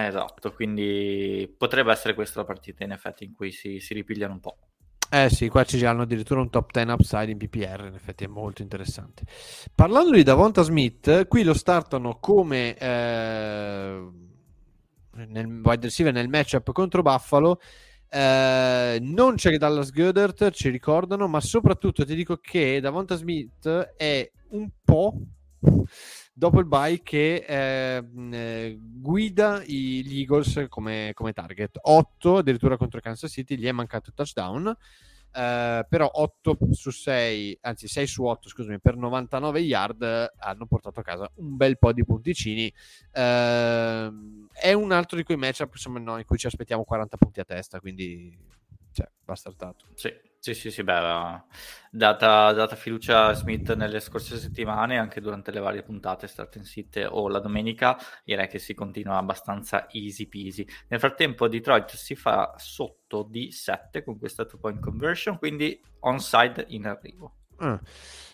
Esatto, 0.00 0.52
quindi 0.52 1.52
potrebbe 1.58 1.90
essere 1.90 2.14
questa 2.14 2.38
la 2.38 2.46
partita 2.46 2.84
in 2.84 2.92
effetti 2.92 3.24
in 3.24 3.34
cui 3.34 3.50
si, 3.50 3.80
si 3.80 3.94
ripigliano 3.94 4.34
un 4.34 4.38
po'. 4.38 4.56
Eh 5.10 5.28
sì, 5.28 5.48
qua 5.48 5.64
ci 5.64 5.84
hanno 5.84 6.02
addirittura 6.02 6.40
un 6.40 6.50
top 6.50 6.70
10 6.70 6.90
upside 6.92 7.32
in 7.32 7.36
PPR, 7.36 7.86
in 7.88 7.94
effetti 7.94 8.22
è 8.22 8.28
molto 8.28 8.62
interessante. 8.62 9.24
Parlando 9.74 10.12
di 10.12 10.22
Davonta 10.22 10.62
Smith, 10.62 11.26
qui 11.26 11.42
lo 11.42 11.52
startano 11.52 12.18
come 12.20 12.76
eh, 12.76 14.08
nel 15.14 15.60
wide 15.64 15.86
receiver 15.86 16.12
nel 16.12 16.28
matchup 16.28 16.70
contro 16.70 17.02
Buffalo. 17.02 17.60
Eh, 18.08 18.98
non 19.00 19.34
c'è 19.34 19.56
Dallas 19.56 19.90
Goddard, 19.90 20.52
ci 20.52 20.68
ricordano, 20.68 21.26
ma 21.26 21.40
soprattutto 21.40 22.04
ti 22.04 22.14
dico 22.14 22.36
che 22.36 22.78
Davonta 22.78 23.16
Smith 23.16 23.68
è 23.96 24.30
un 24.50 24.68
po' 24.84 25.14
dopo 26.38 26.60
il 26.60 26.66
bye 26.66 27.02
che 27.02 27.44
eh, 27.46 28.04
eh, 28.30 28.78
guida 28.80 29.60
i, 29.64 30.04
gli 30.04 30.20
Eagles 30.20 30.66
come, 30.68 31.10
come, 31.12 31.32
target. 31.32 31.78
8 31.82 32.36
addirittura 32.36 32.76
contro 32.76 33.00
Kansas 33.00 33.32
City, 33.32 33.56
gli 33.56 33.66
è 33.66 33.72
mancato 33.72 34.10
il 34.10 34.14
touchdown. 34.14 34.76
Uh, 35.30 35.84
però 35.88 36.08
8 36.10 36.58
su 36.70 36.90
6, 36.90 37.58
anzi 37.60 37.86
6 37.86 38.06
su 38.06 38.24
8, 38.24 38.48
scusami, 38.48 38.80
per 38.80 38.96
99 38.96 39.60
yard 39.60 40.32
hanno 40.38 40.66
portato 40.66 41.00
a 41.00 41.02
casa 41.02 41.30
un 41.34 41.56
bel 41.56 41.76
po' 41.76 41.92
di 41.92 42.04
punticini. 42.04 42.72
Uh, 43.12 44.46
è 44.52 44.72
un 44.72 44.90
altro 44.90 45.16
di 45.16 45.24
quei 45.24 45.36
matchup 45.36 45.72
insomma, 45.72 45.98
no, 45.98 46.18
in 46.18 46.24
cui 46.24 46.38
ci 46.38 46.46
aspettiamo 46.46 46.84
40 46.84 47.16
punti 47.18 47.40
a 47.40 47.44
testa, 47.44 47.78
quindi 47.78 48.36
cioè, 48.92 49.08
va 49.24 49.34
startato. 49.34 49.84
Sì, 49.94 50.12
sì, 50.54 50.54
sì, 50.54 50.70
sì, 50.70 50.82
beh, 50.82 51.42
data, 51.90 52.52
data 52.52 52.74
fiducia 52.74 53.26
a 53.26 53.32
Smith 53.34 53.74
nelle 53.74 54.00
scorse 54.00 54.38
settimane, 54.38 54.96
anche 54.96 55.20
durante 55.20 55.50
le 55.50 55.60
varie 55.60 55.82
puntate 55.82 56.26
start 56.26 56.56
in 56.56 56.64
sit 56.64 57.06
o 57.10 57.28
la 57.28 57.38
domenica, 57.38 57.98
direi 58.24 58.48
che 58.48 58.58
si 58.58 58.72
continua 58.72 59.18
abbastanza 59.18 59.88
easy 59.90 60.26
peasy. 60.26 60.66
Nel 60.88 61.00
frattempo 61.00 61.48
Detroit 61.48 61.90
si 61.94 62.14
fa 62.14 62.54
sotto 62.56 63.26
di 63.28 63.50
7 63.50 64.02
con 64.02 64.18
questa 64.18 64.44
2 64.44 64.58
point 64.58 64.80
conversion, 64.80 65.36
quindi 65.36 65.78
onside 66.00 66.64
in 66.68 66.86
arrivo. 66.86 67.34
Ah. 67.58 67.78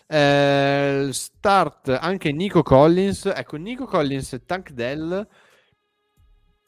Eh, 0.07 1.09
start 1.11 1.89
anche 1.89 2.31
Nico 2.31 2.61
Collins, 2.61 3.25
ecco 3.25 3.57
Nico 3.57 3.85
Collins 3.85 4.33
e 4.33 4.45
Tank 4.45 4.69
Dell 4.69 5.27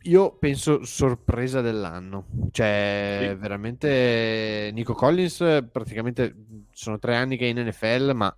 io 0.07 0.37
penso 0.37 0.83
sorpresa 0.83 1.61
dell'anno. 1.61 2.27
Cioè, 2.51 3.29
sì. 3.29 3.35
veramente 3.35 4.71
Nico 4.73 4.93
Collins 4.93 5.67
praticamente 5.71 6.35
sono 6.71 6.97
tre 6.99 7.15
anni 7.15 7.37
che 7.37 7.45
è 7.45 7.49
in 7.49 7.65
NFL, 7.67 8.11
ma 8.15 8.35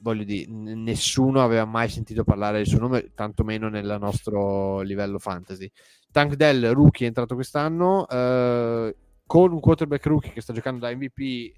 voglio 0.00 0.24
dire, 0.24 0.46
nessuno 0.50 1.42
aveva 1.42 1.64
mai 1.64 1.88
sentito 1.88 2.24
parlare 2.24 2.58
del 2.58 2.66
suo 2.66 2.78
nome, 2.78 3.12
tantomeno 3.14 3.68
nel 3.68 3.96
nostro 3.98 4.80
livello 4.80 5.18
fantasy. 5.18 5.70
Tank 6.10 6.34
Dell, 6.34 6.72
rookie, 6.72 7.04
è 7.04 7.08
entrato 7.08 7.34
quest'anno 7.34 8.06
eh, 8.08 8.96
con 9.26 9.52
un 9.52 9.60
quarterback 9.60 10.06
rookie 10.06 10.32
che 10.32 10.40
sta 10.40 10.52
giocando 10.52 10.86
da 10.86 10.94
MVP, 10.94 11.18
eh, 11.18 11.54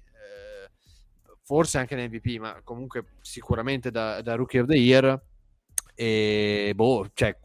forse 1.43 1.77
anche 1.77 1.95
da 1.95 2.03
MVP, 2.03 2.39
ma 2.39 2.61
comunque 2.63 3.05
sicuramente 3.21 3.91
da, 3.91 4.21
da 4.21 4.35
Rookie 4.35 4.61
of 4.61 4.67
the 4.67 4.77
Year 4.77 5.21
e 5.95 6.73
boh, 6.75 7.09
cioè, 7.13 7.37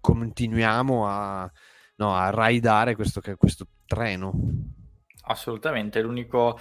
continuiamo 0.00 1.06
a, 1.06 1.50
no, 1.96 2.14
a 2.14 2.30
raidare 2.30 2.94
questo, 2.94 3.20
questo 3.36 3.66
treno. 3.86 4.32
Assolutamente, 5.28 6.00
l'unico 6.00 6.58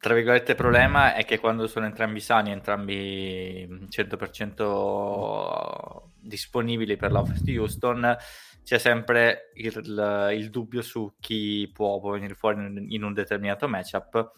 tra 0.00 0.14
virgolette 0.14 0.54
problema 0.54 1.14
è 1.14 1.24
che 1.24 1.40
quando 1.40 1.66
sono 1.66 1.86
entrambi 1.86 2.20
sani, 2.20 2.52
entrambi 2.52 3.66
100% 3.88 6.02
disponibili 6.20 6.96
per 6.96 7.10
l'offense 7.10 7.42
di 7.42 7.58
Houston, 7.58 8.16
c'è 8.62 8.78
sempre 8.78 9.50
il, 9.54 10.30
il, 10.36 10.50
dubbio 10.50 10.82
su 10.82 11.14
chi 11.18 11.68
può 11.72 11.98
venire 12.12 12.34
fuori 12.34 12.94
in 12.94 13.02
un 13.02 13.12
determinato 13.12 13.66
matchup, 13.66 14.30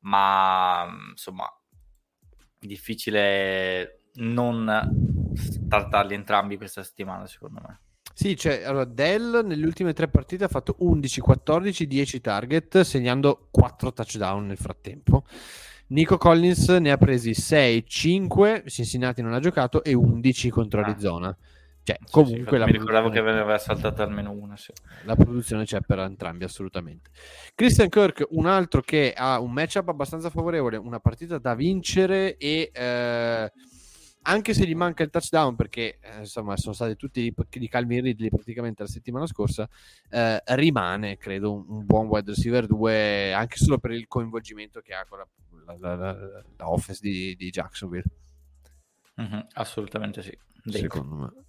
ma 0.00 0.86
insomma 1.10 1.52
difficile 2.60 4.02
non 4.14 5.17
startarli 5.34 6.14
entrambi 6.14 6.56
questa 6.56 6.82
settimana, 6.82 7.26
secondo 7.26 7.60
me. 7.66 7.80
Sì, 8.14 8.36
cioè, 8.36 8.64
allora, 8.64 8.84
Dell 8.84 9.46
nelle 9.46 9.64
ultime 9.64 9.92
tre 9.92 10.08
partite 10.08 10.42
ha 10.42 10.48
fatto 10.48 10.74
11, 10.78 11.20
14, 11.20 11.86
10 11.86 12.20
target, 12.20 12.80
segnando 12.80 13.46
4 13.50 13.92
touchdown 13.92 14.46
nel 14.46 14.56
frattempo. 14.56 15.24
Nico 15.90 16.18
Collins 16.18 16.68
ne 16.68 16.90
ha 16.90 16.96
presi 16.96 17.32
6, 17.32 17.86
5, 17.86 18.64
Cincinnati 18.66 19.22
non 19.22 19.34
ha 19.34 19.40
giocato 19.40 19.84
e 19.84 19.94
11 19.94 20.50
contro 20.50 20.80
ah. 20.80 20.84
Arizona. 20.84 21.36
Cioè, 21.84 21.96
sì, 22.04 22.10
comunque 22.10 22.52
sì, 22.52 22.58
la 22.58 22.66
mi 22.66 22.72
ricordavo 22.72 23.08
che 23.08 23.20
ve 23.22 23.32
ne 23.32 23.38
aveva 23.38 23.56
saltata 23.56 24.02
almeno 24.02 24.32
una. 24.32 24.56
Sì. 24.56 24.72
La 25.04 25.14
produzione 25.14 25.64
c'è 25.64 25.80
per 25.80 26.00
entrambi, 26.00 26.42
assolutamente. 26.42 27.10
Christian 27.54 27.88
Kirk, 27.88 28.26
un 28.30 28.46
altro 28.46 28.82
che 28.82 29.14
ha 29.16 29.38
un 29.38 29.52
matchup 29.52 29.88
abbastanza 29.88 30.28
favorevole, 30.28 30.76
una 30.76 30.98
partita 30.98 31.38
da 31.38 31.54
vincere 31.54 32.36
e... 32.36 32.70
Eh, 32.74 33.52
anche 34.22 34.54
se 34.54 34.66
gli 34.66 34.74
manca 34.74 35.02
il 35.02 35.10
touchdown 35.10 35.56
perché 35.56 35.98
eh, 36.00 36.18
insomma 36.18 36.56
sono 36.56 36.74
stati 36.74 36.96
tutti 36.96 37.32
di, 37.48 37.68
Calvin 37.68 38.02
Ridley 38.02 38.28
praticamente 38.28 38.82
la 38.82 38.88
settimana 38.88 39.26
scorsa 39.26 39.68
eh, 40.10 40.42
rimane 40.46 41.16
credo 41.16 41.52
un, 41.52 41.64
un, 41.68 41.84
buon 41.86 42.06
wide 42.08 42.30
receiver 42.30 42.66
2 42.66 43.32
anche 43.32 43.56
solo 43.56 43.78
per 43.78 43.92
il 43.92 44.06
coinvolgimento 44.06 44.80
che 44.80 44.94
ha 44.94 45.06
con 45.06 45.18
la, 45.18 45.76
la, 45.78 45.94
la, 45.94 46.44
la 46.56 46.70
offense 46.70 47.00
di, 47.02 47.34
di 47.36 47.50
Jacksonville. 47.50 48.04
Mm-hmm, 49.20 49.40
assolutamente 49.54 50.22
sì. 50.22 50.36
Dentro. 50.62 50.80
secondo 50.80 51.14
me. 51.14 51.44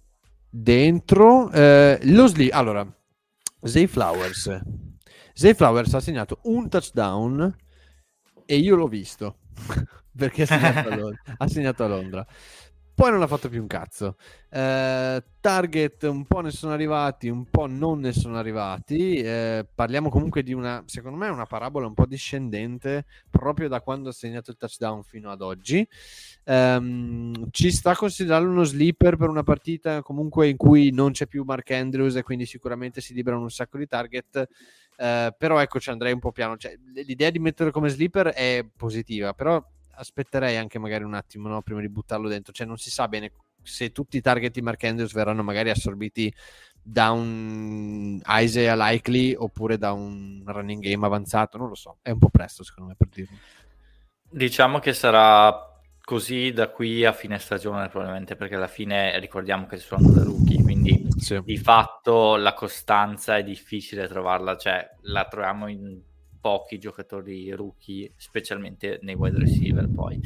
Dentro 0.48 1.50
eh, 1.52 1.98
lo 2.02 2.26
sleeve 2.26 2.52
allora 2.52 3.00
Zay 3.62 3.86
Flowers. 3.86 4.60
Zay 5.32 5.54
Flowers 5.54 5.94
ha 5.94 6.00
segnato 6.00 6.40
un 6.44 6.68
touchdown 6.68 7.56
e 8.44 8.56
io 8.56 8.74
l'ho 8.74 8.88
visto 8.88 9.38
perché 10.16 10.42
ha 10.42 10.46
segnato, 10.46 10.88
a 10.88 10.94
Londra, 10.96 11.22
ha 11.36 11.48
segnato 11.48 11.84
a 11.84 11.88
Londra 11.88 12.26
poi 13.00 13.12
non 13.12 13.22
ha 13.22 13.26
fatto 13.26 13.48
più 13.48 13.62
un 13.62 13.66
cazzo. 13.66 14.16
Eh, 14.50 15.24
target 15.40 16.02
un 16.02 16.26
po' 16.26 16.40
ne 16.40 16.50
sono 16.50 16.74
arrivati, 16.74 17.30
un 17.30 17.46
po' 17.46 17.64
non 17.64 18.00
ne 18.00 18.12
sono 18.12 18.36
arrivati. 18.36 19.14
Eh, 19.14 19.66
parliamo 19.74 20.10
comunque 20.10 20.42
di 20.42 20.52
una, 20.52 20.82
secondo 20.84 21.16
me, 21.16 21.28
una 21.28 21.46
parabola 21.46 21.86
un 21.86 21.94
po' 21.94 22.04
discendente 22.04 23.06
proprio 23.30 23.68
da 23.68 23.80
quando 23.80 24.10
ha 24.10 24.12
segnato 24.12 24.50
il 24.50 24.58
touchdown 24.58 25.02
fino 25.02 25.30
ad 25.30 25.40
oggi. 25.40 25.88
Eh, 26.44 27.32
ci 27.50 27.70
sta 27.70 27.96
considerando 27.96 28.50
uno 28.50 28.64
sleeper 28.64 29.16
per 29.16 29.30
una 29.30 29.44
partita 29.44 30.02
comunque 30.02 30.48
in 30.48 30.58
cui 30.58 30.90
non 30.90 31.12
c'è 31.12 31.26
più 31.26 31.42
Mark 31.44 31.70
Andrews 31.70 32.16
e 32.16 32.22
quindi 32.22 32.44
sicuramente 32.44 33.00
si 33.00 33.14
liberano 33.14 33.44
un 33.44 33.50
sacco 33.50 33.78
di 33.78 33.86
target. 33.86 34.46
Uh, 35.00 35.32
però 35.38 35.58
ecco 35.58 35.80
ci 35.80 35.88
andrei 35.88 36.12
un 36.12 36.18
po' 36.18 36.30
piano 36.30 36.58
cioè, 36.58 36.76
l'idea 36.92 37.30
di 37.30 37.38
metterlo 37.38 37.72
come 37.72 37.88
sleeper 37.88 38.26
è 38.34 38.66
positiva 38.76 39.32
però 39.32 39.58
aspetterei 40.00 40.56
anche 40.56 40.78
magari 40.78 41.04
un 41.04 41.14
attimo 41.14 41.48
no, 41.48 41.62
prima 41.62 41.80
di 41.80 41.88
buttarlo 41.88 42.28
dentro. 42.28 42.52
Cioè, 42.52 42.66
non 42.66 42.78
si 42.78 42.90
sa 42.90 43.06
bene 43.06 43.32
se 43.62 43.92
tutti 43.92 44.16
i 44.16 44.22
target 44.22 44.52
di 44.52 44.62
Mark 44.62 44.82
Andrews 44.84 45.12
verranno 45.12 45.42
magari 45.42 45.68
assorbiti 45.70 46.32
da 46.82 47.10
un 47.10 48.18
Isaiah 48.26 48.74
Likely 48.74 49.34
oppure 49.34 49.76
da 49.76 49.92
un 49.92 50.42
running 50.46 50.82
game 50.82 51.04
avanzato. 51.06 51.58
Non 51.58 51.68
lo 51.68 51.74
so, 51.74 51.98
è 52.02 52.10
un 52.10 52.18
po' 52.18 52.30
presto 52.30 52.64
secondo 52.64 52.90
me 52.90 52.96
per 52.96 53.08
dirlo. 53.08 53.36
Diciamo 54.30 54.78
che 54.78 54.92
sarà 54.94 55.66
così 56.02 56.52
da 56.52 56.70
qui 56.70 57.04
a 57.04 57.12
fine 57.12 57.38
stagione 57.38 57.88
probabilmente 57.88 58.34
perché 58.34 58.54
alla 58.54 58.66
fine 58.66 59.18
ricordiamo 59.20 59.66
che 59.66 59.76
sono 59.76 60.10
da 60.10 60.24
rookie 60.24 60.60
quindi 60.62 61.06
Sì. 61.18 61.40
di 61.44 61.56
fatto 61.56 62.36
la 62.36 62.54
costanza 62.54 63.36
è 63.36 63.44
difficile 63.44 64.08
trovarla, 64.08 64.56
cioè 64.56 64.88
la 65.02 65.26
troviamo 65.26 65.68
in 65.68 66.00
pochi 66.40 66.78
giocatori 66.78 67.50
rookie, 67.52 68.12
specialmente 68.16 68.98
nei 69.02 69.14
wide 69.14 69.38
receiver 69.38 69.88
poi. 69.88 70.20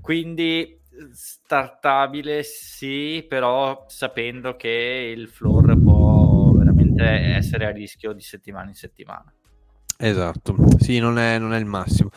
Quindi 0.00 0.78
startabile 1.12 2.42
sì, 2.42 3.24
però 3.28 3.84
sapendo 3.88 4.56
che 4.56 5.12
il 5.16 5.28
floor 5.28 5.80
può 5.80 6.52
veramente 6.52 7.04
essere 7.04 7.66
a 7.66 7.70
rischio 7.70 8.12
di 8.12 8.22
settimana 8.22 8.68
in 8.68 8.74
settimana. 8.74 9.32
Esatto, 9.98 10.56
sì, 10.78 10.98
non 10.98 11.18
è, 11.18 11.38
non 11.38 11.52
è 11.52 11.58
il 11.58 11.66
massimo. 11.66 12.10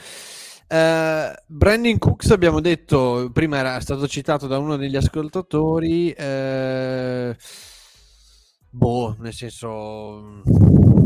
Eh, 0.67 1.33
Brandon 1.45 1.97
Cooks 1.97 2.31
abbiamo 2.31 2.61
detto, 2.61 3.29
prima 3.31 3.57
era 3.57 3.79
stato 3.79 4.07
citato 4.07 4.47
da 4.47 4.57
uno 4.57 4.77
degli 4.77 4.95
ascoltatori, 4.95 6.11
eh, 6.11 7.35
boh, 8.69 9.15
nel 9.19 9.33
senso 9.33 10.41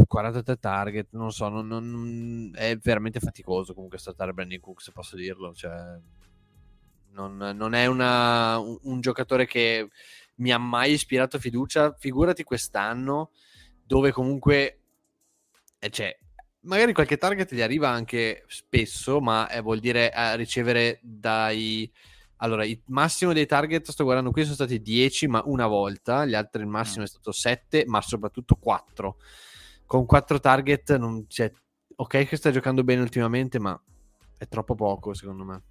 43 0.08 0.58
target, 0.58 1.08
non 1.12 1.32
so, 1.32 1.50
non, 1.50 1.68
non- 1.68 2.52
è 2.56 2.76
veramente 2.78 3.20
faticoso 3.20 3.74
comunque 3.74 3.98
startare 3.98 4.34
Brandon 4.34 4.60
Cooks, 4.60 4.92
posso 4.92 5.16
dirlo, 5.16 5.54
cioè, 5.54 6.00
non, 7.12 7.38
non 7.38 7.74
è 7.74 7.86
una- 7.88 8.58
un, 8.60 8.78
un 8.84 9.02
giocatore 9.02 9.46
che 9.46 9.90
mi 10.36 10.52
ha 10.52 10.58
mai 10.58 10.94
ispirato 10.94 11.40
fiducia, 11.40 11.94
figurati 11.98 12.44
quest'anno 12.44 13.32
dove 13.84 14.12
comunque 14.12 14.82
eh, 15.80 15.90
cioè, 15.90 16.16
magari 16.62 16.94
qualche 16.94 17.18
target 17.18 17.54
gli 17.54 17.62
arriva 17.62 17.90
anche 17.90 18.44
spesso, 18.48 19.20
ma 19.22 19.50
eh, 19.50 19.62
vuol 19.62 19.80
dire 19.80 20.12
eh, 20.14 20.36
ricevere 20.36 21.00
dai... 21.02 21.92
Allora, 22.38 22.66
il 22.66 22.80
massimo 22.88 23.34
dei 23.34 23.48
target, 23.48 23.90
sto 23.90 24.04
guardando 24.04 24.32
qui, 24.32 24.44
sono 24.44 24.54
stati 24.54 24.80
10, 24.82 25.28
ma 25.28 25.42
una 25.46 25.66
volta, 25.66 26.24
gli 26.26 26.36
altri 26.36 26.62
il 26.62 26.68
massimo 26.68 27.04
è 27.04 27.08
stato 27.08 27.32
7, 27.32 27.84
ma 27.88 28.00
soprattutto 28.02 28.56
4. 28.56 29.18
Con 29.88 30.06
4 30.06 30.40
target, 30.40 30.98
non 30.98 31.26
c'è... 31.28 31.52
ok 31.96 32.26
che 32.26 32.36
sta 32.36 32.52
giocando 32.52 32.84
bene 32.84 33.02
ultimamente, 33.02 33.58
ma 33.58 33.82
è 34.38 34.48
troppo 34.48 34.76
poco, 34.76 35.14
secondo 35.14 35.46
me. 35.46 35.64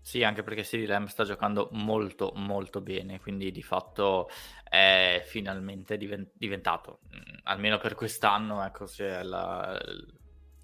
Sì, 0.00 0.24
anche 0.24 0.42
perché 0.42 0.62
CD 0.62 0.86
Lamb 0.86 1.06
sta 1.06 1.22
giocando 1.22 1.68
molto 1.72 2.32
molto 2.34 2.80
bene, 2.80 3.20
quindi 3.20 3.52
di 3.52 3.62
fatto 3.62 4.28
è 4.68 5.22
finalmente 5.26 5.96
diven- 5.96 6.28
diventato, 6.32 7.00
mm, 7.14 7.36
almeno 7.44 7.78
per 7.78 7.94
quest'anno, 7.94 8.64
ecco, 8.64 8.86
c'è 8.86 9.22
la- 9.22 9.78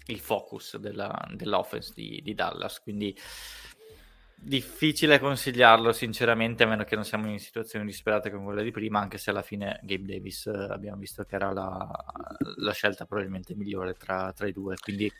il 0.07 0.19
focus 0.19 0.77
della- 0.77 1.25
dell'offense 1.35 1.93
di, 1.95 2.19
di 2.21 2.33
Dallas, 2.33 2.81
quindi 2.81 3.15
difficile 4.41 5.19
consigliarlo 5.19 5.91
sinceramente, 5.91 6.63
a 6.63 6.67
meno 6.67 6.83
che 6.83 6.95
non 6.95 7.03
siamo 7.03 7.29
in 7.29 7.39
situazioni 7.39 7.85
disperate 7.85 8.31
come 8.31 8.45
quella 8.45 8.61
di 8.61 8.71
prima, 8.71 8.99
anche 8.99 9.17
se 9.17 9.29
alla 9.29 9.41
fine 9.41 9.79
Gabe 9.83 10.05
Davis 10.13 10.47
eh, 10.47 10.67
abbiamo 10.69 10.97
visto 10.97 11.23
che 11.23 11.35
era 11.35 11.51
la, 11.51 11.87
la 12.57 12.71
scelta 12.71 13.05
probabilmente 13.05 13.55
migliore 13.55 13.93
tra, 13.93 14.31
tra 14.33 14.47
i 14.47 14.53
due, 14.53 14.75
quindi 14.81 15.11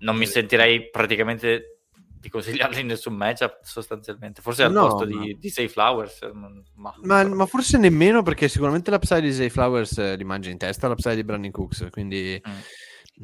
non 0.00 0.16
mi 0.16 0.26
sentirei 0.26 0.88
praticamente 0.88 1.80
di 2.20 2.28
consigliarlo 2.28 2.78
in 2.78 2.86
nessun 2.86 3.14
matchup 3.14 3.60
sostanzialmente, 3.62 4.42
forse 4.42 4.64
al 4.64 4.72
No, 4.72 4.88
posto 4.88 5.06
ma- 5.06 5.24
di, 5.24 5.38
di 5.38 5.48
Safe 5.48 5.68
Flowers, 5.68 6.22
eh, 6.22 6.32
ma, 6.32 6.94
Ma, 7.02 7.24
ma 7.24 7.46
forse 7.46 7.78
nemmeno 7.78 8.22
perché 8.22 8.48
sicuramente 8.48 8.90
l'upside 8.90 9.22
di 9.22 9.32
Zay 9.32 9.48
Flowers 9.48 9.96
eh, 9.98 10.16
li 10.16 10.24
mangia 10.24 10.50
in 10.50 10.58
testa 10.58 10.88
l'upside 10.88 11.16
di 11.16 11.24
Brandon 11.24 11.50
Cooks, 11.50 11.88
quindi 11.90 12.40
Mm. 12.46 12.58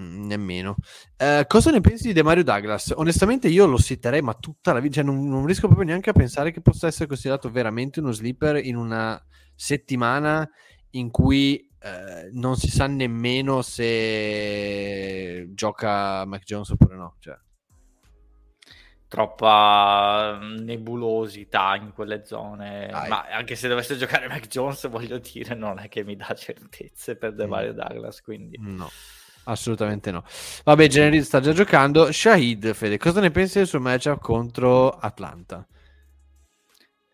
Mm, 0.01 0.27
nemmeno. 0.27 0.77
Eh, 1.17 1.45
cosa 1.47 1.71
ne 1.71 1.81
pensi 1.81 2.09
di 2.09 2.13
Demario 2.13 2.45
Douglas? 2.45 2.93
Onestamente 2.97 3.49
io 3.49 3.67
lo 3.67 3.79
citerei 3.79 4.23
ma 4.23 4.35
tutta 4.35 4.73
la 4.73 4.81
vita, 4.81 4.97
cioè 4.97 5.05
non, 5.05 5.29
non 5.29 5.45
riesco 5.47 5.67
proprio 5.67 5.87
neanche 5.87 6.11
a 6.11 6.15
pensare 6.15 6.51
che 6.51 6.61
possa 6.61 6.87
essere 6.87 7.07
considerato 7.07 7.51
veramente 7.51 8.01
uno 8.01 8.13
sleeper 8.13 8.65
in 8.65 8.77
una 8.77 9.23
settimana 9.55 10.49
in 10.91 11.11
cui 11.11 11.71
eh, 11.81 12.31
non 12.33 12.57
si 12.57 12.69
sa 12.69 12.87
nemmeno 12.87 13.63
se 13.63 15.49
gioca 15.55 16.25
Mac 16.25 16.43
Jones 16.43 16.71
oppure 16.71 16.97
no. 16.97 17.17
Cioè, 17.19 17.39
troppa 19.09 20.39
mm, 20.41 20.57
nebulosità 20.59 21.77
in 21.77 21.93
quelle 21.93 22.25
zone, 22.25 22.89
Dai. 22.91 23.09
ma 23.09 23.27
anche 23.31 23.55
se 23.55 23.69
dovesse 23.69 23.97
giocare 23.97 24.29
Mac 24.29 24.47
Jones, 24.49 24.89
voglio 24.89 25.19
dire, 25.19 25.55
non 25.55 25.79
è 25.79 25.89
che 25.89 26.05
mi 26.05 26.17
dà 26.17 26.35
certezze 26.35 27.17
per 27.17 27.35
Demario 27.35 27.73
Douglas, 27.73 28.21
quindi... 28.21 28.59
no. 28.61 28.91
Assolutamente 29.49 30.11
no. 30.11 30.25
Vabbè, 30.65 30.87
Generid 30.89 31.23
sta 31.23 31.41
già 31.41 31.53
giocando. 31.53 32.13
Shahid, 32.13 32.73
Fede, 32.75 32.99
cosa 32.99 33.21
ne 33.21 33.31
pensi 33.31 33.59
del 33.59 33.67
suo 33.67 33.81
matchup 33.81 34.21
contro 34.21 34.91
Atlanta? 34.91 35.67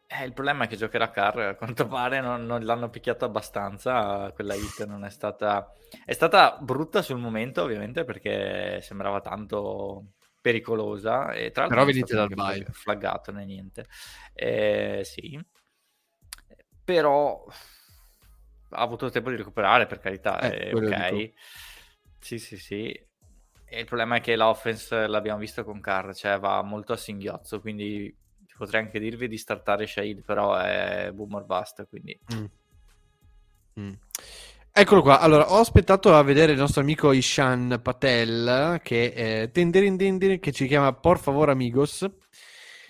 Eh, 0.06 0.24
il 0.26 0.34
problema 0.34 0.64
è 0.64 0.66
che 0.68 0.76
giocherà 0.76 1.10
Carr, 1.10 1.38
a 1.38 1.54
quanto 1.54 1.86
pare 1.86 2.20
non, 2.20 2.44
non 2.44 2.62
l'hanno 2.64 2.90
picchiato 2.90 3.24
abbastanza, 3.24 4.30
quella 4.34 4.54
hit 4.54 4.84
non 4.84 5.04
è 5.04 5.10
stata... 5.10 5.72
È 6.04 6.12
stata 6.12 6.58
brutta 6.60 7.00
sul 7.02 7.18
momento 7.18 7.62
ovviamente 7.62 8.04
perché 8.04 8.80
sembrava 8.82 9.20
tanto 9.20 10.12
pericolosa 10.40 11.32
e 11.32 11.50
tra 11.50 11.62
l'altro 11.62 11.80
Però 11.80 11.92
venite 11.92 12.14
dal 12.14 12.28
bye. 12.28 12.54
flag- 12.54 12.72
flaggato 12.72 13.32
né 13.32 13.44
niente. 13.46 13.86
Eh, 14.34 15.00
sì, 15.04 15.38
però 16.84 17.44
ha 18.70 18.80
avuto 18.80 19.10
tempo 19.10 19.30
di 19.30 19.36
recuperare 19.36 19.86
per 19.86 19.98
carità, 19.98 20.40
Eh, 20.40 20.72
ok. 20.72 21.10
dico. 21.10 21.32
Sì, 22.22 22.38
sì, 22.38 22.56
sì. 22.56 22.84
E 23.64 23.80
il 23.80 23.84
problema 23.84 24.16
è 24.16 24.20
che 24.20 24.36
l'offense 24.36 25.06
l'abbiamo 25.06 25.38
visto 25.40 25.64
con 25.64 25.80
Carr, 25.80 26.12
cioè 26.12 26.38
va 26.38 26.62
molto 26.62 26.92
a 26.92 26.96
singhiozzo, 26.96 27.60
quindi 27.60 28.14
potrei 28.56 28.82
anche 28.82 29.00
dirvi 29.00 29.26
di 29.28 29.36
startare 29.36 29.86
Shade, 29.86 30.22
però 30.24 30.54
è 30.56 31.10
boomer 31.12 31.44
basta, 31.44 31.84
quindi 31.84 32.18
Mm. 32.34 32.44
Mm. 33.80 33.92
Eccolo 34.74 35.02
qua. 35.02 35.20
Allora, 35.20 35.50
ho 35.52 35.58
aspettato 35.58 36.14
a 36.14 36.22
vedere 36.22 36.52
il 36.52 36.58
nostro 36.58 36.80
amico 36.80 37.12
Ishan 37.12 37.80
Patel 37.82 38.80
che, 38.82 39.42
eh, 39.42 39.50
tindirin 39.50 39.96
dindirin, 39.96 40.38
che 40.38 40.52
ci 40.52 40.66
chiama 40.66 40.92
Por 40.94 41.18
favor 41.18 41.50
amigos. 41.50 42.06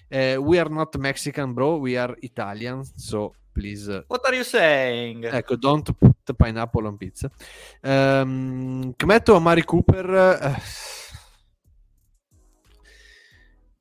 Eh, 0.09 0.37
we 0.37 0.59
are 0.61 0.69
not 0.69 0.95
Mexican, 0.97 1.53
bro. 1.55 1.77
We 1.77 1.97
are 1.97 2.15
Italian. 2.21 2.85
So, 2.85 3.35
please. 3.55 3.89
What 4.09 4.23
are 4.27 4.35
you 4.35 4.45
saying? 4.45 5.23
Ecco, 5.25 5.57
don't 5.61 5.85
put 5.99 6.39
pineapple 6.39 6.87
on 6.87 6.97
pizza. 6.99 7.31
Um, 7.83 8.95
Kmeto 8.99 9.37
Amari 9.37 9.63
Cooper. 9.63 10.17
eh, 10.43 10.57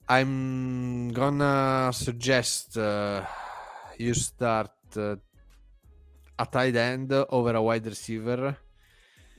I'm 0.09 1.09
gonna 1.13 1.91
suggest 1.93 2.77
uh, 2.77 3.23
you 3.97 4.13
start 4.13 4.71
uh, 4.97 5.15
a 6.37 6.45
tight 6.45 6.75
end 6.75 7.13
over 7.13 7.55
a 7.55 7.61
wide 7.61 7.85
receiver. 7.85 8.57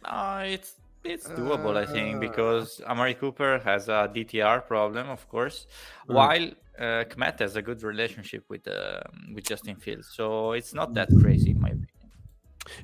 No, 0.04 0.38
it's 0.46 0.74
it's 1.04 1.28
doable, 1.28 1.76
I 1.76 1.84
think, 1.84 2.16
Uh, 2.16 2.20
because 2.20 2.80
Amari 2.86 3.14
Cooper 3.14 3.58
has 3.64 3.88
a 3.88 4.08
DTR 4.14 4.66
problem, 4.66 5.10
of 5.10 5.28
course, 5.28 5.66
Mm. 6.08 6.14
while 6.14 6.50
uh, 6.78 7.04
Kmet 7.04 7.38
has 7.40 7.56
a 7.56 7.62
good 7.62 7.82
relationship 7.82 8.44
with 8.48 8.66
uh, 8.66 9.00
with 9.34 9.44
Justin 9.44 9.76
Fields, 9.76 10.08
so 10.12 10.52
it's 10.52 10.74
not 10.74 10.94
that 10.94 11.08
crazy 11.20 11.50
in 11.50 11.60
my 11.60 11.68
opinion. 11.68 11.88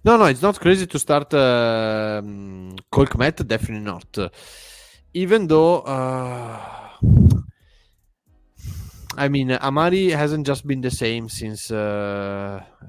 No, 0.04 0.16
no, 0.16 0.24
it's 0.24 0.42
not 0.42 0.58
crazy 0.58 0.86
to 0.86 0.98
start 0.98 1.32
uh, 1.34 2.18
um, 2.18 2.76
Cole 2.90 3.06
Kmet, 3.06 3.46
definitely 3.46 3.84
not. 3.84 4.30
Even 5.14 5.46
though, 5.46 5.80
uh, 5.80 6.90
I 9.16 9.28
mean, 9.28 9.52
Amari 9.52 10.10
hasn't 10.10 10.46
just 10.46 10.66
been 10.66 10.80
the 10.80 10.90
same 10.90 11.28
since, 11.28 11.70
uh, 11.70 12.62
uh, 12.82 12.86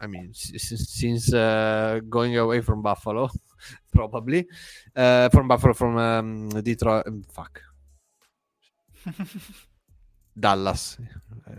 I 0.00 0.06
mean, 0.06 0.32
since, 0.32 0.88
since 0.90 1.32
uh, 1.34 2.00
going 2.08 2.36
away 2.36 2.60
from 2.60 2.82
Buffalo, 2.82 3.30
probably. 3.92 4.46
Uh, 4.94 5.28
from 5.30 5.48
Buffalo, 5.48 5.74
from 5.74 5.96
um, 5.96 6.48
Detroit. 6.62 7.06
um, 7.06 7.24
fuck. 7.32 7.62
Dallas. 10.38 10.98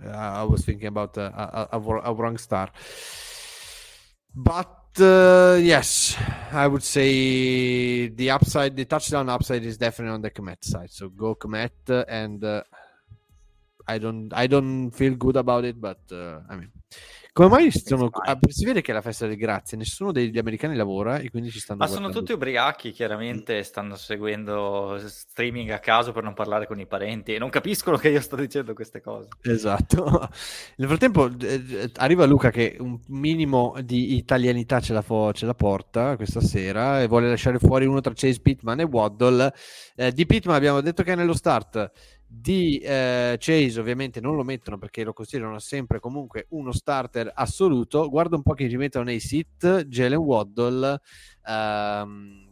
Uh, 0.06 0.10
I 0.10 0.44
was 0.44 0.66
thinking 0.66 0.88
about 0.88 1.18
uh, 1.18 1.32
a, 1.72 1.78
a, 1.78 1.80
a 1.80 2.14
wrong 2.14 2.38
star. 2.38 2.70
But 4.36 5.00
uh, 5.00 5.58
yes, 5.62 6.18
I 6.52 6.68
would 6.68 6.84
say 6.84 8.08
the 8.10 8.32
upside, 8.32 8.76
the 8.76 8.86
touchdown 8.86 9.30
upside 9.30 9.64
is 9.64 9.78
definitely 9.78 10.14
on 10.14 10.22
the 10.22 10.32
Komet 10.32 10.64
side. 10.64 10.92
So 10.92 11.10
go 11.10 11.36
Komet, 11.36 11.72
uh, 11.90 12.04
and 12.08 12.44
uh, 12.44 12.64
I 13.88 13.98
don't, 13.98 14.34
I 14.34 14.48
don't 14.48 14.92
feel 14.92 15.16
good 15.16 15.38
about 15.38 15.64
it, 15.64 15.80
but 15.80 16.00
uh, 16.12 16.40
I 16.50 16.56
mean, 16.56 16.72
come 17.36 17.50
mai 17.50 17.70
sono, 17.70 18.08
ah, 18.12 18.40
si 18.48 18.64
vede 18.64 18.80
che 18.80 18.92
è 18.92 18.94
la 18.94 19.02
festa 19.02 19.28
del 19.28 19.36
grazie, 19.36 19.76
nessuno 19.76 20.14
degli 20.14 20.38
americani 20.38 20.74
lavora 20.74 21.18
e 21.18 21.30
quindi 21.30 21.52
ci 21.52 21.60
stanno 21.60 21.80
Ma 21.80 21.88
sono 21.88 22.00
guardando. 22.00 22.26
tutti 22.26 22.32
ubriachi, 22.32 22.92
chiaramente 22.94 23.62
stanno 23.64 23.98
seguendo 23.98 24.98
streaming 25.06 25.70
a 25.72 25.80
caso 25.80 26.14
per 26.14 26.24
non 26.24 26.34
parlare 26.34 26.66
con 26.66 26.80
i 26.80 26.88
parenti 26.88 27.36
e 27.36 27.38
non 27.38 27.50
capiscono 27.50 27.98
che 27.98 28.08
io 28.08 28.22
sto 28.22 28.38
dicendo 28.38 28.74
queste 28.74 29.02
cose. 29.02 29.28
Esatto. 29.42 30.30
Nel 30.78 30.88
frattempo 30.88 31.30
eh, 31.42 31.92
arriva 31.96 32.24
Luca 32.24 32.52
che 32.52 32.78
un 32.80 32.98
minimo 33.08 33.76
di 33.84 34.16
italianità 34.16 34.80
ce 34.80 34.94
la, 34.94 35.02
fo- 35.02 35.34
ce 35.34 35.46
la 35.46 35.56
porta 35.56 36.16
questa 36.16 36.40
sera 36.40 37.02
e 37.02 37.08
vuole 37.08 37.28
lasciare 37.28 37.60
fuori 37.60 37.86
uno 37.86 38.00
tra 38.00 38.14
Chase 38.16 38.40
Pittman 38.40 38.80
e 38.80 38.84
Waddle. 38.84 39.54
Eh, 39.98 40.14
di 40.14 40.26
Pittman 40.26 40.56
abbiamo 40.56 40.80
detto 40.80 41.04
che 41.04 41.12
è 41.12 41.16
nello 41.16 41.36
start. 41.36 41.92
Di 42.28 42.78
eh, 42.80 43.36
Chase 43.40 43.80
ovviamente 43.80 44.20
non 44.20 44.36
lo 44.36 44.44
mettono 44.44 44.78
perché 44.78 45.04
lo 45.04 45.14
considerano 45.14 45.60
sempre 45.60 46.00
comunque 46.00 46.48
uno 46.50 46.72
starter 46.72 47.32
assoluto 47.34 48.10
guarda 48.10 48.36
un 48.36 48.42
po' 48.42 48.54
chi 48.54 48.70
ci 48.70 48.78
mettono 48.78 49.06
nei 49.06 49.20
sit 49.20 49.86
Jalen 49.86 50.18
Waddle 50.18 51.00
ehm, 51.48 52.46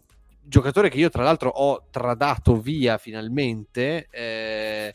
giocatore 0.46 0.90
che 0.90 0.98
io 0.98 1.10
tra 1.10 1.24
l'altro 1.24 1.50
ho 1.50 1.88
tradato 1.90 2.60
via 2.60 2.98
finalmente. 2.98 4.08
Eh. 4.10 4.94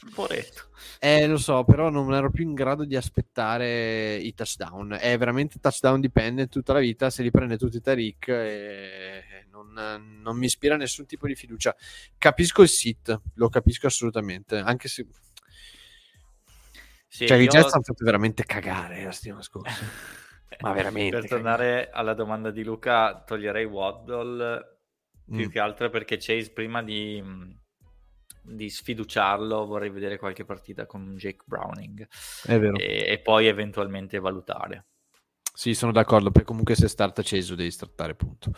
Eh, 0.98 1.26
lo 1.26 1.38
so, 1.38 1.64
però 1.64 1.90
non 1.90 2.12
ero 2.12 2.30
più 2.30 2.44
in 2.44 2.54
grado 2.54 2.84
di 2.84 2.96
aspettare 2.96 4.16
i 4.16 4.34
touchdown. 4.34 4.96
È 5.00 5.16
veramente 5.16 5.58
touchdown 5.58 6.00
dipendent 6.00 6.50
tutta 6.50 6.74
la 6.74 6.80
vita, 6.80 7.10
se 7.10 7.22
li 7.22 7.30
prende 7.30 7.56
tutti 7.56 7.80
Tariq 7.80 8.28
e 8.28 9.22
non, 9.62 10.20
non 10.20 10.36
mi 10.36 10.46
ispira 10.46 10.76
nessun 10.76 11.06
tipo 11.06 11.26
di 11.26 11.34
fiducia. 11.34 11.74
Capisco 12.16 12.62
il 12.62 12.68
sit, 12.68 13.20
lo 13.34 13.48
capisco 13.48 13.86
assolutamente, 13.86 14.58
anche 14.58 14.88
se... 14.88 15.06
Sì, 17.06 17.26
cioè, 17.26 17.36
io... 17.38 17.44
i 17.44 17.48
Jets 17.48 17.72
hanno 17.72 17.82
fatto 17.82 18.04
veramente 18.04 18.44
cagare 18.44 19.02
la 19.02 19.12
settimana 19.12 19.42
scorsa. 19.42 19.84
Ma 20.60 20.72
veramente. 20.72 21.18
Per 21.20 21.28
tornare 21.28 21.90
alla 21.90 22.14
domanda 22.14 22.50
di 22.50 22.64
Luca, 22.64 23.22
toglierei 23.22 23.64
Waddle 23.64 24.76
più 25.24 25.46
Mm. 25.46 25.50
che 25.50 25.58
altro 25.58 25.90
perché 25.90 26.16
Chase 26.18 26.52
prima 26.52 26.82
di, 26.82 27.22
di 28.42 28.70
sfiduciarlo 28.70 29.66
vorrei 29.66 29.90
vedere 29.90 30.18
qualche 30.18 30.44
partita 30.44 30.86
con 30.86 31.16
Jake 31.16 31.44
Browning 31.44 32.08
È 32.44 32.58
vero. 32.58 32.76
e, 32.76 33.04
e 33.08 33.18
poi 33.20 33.46
eventualmente 33.46 34.18
valutare. 34.18 34.86
Sì, 35.58 35.74
sono 35.74 35.90
d'accordo, 35.90 36.30
perché 36.30 36.46
comunque 36.46 36.76
se 36.76 36.86
start 36.86 37.18
acceso 37.18 37.56
devi 37.56 37.72
startare, 37.72 38.14
punto. 38.14 38.52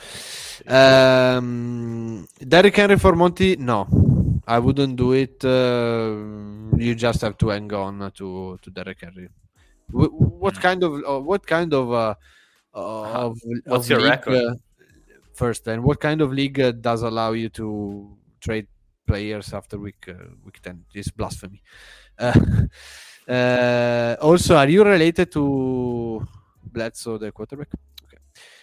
Ehm, 0.66 2.26
Derrick 2.38 2.76
Henry 2.76 2.98
for 2.98 3.16
Monty, 3.16 3.56
no. 3.56 3.88
I 4.46 4.58
wouldn't 4.58 4.96
do 4.96 5.14
it. 5.14 5.42
uh, 5.42 6.68
you 6.76 6.92
just 6.94 7.22
have 7.22 7.36
to 7.36 7.48
hang 7.48 7.72
on 7.72 8.10
to, 8.12 8.58
to 8.60 8.70
Derrick 8.70 9.00
Henry. 9.02 9.30
Wh- 9.90 10.12
what 10.12 10.56
Mm. 10.58 10.60
kind 10.60 10.82
of 10.82 10.92
uh, 11.02 11.18
what 11.24 11.46
kind 11.46 11.72
of 11.72 11.90
uh, 11.90 12.14
of, 12.74 13.38
What's 13.64 13.86
of 13.86 13.88
your 13.88 14.00
league, 14.00 14.26
record? 14.26 14.34
uh, 14.34 14.54
first 15.32 15.66
and 15.68 15.82
what 15.82 16.00
kind 16.00 16.20
of 16.20 16.32
league 16.32 16.60
uh, 16.60 16.70
does 16.72 17.00
allow 17.00 17.32
you 17.32 17.48
to 17.48 18.14
trade 18.40 18.66
players 19.06 19.54
after 19.54 19.78
week 19.78 20.06
uh, 20.06 20.12
week 20.44 20.60
10 20.60 20.84
it's 20.92 21.10
blasphemy 21.10 21.62
uh, 22.18 22.32
uh, 23.26 24.16
also 24.20 24.54
are 24.56 24.68
you 24.68 24.84
related 24.84 25.32
to 25.32 26.20
Bledsoe 26.70 27.18
the 27.18 27.32
quarterback 27.32 27.72
Ok. 28.04 28.18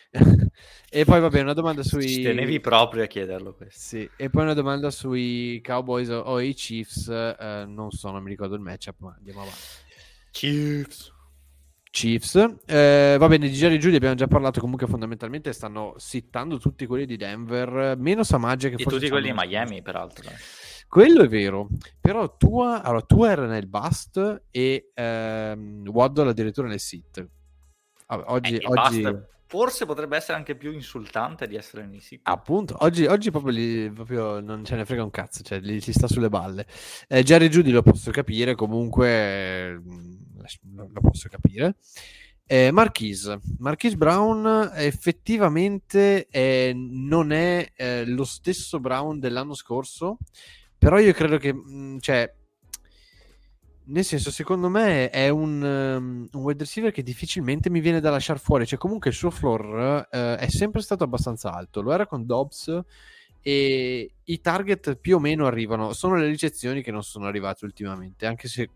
e 0.90 1.06
poi 1.06 1.20
vabbè 1.20 1.42
una 1.42 1.54
domanda 1.54 1.84
sui 1.84 2.08
Ci 2.08 2.22
tenevi 2.22 2.60
proprio 2.60 3.04
a 3.04 3.08
chiederlo 3.08 3.54
questo. 3.54 3.80
sì, 3.80 4.10
e 4.16 4.30
poi 4.30 4.44
una 4.44 4.54
domanda 4.54 4.90
sui 4.90 5.62
Cowboys 5.64 6.10
o, 6.10 6.20
o 6.20 6.40
i 6.40 6.54
Chiefs 6.54 7.10
eh, 7.10 7.66
non 7.68 7.92
so, 7.92 8.10
non 8.12 8.24
mi 8.24 8.30
ricordo 8.30 8.56
il 8.56 8.62
matchup 8.62 8.96
ma 9.00 9.14
andiamo 9.18 9.42
avanti 9.42 9.86
Chiefs. 10.32 11.12
Chiefs. 11.90 12.36
Eh, 12.68 13.16
va 13.18 13.28
bene, 13.28 13.50
di 13.50 13.56
Jerry 13.56 13.78
Judy 13.78 13.96
abbiamo 13.96 14.14
già 14.14 14.28
parlato. 14.28 14.60
Comunque, 14.60 14.86
fondamentalmente 14.86 15.52
stanno 15.52 15.96
sittando 15.98 16.60
tutti 16.60 16.86
quelli 16.86 17.08
di 17.08 17.18
Denver, 17.18 17.98
meno 17.98 18.24
Samaggia 18.24 18.70
che 18.70 18.76
E 18.76 18.84
tutti 18.84 19.10
quelli 19.10 19.32
di 19.32 19.34
Miami, 19.36 19.82
peraltro. 19.82 20.30
Quello 20.88 21.24
è 21.24 21.28
vero, 21.28 21.70
però 22.00 22.38
tua, 22.38 22.84
allora, 22.84 23.02
tua 23.02 23.32
era 23.32 23.46
nel 23.48 23.68
bust 23.68 24.44
e 24.52 24.92
ehm, 24.94 25.88
Waddle 25.88 26.30
addirittura 26.30 26.68
nel 26.68 26.80
sit. 26.80 27.28
Oggi, 28.08 28.56
Eh, 28.56 28.66
oggi. 28.66 29.04
Forse 29.50 29.86
potrebbe 29.86 30.18
essere 30.18 30.38
anche 30.38 30.56
più 30.56 30.74
insultante 30.74 31.48
di 31.48 31.56
essere 31.56 31.86
nei 31.86 32.02
siti. 32.02 32.20
appunto, 32.24 32.76
oggi, 32.80 33.06
oggi 33.06 33.32
proprio, 33.32 33.54
li- 33.54 33.90
proprio 33.90 34.42
non 34.42 34.66
ce 34.66 34.76
ne 34.76 34.84
frega 34.84 35.04
un 35.04 35.10
cazzo, 35.10 35.42
cioè 35.42 35.60
gli 35.60 35.80
ci 35.80 35.94
sta 35.94 36.06
sulle 36.08 36.28
balle. 36.28 36.68
Eh, 37.08 37.24
Jerry 37.24 37.48
Judy 37.48 37.72
lo 37.72 37.82
posso 37.82 38.12
capire, 38.12 38.56
comunque 38.56 39.08
eh, 39.08 39.72
lo 39.74 40.90
lo 40.92 41.00
posso 41.00 41.30
capire. 41.30 41.76
Eh, 42.46 42.72
Marquise. 42.72 43.40
Marquise 43.60 43.96
Brown 43.96 44.72
effettivamente 44.76 46.28
eh, 46.30 46.74
non 46.76 47.32
è 47.32 47.72
eh, 47.76 48.06
lo 48.06 48.26
stesso 48.26 48.82
Brown 48.82 49.18
dell'anno 49.20 49.54
scorso, 49.54 50.18
però 50.78 51.00
io 51.00 51.14
credo 51.14 51.38
che, 51.38 51.54
mh, 51.54 52.00
cioè, 52.00 52.34
nel 53.88 54.04
senso, 54.04 54.32
secondo 54.32 54.70
me 54.70 55.10
è 55.10 55.30
un, 55.30 55.62
um, 55.62 56.28
un 56.32 56.42
wide 56.42 56.60
receiver 56.64 56.92
che 56.92 57.04
difficilmente 57.04 57.70
mi 57.70 57.80
viene 57.80 58.00
da 58.02 58.10
lasciare 58.10 58.40
fuori, 58.40 58.66
cioè 58.66 58.78
comunque 58.78 59.10
il 59.10 59.16
suo 59.16 59.30
floor 59.30 60.08
eh, 60.12 60.36
è 60.38 60.50
sempre 60.50 60.82
stato 60.82 61.04
abbastanza 61.04 61.54
alto, 61.54 61.82
lo 61.82 61.94
era 61.94 62.06
con 62.06 62.26
Dobbs 62.26 62.80
e 63.42 64.12
i 64.24 64.42
target 64.42 64.96
più 64.98 65.16
o 65.16 65.20
meno 65.20 65.46
arrivano, 65.46 65.94
sono 65.94 66.16
le 66.16 66.28
ricezioni 66.28 66.82
che 66.82 66.92
non 66.92 67.04
sono 67.04 67.28
arrivate 67.28 67.64
ultimamente, 67.66 68.26
anche 68.26 68.48
se 68.50 68.70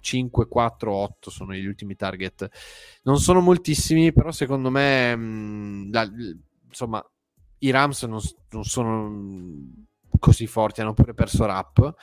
5, 0.00 0.46
4, 0.46 0.92
8 0.92 1.30
sono 1.30 1.54
gli 1.54 1.66
ultimi 1.66 1.96
target. 1.96 2.48
Non 3.02 3.18
sono 3.18 3.40
moltissimi, 3.40 4.12
però 4.12 4.30
secondo 4.32 4.70
me, 4.70 5.14
mh, 5.16 5.90
la- 5.92 6.04
l- 6.04 6.38
insomma, 6.68 7.04
i 7.58 7.70
Rams 7.70 8.02
non, 8.04 8.20
non 8.50 8.64
sono 8.64 9.08
mh, 9.08 9.84
così 10.18 10.46
forti, 10.46 10.80
hanno 10.80 10.94
pure 10.94 11.14
perso 11.14 11.44
rap. 11.46 11.94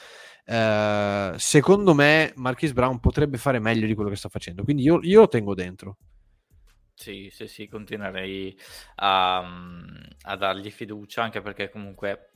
Eh, 0.45 1.33
secondo 1.37 1.93
me, 1.93 2.33
Marquis 2.35 2.73
Brown 2.73 2.99
potrebbe 2.99 3.37
fare 3.37 3.59
meglio 3.59 3.87
di 3.87 3.93
quello 3.95 4.09
che 4.09 4.15
sta 4.15 4.29
facendo, 4.29 4.63
quindi 4.63 4.83
io, 4.83 4.99
io 5.03 5.21
lo 5.21 5.27
tengo 5.27 5.53
dentro. 5.55 5.97
Sì, 6.93 7.29
sì, 7.31 7.47
sì, 7.47 7.67
continuerei 7.67 8.57
a, 8.95 9.37
a 10.23 10.35
dargli 10.35 10.69
fiducia 10.69 11.23
anche 11.23 11.41
perché 11.41 11.69
comunque, 11.69 12.31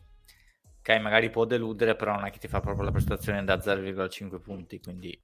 ok, 0.80 0.90
magari 1.02 1.30
può 1.30 1.44
deludere, 1.46 1.96
però 1.98 2.14
non 2.14 2.26
è 2.26 2.32
che 2.32 2.40
ti 2.40 2.48
fa 2.48 2.62
proprio 2.62 2.86
la 2.86 2.92
prestazione 2.92 3.44
da 3.44 3.60
0,5 3.62 4.40
punti, 4.40 4.80
quindi 4.80 5.22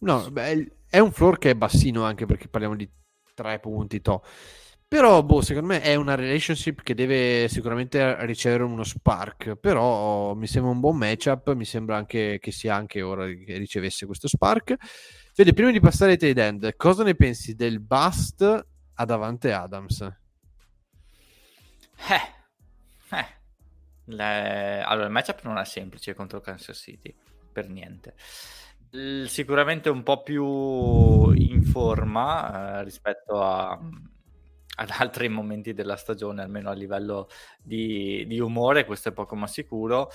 No, 0.00 0.30
beh, 0.30 0.76
è 0.88 0.98
un 0.98 1.12
floor 1.12 1.38
che 1.38 1.50
è 1.50 1.54
bassino 1.54 2.04
anche 2.04 2.26
perché 2.26 2.48
parliamo 2.48 2.76
di 2.76 2.90
3 3.34 3.58
punti. 3.60 4.00
To. 4.00 4.22
Però, 4.92 5.22
boh, 5.22 5.40
secondo 5.40 5.68
me 5.68 5.80
è 5.80 5.94
una 5.94 6.16
relationship 6.16 6.82
che 6.82 6.92
deve 6.92 7.48
sicuramente 7.48 8.26
ricevere 8.26 8.64
uno 8.64 8.84
spark. 8.84 9.54
Però 9.54 10.34
mi 10.34 10.46
sembra 10.46 10.70
un 10.70 10.80
buon 10.80 10.98
matchup. 10.98 11.54
Mi 11.54 11.64
sembra 11.64 11.96
anche 11.96 12.38
che 12.38 12.52
sia 12.52 12.74
anche 12.74 13.00
ora 13.00 13.24
che 13.24 13.56
ricevesse 13.56 14.04
questo 14.04 14.28
spark. 14.28 14.74
Fede, 15.32 15.54
prima 15.54 15.70
di 15.70 15.80
passare 15.80 16.10
ai 16.10 16.18
tight 16.18 16.36
end, 16.36 16.76
cosa 16.76 17.04
ne 17.04 17.14
pensi 17.14 17.54
del 17.54 17.80
bust 17.80 18.66
a 18.92 19.04
Davante 19.06 19.52
Adams? 19.54 20.00
Eh, 20.02 20.12
eh. 23.16 23.26
Le- 24.04 24.82
Allora, 24.82 25.06
il 25.06 25.12
matchup 25.12 25.42
non 25.44 25.56
è 25.56 25.64
semplice 25.64 26.12
contro 26.12 26.42
Kansas 26.42 26.76
City, 26.76 27.16
per 27.50 27.70
niente. 27.70 28.14
Sicuramente 29.26 29.88
un 29.88 30.02
po' 30.02 30.22
più 30.22 31.32
in 31.32 31.62
forma 31.62 32.80
eh, 32.80 32.84
rispetto 32.84 33.42
a- 33.42 33.80
ad 34.82 34.90
altri 34.98 35.28
momenti 35.28 35.72
della 35.72 35.96
stagione, 35.96 36.42
almeno 36.42 36.70
a 36.70 36.74
livello 36.74 37.28
di, 37.62 38.24
di 38.26 38.40
umore, 38.40 38.84
questo 38.84 39.10
è 39.10 39.12
poco 39.12 39.36
ma 39.36 39.46
sicuro. 39.46 40.10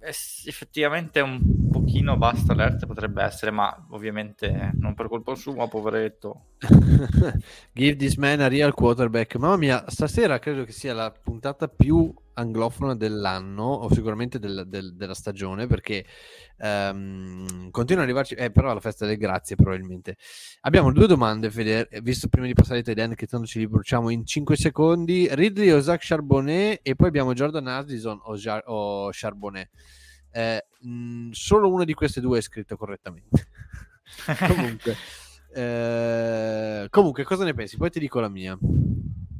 Eh, 0.00 0.12
effettivamente 0.46 1.20
un 1.20 1.70
pochino 1.70 2.16
basta 2.16 2.52
alert 2.52 2.86
potrebbe 2.86 3.22
essere, 3.22 3.50
ma 3.50 3.86
ovviamente 3.90 4.72
non 4.74 4.94
per 4.94 5.08
colpa 5.08 5.34
sua, 5.34 5.68
poveretto. 5.68 6.50
Give 7.72 7.96
this 7.96 8.16
man 8.16 8.40
a 8.40 8.48
real 8.48 8.74
quarterback. 8.74 9.36
Mamma 9.36 9.56
mia, 9.56 9.84
stasera 9.88 10.38
credo 10.38 10.64
che 10.64 10.72
sia 10.72 10.94
la 10.94 11.10
puntata 11.10 11.66
più 11.68 12.14
anglofona 12.34 12.94
dell'anno, 12.94 13.64
o 13.64 13.92
sicuramente 13.92 14.38
del- 14.38 14.64
del- 14.66 14.94
della 14.94 15.14
stagione, 15.14 15.66
perché 15.66 16.04
ehm, 16.56 17.70
continua 17.70 18.02
ad 18.02 18.08
arrivarci, 18.08 18.34
eh, 18.34 18.50
però 18.50 18.70
alla 18.70 18.80
festa 18.80 19.06
del 19.06 19.16
grazie 19.16 19.56
probabilmente. 19.56 20.16
Abbiamo 20.62 20.92
due 20.92 21.06
domande, 21.06 21.50
Fede, 21.50 21.88
eh, 21.88 22.00
visto 22.00 22.28
prima 22.28 22.46
di 22.46 22.54
passare 22.54 22.82
ai 22.86 22.94
end, 22.96 23.14
che 23.14 23.26
tanto 23.26 23.46
ci 23.46 23.58
li 23.58 23.66
bruciamo 23.68 24.08
in 24.10 24.24
5 24.24 24.56
secondi. 24.56 25.28
Ridley 25.30 25.70
o 25.70 25.80
Zach 25.80 26.00
Charbonnet, 26.04 26.80
e 26.82 26.94
poi 26.94 27.08
abbiamo 27.08 27.32
Jordan 27.34 27.66
Addison 27.66 28.20
o, 28.22 28.36
Jar- 28.36 28.62
o 28.66 29.10
Charbonnet. 29.10 29.68
Eh, 30.30 30.66
mh, 30.80 31.30
solo 31.30 31.70
una 31.72 31.84
di 31.84 31.94
queste 31.94 32.20
due 32.20 32.38
è 32.38 32.40
scritto 32.40 32.76
correttamente. 32.76 33.48
comunque, 34.46 34.96
eh, 35.54 36.86
comunque, 36.90 37.24
cosa 37.24 37.44
ne 37.44 37.54
pensi? 37.54 37.76
Poi 37.76 37.90
ti 37.90 37.98
dico 38.00 38.20
la 38.20 38.28
mia. 38.28 38.58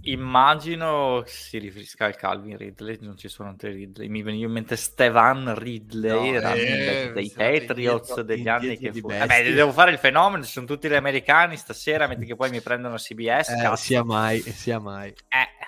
Immagino 0.06 1.22
si 1.26 1.58
riferisca 1.58 2.04
al 2.06 2.16
Calvin 2.16 2.56
Ridley, 2.56 2.98
non 3.00 3.16
ci 3.16 3.28
sono 3.28 3.48
altri 3.50 3.72
Ridley. 3.72 4.08
Mi 4.08 4.22
veniva 4.22 4.46
in 4.46 4.52
mente 4.52 4.76
Stevan 4.76 5.54
Ridley, 5.54 6.32
No, 6.32 6.40
running 6.40 6.68
eh, 6.68 7.12
dei 7.12 7.30
Patriots 7.34 8.08
indietro- 8.10 8.22
degli 8.22 8.48
anni 8.48 8.76
che 8.78 8.92
fu. 8.92 9.08
Vabbè, 9.08 9.52
devo 9.52 9.72
fare 9.72 9.90
il 9.92 9.98
fenomeno, 9.98 10.42
sono 10.44 10.66
tutti 10.66 10.88
gli 10.88 10.94
americani 10.94 11.56
stasera, 11.56 12.06
metti 12.06 12.26
che 12.26 12.36
poi 12.36 12.50
mi 12.50 12.60
prendono 12.60 12.96
CBS. 12.96 13.48
Eh, 13.50 13.76
sia 13.76 14.04
mai, 14.04 14.40
sia 14.40 14.78
mai. 14.78 15.08
Eh, 15.10 15.62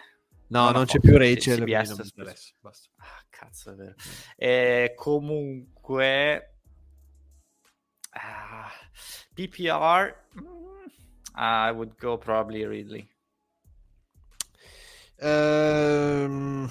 No, 0.48 0.64
Non 0.66 0.72
non, 0.74 0.84
c'è 0.84 1.00
più 1.00 1.16
Rachel. 1.18 1.58
CBS, 1.64 1.88
non 1.88 2.10
basta. 2.60 2.88
Ah, 2.98 3.24
cazzo, 3.30 3.72
è 3.72 3.74
vero. 3.74 3.94
Eh, 4.36 4.92
comunque, 4.94 6.58
ah, 8.10 8.70
PPR, 9.34 10.14
mm, 10.40 10.84
I 11.34 11.70
would 11.72 11.96
go 11.98 12.16
probably 12.16 12.64
Ridley. 12.64 13.08
Ehm, 15.20 16.70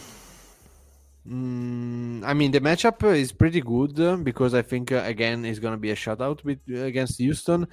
Mm, 1.27 2.23
I 2.23 2.33
mean, 2.33 2.51
the 2.51 2.59
matchup 2.59 3.03
is 3.15 3.31
pretty 3.31 3.61
good 3.61 4.23
because 4.23 4.53
I 4.53 4.61
think 4.61 4.91
uh, 4.91 5.01
again 5.05 5.43
it's 5.43 5.59
going 5.59 5.73
to 5.73 5.79
be 5.79 5.89
a 5.89 5.95
shutout 5.95 6.43
with, 6.43 6.59
against 6.69 7.17
Houston. 7.17 7.67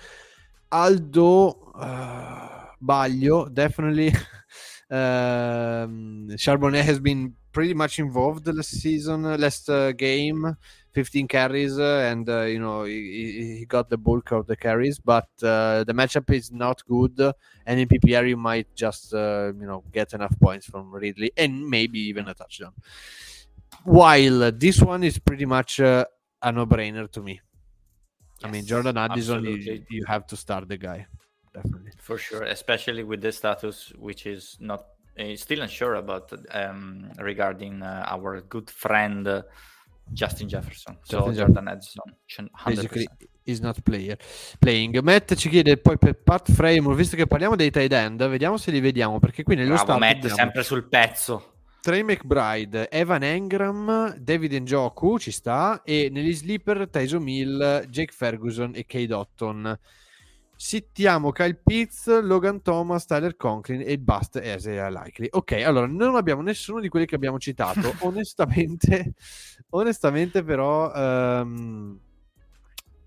Aldo 0.70 1.72
uh, 1.74 2.64
Baglio 2.82 3.52
definitely. 3.52 4.08
um, 4.90 6.28
Charbonnet 6.32 6.84
has 6.84 6.98
been 6.98 7.34
pretty 7.52 7.74
much 7.74 7.98
involved 7.98 8.46
last 8.46 8.70
season, 8.70 9.24
last 9.38 9.68
uh, 9.68 9.92
game, 9.92 10.56
15 10.92 11.28
carries, 11.28 11.78
uh, 11.78 12.08
and 12.10 12.28
uh, 12.28 12.42
you 12.42 12.58
know 12.58 12.84
he, 12.84 13.58
he, 13.58 13.64
got 13.66 13.88
the 13.88 13.96
bulk 13.96 14.32
of 14.32 14.46
the 14.46 14.56
carries. 14.56 14.98
But 14.98 15.28
uh, 15.42 15.84
the 15.84 15.92
matchup 15.94 16.30
is 16.30 16.52
not 16.52 16.84
good, 16.86 17.18
and 17.66 17.80
in 17.80 17.88
PPR 17.88 18.28
you 18.28 18.36
might 18.36 18.74
just 18.74 19.14
uh, 19.14 19.52
you 19.58 19.66
know 19.66 19.84
get 19.92 20.12
enough 20.12 20.38
points 20.40 20.66
from 20.66 20.90
Ridley 20.92 21.32
and 21.36 21.68
maybe 21.68 22.00
even 22.00 22.28
a 22.28 22.34
touchdown. 22.34 22.72
While 23.84 24.52
this 24.52 24.80
one 24.80 25.02
is 25.02 25.18
pretty 25.18 25.46
much 25.46 25.80
uh, 25.80 26.04
a 26.42 26.52
no-brainer 26.52 27.10
to 27.12 27.22
me. 27.22 27.40
Yes, 28.40 28.48
I 28.48 28.50
mean, 28.50 28.64
Jordan 28.66 28.96
Addison, 28.96 29.44
you, 29.44 29.84
you 29.88 30.04
have 30.06 30.26
to 30.26 30.36
start 30.36 30.68
the 30.68 30.76
guy 30.76 31.06
definitely 31.54 31.92
for 31.98 32.18
sure, 32.18 32.42
especially 32.44 33.04
with 33.04 33.20
the 33.20 33.32
status, 33.32 33.92
which 33.96 34.26
is 34.26 34.56
not 34.60 34.86
uh, 35.18 35.36
still 35.36 35.62
unsure 35.62 35.94
about 35.96 36.32
um, 36.50 37.10
regarding 37.18 37.82
uh, 37.82 38.04
our 38.08 38.40
good 38.40 38.68
friend 38.70 39.26
uh, 39.26 39.42
Justin 40.10 40.46
Jefferson. 40.46 40.98
Justin 41.02 41.34
so 41.34 41.38
Jordan 41.40 41.68
Edson, 41.68 42.16
100%. 42.26 42.48
Basically 42.64 43.08
is 43.44 43.60
not 43.60 43.80
player, 43.82 44.16
playing. 44.58 45.00
Matt 45.00 45.34
ci 45.34 45.48
chiede 45.48 45.76
poi 45.76 45.98
per 45.98 46.14
Pat 46.14 46.50
Frame, 46.50 46.94
visto 46.94 47.16
che 47.16 47.26
parliamo 47.26 47.56
dei 47.56 47.70
tight 47.70 47.92
end, 47.92 48.26
vediamo 48.28 48.56
se 48.56 48.70
li 48.70 48.80
vediamo, 48.80 49.18
perché 49.18 49.42
qui 49.42 49.56
nello 49.56 49.74
Bravo, 49.74 49.98
Matt, 49.98 50.16
abbiamo... 50.16 50.36
sempre 50.36 50.62
sul 50.62 50.88
pezzo. 50.88 51.54
Trey 51.80 52.02
McBride, 52.04 52.88
Evan 52.90 53.24
Engram, 53.24 54.14
David 54.16 54.52
Njoku 54.52 55.18
ci 55.18 55.32
sta 55.32 55.82
e 55.82 56.10
negli 56.12 56.32
sleeper 56.32 56.88
Tyson 56.88 57.20
Mill, 57.20 57.86
Jake 57.88 58.12
Ferguson 58.12 58.70
e 58.76 58.86
Kate 58.86 59.12
Otton. 59.12 59.78
Sittiamo 60.62 61.32
Kyle 61.32 61.60
Pitts, 61.60 62.20
Logan 62.20 62.62
Thomas, 62.62 63.04
Tyler 63.04 63.34
Conklin 63.34 63.80
e 63.80 63.94
il 63.94 63.98
bust 63.98 64.38
è 64.38 64.54
Isaiah 64.54 64.90
Likely. 64.90 65.26
Ok, 65.32 65.54
allora 65.54 65.86
non 65.88 66.14
abbiamo 66.14 66.40
nessuno 66.40 66.78
di 66.78 66.88
quelli 66.88 67.04
che 67.04 67.16
abbiamo 67.16 67.40
citato. 67.40 67.92
onestamente, 68.06 69.14
onestamente 69.70 70.44
però... 70.44 70.92
Um, 70.94 71.98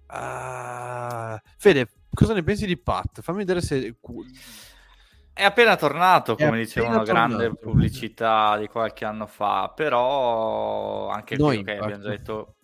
uh, 0.06 1.38
Fede, 1.58 1.88
cosa 2.14 2.34
ne 2.34 2.44
pensi 2.44 2.66
di 2.66 2.76
Pat? 2.76 3.22
Fammi 3.22 3.38
vedere 3.38 3.62
se... 3.62 3.96
È 5.32 5.44
appena 5.44 5.78
tornato, 5.78 6.36
come 6.36 6.58
diceva 6.58 6.90
una 6.90 7.04
grande 7.04 7.56
pubblicità 7.56 8.58
di 8.58 8.68
qualche 8.68 9.06
anno 9.06 9.28
fa, 9.28 9.72
però 9.74 11.08
anche 11.08 11.38
Noi, 11.38 11.64
qui, 11.64 11.72
okay, 11.72 11.78
abbiamo 11.78 12.04
già 12.04 12.10
detto 12.10 12.56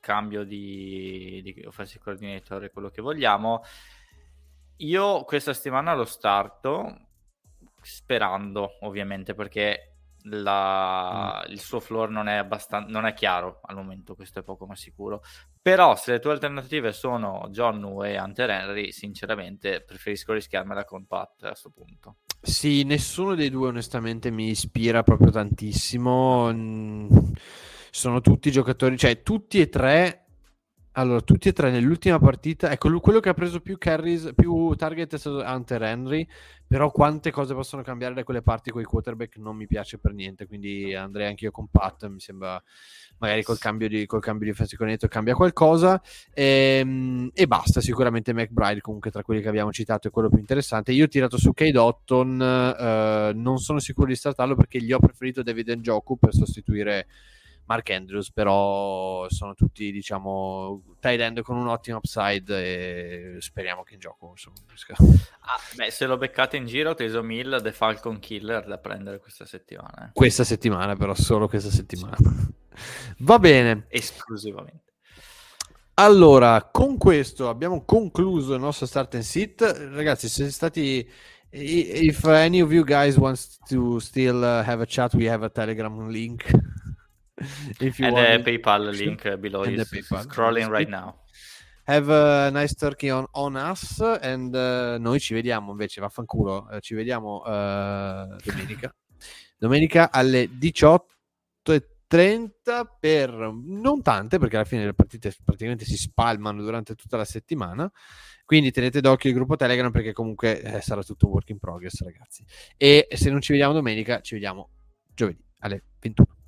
cambio 0.00 0.42
di, 0.42 1.40
di 1.44 1.64
offensive 1.66 2.02
coordinator, 2.02 2.68
quello 2.72 2.90
che 2.90 3.00
vogliamo. 3.00 3.62
Io 4.80 5.24
questa 5.24 5.52
settimana 5.52 5.94
lo 5.94 6.04
starto 6.04 7.08
sperando, 7.82 8.78
ovviamente, 8.80 9.34
perché 9.34 9.90
la, 10.24 11.44
mm. 11.46 11.52
il 11.52 11.60
suo 11.60 11.80
floor 11.80 12.10
non 12.10 12.28
è, 12.28 12.34
abbastan- 12.34 12.86
non 12.88 13.06
è 13.06 13.14
chiaro 13.14 13.60
al 13.64 13.76
momento, 13.76 14.14
questo 14.14 14.40
è 14.40 14.42
poco 14.42 14.66
ma 14.66 14.74
sicuro. 14.74 15.22
Però 15.60 15.96
se 15.96 16.12
le 16.12 16.18
tue 16.18 16.32
alternative 16.32 16.92
sono 16.92 17.48
John 17.50 17.82
e 18.04 18.18
Hunter 18.18 18.50
Henry, 18.50 18.92
sinceramente 18.92 19.82
preferisco 19.82 20.32
rischiarmela 20.32 20.84
con 20.84 21.06
Pat 21.06 21.42
a 21.42 21.48
questo 21.48 21.70
punto. 21.70 22.16
Sì, 22.40 22.84
nessuno 22.84 23.34
dei 23.34 23.50
due 23.50 23.68
onestamente 23.68 24.30
mi 24.30 24.48
ispira 24.48 25.02
proprio 25.02 25.30
tantissimo. 25.30 26.50
Sono 27.90 28.20
tutti 28.20 28.50
giocatori, 28.50 28.96
cioè 28.96 29.22
tutti 29.22 29.60
e 29.60 29.68
tre 29.68 30.29
allora, 30.92 31.20
tutti 31.20 31.48
e 31.48 31.52
tre 31.52 31.70
nell'ultima 31.70 32.18
partita, 32.18 32.72
ecco, 32.72 32.98
quello 32.98 33.20
che 33.20 33.28
ha 33.28 33.34
preso 33.34 33.60
più 33.60 33.78
carries, 33.78 34.32
più 34.34 34.74
target 34.74 35.14
è 35.14 35.18
stato 35.18 35.38
Hunter 35.38 35.82
Henry, 35.82 36.26
però 36.66 36.90
quante 36.90 37.30
cose 37.30 37.54
possono 37.54 37.82
cambiare 37.82 38.14
da 38.14 38.24
quelle 38.24 38.42
parti 38.42 38.70
con 38.70 38.80
i 38.80 38.84
quarterback 38.84 39.36
non 39.36 39.56
mi 39.56 39.68
piace 39.68 39.98
per 39.98 40.12
niente, 40.14 40.46
quindi 40.46 40.92
andrei 40.94 41.28
anche 41.28 41.44
io 41.44 41.52
con 41.52 41.68
Pat, 41.68 42.08
mi 42.08 42.18
sembra 42.18 42.60
magari 43.18 43.44
col 43.44 43.58
cambio 43.58 43.88
di, 43.88 44.04
col 44.06 44.20
cambio 44.20 44.46
di 44.46 44.52
offensive 44.52 44.78
coordinator 44.78 45.08
cambia 45.08 45.34
qualcosa 45.34 46.00
e, 46.32 46.78
ehm, 46.80 47.30
e, 47.34 47.46
basta, 47.46 47.80
sicuramente 47.80 48.32
McBride 48.32 48.80
comunque 48.80 49.12
tra 49.12 49.22
quelli 49.22 49.42
che 49.42 49.48
abbiamo 49.48 49.70
citato 49.70 50.08
è 50.08 50.10
quello 50.10 50.28
più 50.28 50.38
interessante. 50.38 50.90
Io 50.92 51.04
ho 51.04 51.08
tirato 51.08 51.38
su 51.38 51.52
Kate 51.52 51.70
Dotton, 51.70 52.40
eh, 52.40 53.32
non 53.34 53.58
sono 53.58 53.78
sicuro 53.78 54.08
di 54.08 54.16
startarlo 54.16 54.56
perché 54.56 54.80
gli 54.82 54.92
ho 54.92 54.98
preferito 54.98 55.42
David 55.42 55.70
Njoku 55.70 56.18
per 56.18 56.34
sostituire 56.34 57.06
Mark 57.70 57.88
Andrews, 57.90 58.32
però 58.32 59.28
sono 59.28 59.54
tutti, 59.54 59.92
diciamo, 59.92 60.96
tight 60.98 61.20
end 61.20 61.40
con 61.42 61.56
un 61.56 61.68
ottimo 61.68 61.98
upside 61.98 62.52
e 62.52 63.36
speriamo 63.38 63.84
che 63.84 63.94
in 63.94 64.00
gioco 64.00 64.30
insomma, 64.30 64.56
ah, 64.96 65.60
beh, 65.76 65.88
se 65.92 66.06
lo 66.06 66.16
beccate 66.16 66.56
in 66.56 66.66
giro, 66.66 66.96
Teso 66.96 67.22
Mill, 67.22 67.62
The 67.62 67.70
Falcon 67.70 68.18
Killer 68.18 68.66
da 68.66 68.78
prendere 68.78 69.20
questa 69.20 69.44
settimana. 69.44 70.08
Eh. 70.08 70.10
Questa 70.12 70.42
settimana, 70.42 70.96
però, 70.96 71.14
solo 71.14 71.46
questa 71.46 71.70
settimana. 71.70 72.16
Va 73.18 73.38
bene. 73.38 73.86
Esclusivamente. 73.88 74.94
Allora, 75.94 76.68
con 76.72 76.98
questo 76.98 77.48
abbiamo 77.48 77.84
concluso 77.84 78.54
il 78.54 78.60
nostro 78.60 78.86
start 78.86 79.14
and 79.14 79.22
sit. 79.22 79.60
Ragazzi, 79.92 80.28
siete 80.28 80.50
stati 80.50 81.08
if 81.52 82.24
any 82.24 82.60
of 82.62 82.72
you 82.72 82.82
guys 82.84 83.16
wants 83.16 83.58
to 83.68 84.00
still 84.00 84.42
uh, 84.42 84.64
have 84.64 84.82
a 84.82 84.86
chat, 84.86 85.14
we 85.14 85.28
have 85.28 85.44
a 85.44 85.48
Telegram 85.48 86.08
link 86.08 86.50
if 87.80 87.98
you 87.98 88.06
and 88.06 88.14
want 88.14 88.44
the 88.44 88.58
PayPal 88.58 88.90
link 88.90 89.22
below 89.40 89.62
is 89.62 89.88
scrolling 90.26 90.68
right 90.68 90.88
now. 90.88 91.16
Have 91.86 92.08
a 92.08 92.50
nice 92.50 92.74
turkey 92.74 93.10
on, 93.10 93.26
on 93.32 93.56
us 93.56 94.00
and 94.00 94.54
uh, 94.54 94.96
noi 94.98 95.18
ci 95.18 95.34
vediamo 95.34 95.72
invece, 95.72 96.00
vaffanculo, 96.00 96.68
uh, 96.70 96.78
ci 96.78 96.94
vediamo 96.94 97.42
uh, 97.44 98.36
domenica. 98.44 98.94
domenica 99.58 100.10
alle 100.10 100.44
18.30 100.44 102.86
per 102.98 103.30
non 103.32 104.02
tante 104.02 104.38
perché 104.38 104.56
alla 104.56 104.64
fine 104.64 104.84
le 104.84 104.94
partite 104.94 105.34
praticamente 105.44 105.84
si 105.84 105.96
spalmano 105.96 106.62
durante 106.62 106.94
tutta 106.94 107.16
la 107.16 107.24
settimana. 107.24 107.90
Quindi 108.44 108.72
tenete 108.72 109.00
d'occhio 109.00 109.30
il 109.30 109.36
gruppo 109.36 109.56
Telegram 109.56 109.90
perché 109.90 110.12
comunque 110.12 110.60
eh, 110.60 110.80
sarà 110.80 111.02
tutto 111.02 111.28
work 111.28 111.48
in 111.50 111.58
progress, 111.58 112.02
ragazzi. 112.02 112.44
E 112.76 113.08
se 113.12 113.30
non 113.30 113.40
ci 113.40 113.52
vediamo 113.52 113.72
domenica, 113.72 114.20
ci 114.20 114.34
vediamo 114.34 114.70
giovedì 115.14 115.44
alle 115.58 115.84
21. 116.00 116.39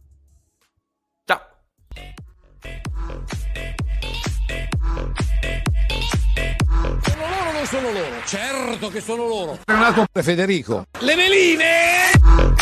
Sono 7.03 7.27
loro 7.29 7.49
o 7.49 7.53
non 7.53 7.67
sono 7.67 7.93
loro? 7.93 8.23
Certo 8.25 8.89
che 8.89 9.01
sono 9.01 9.27
loro. 9.27 9.59
Federico. 10.23 10.87
Le 11.01 11.17
meline! 11.17 12.62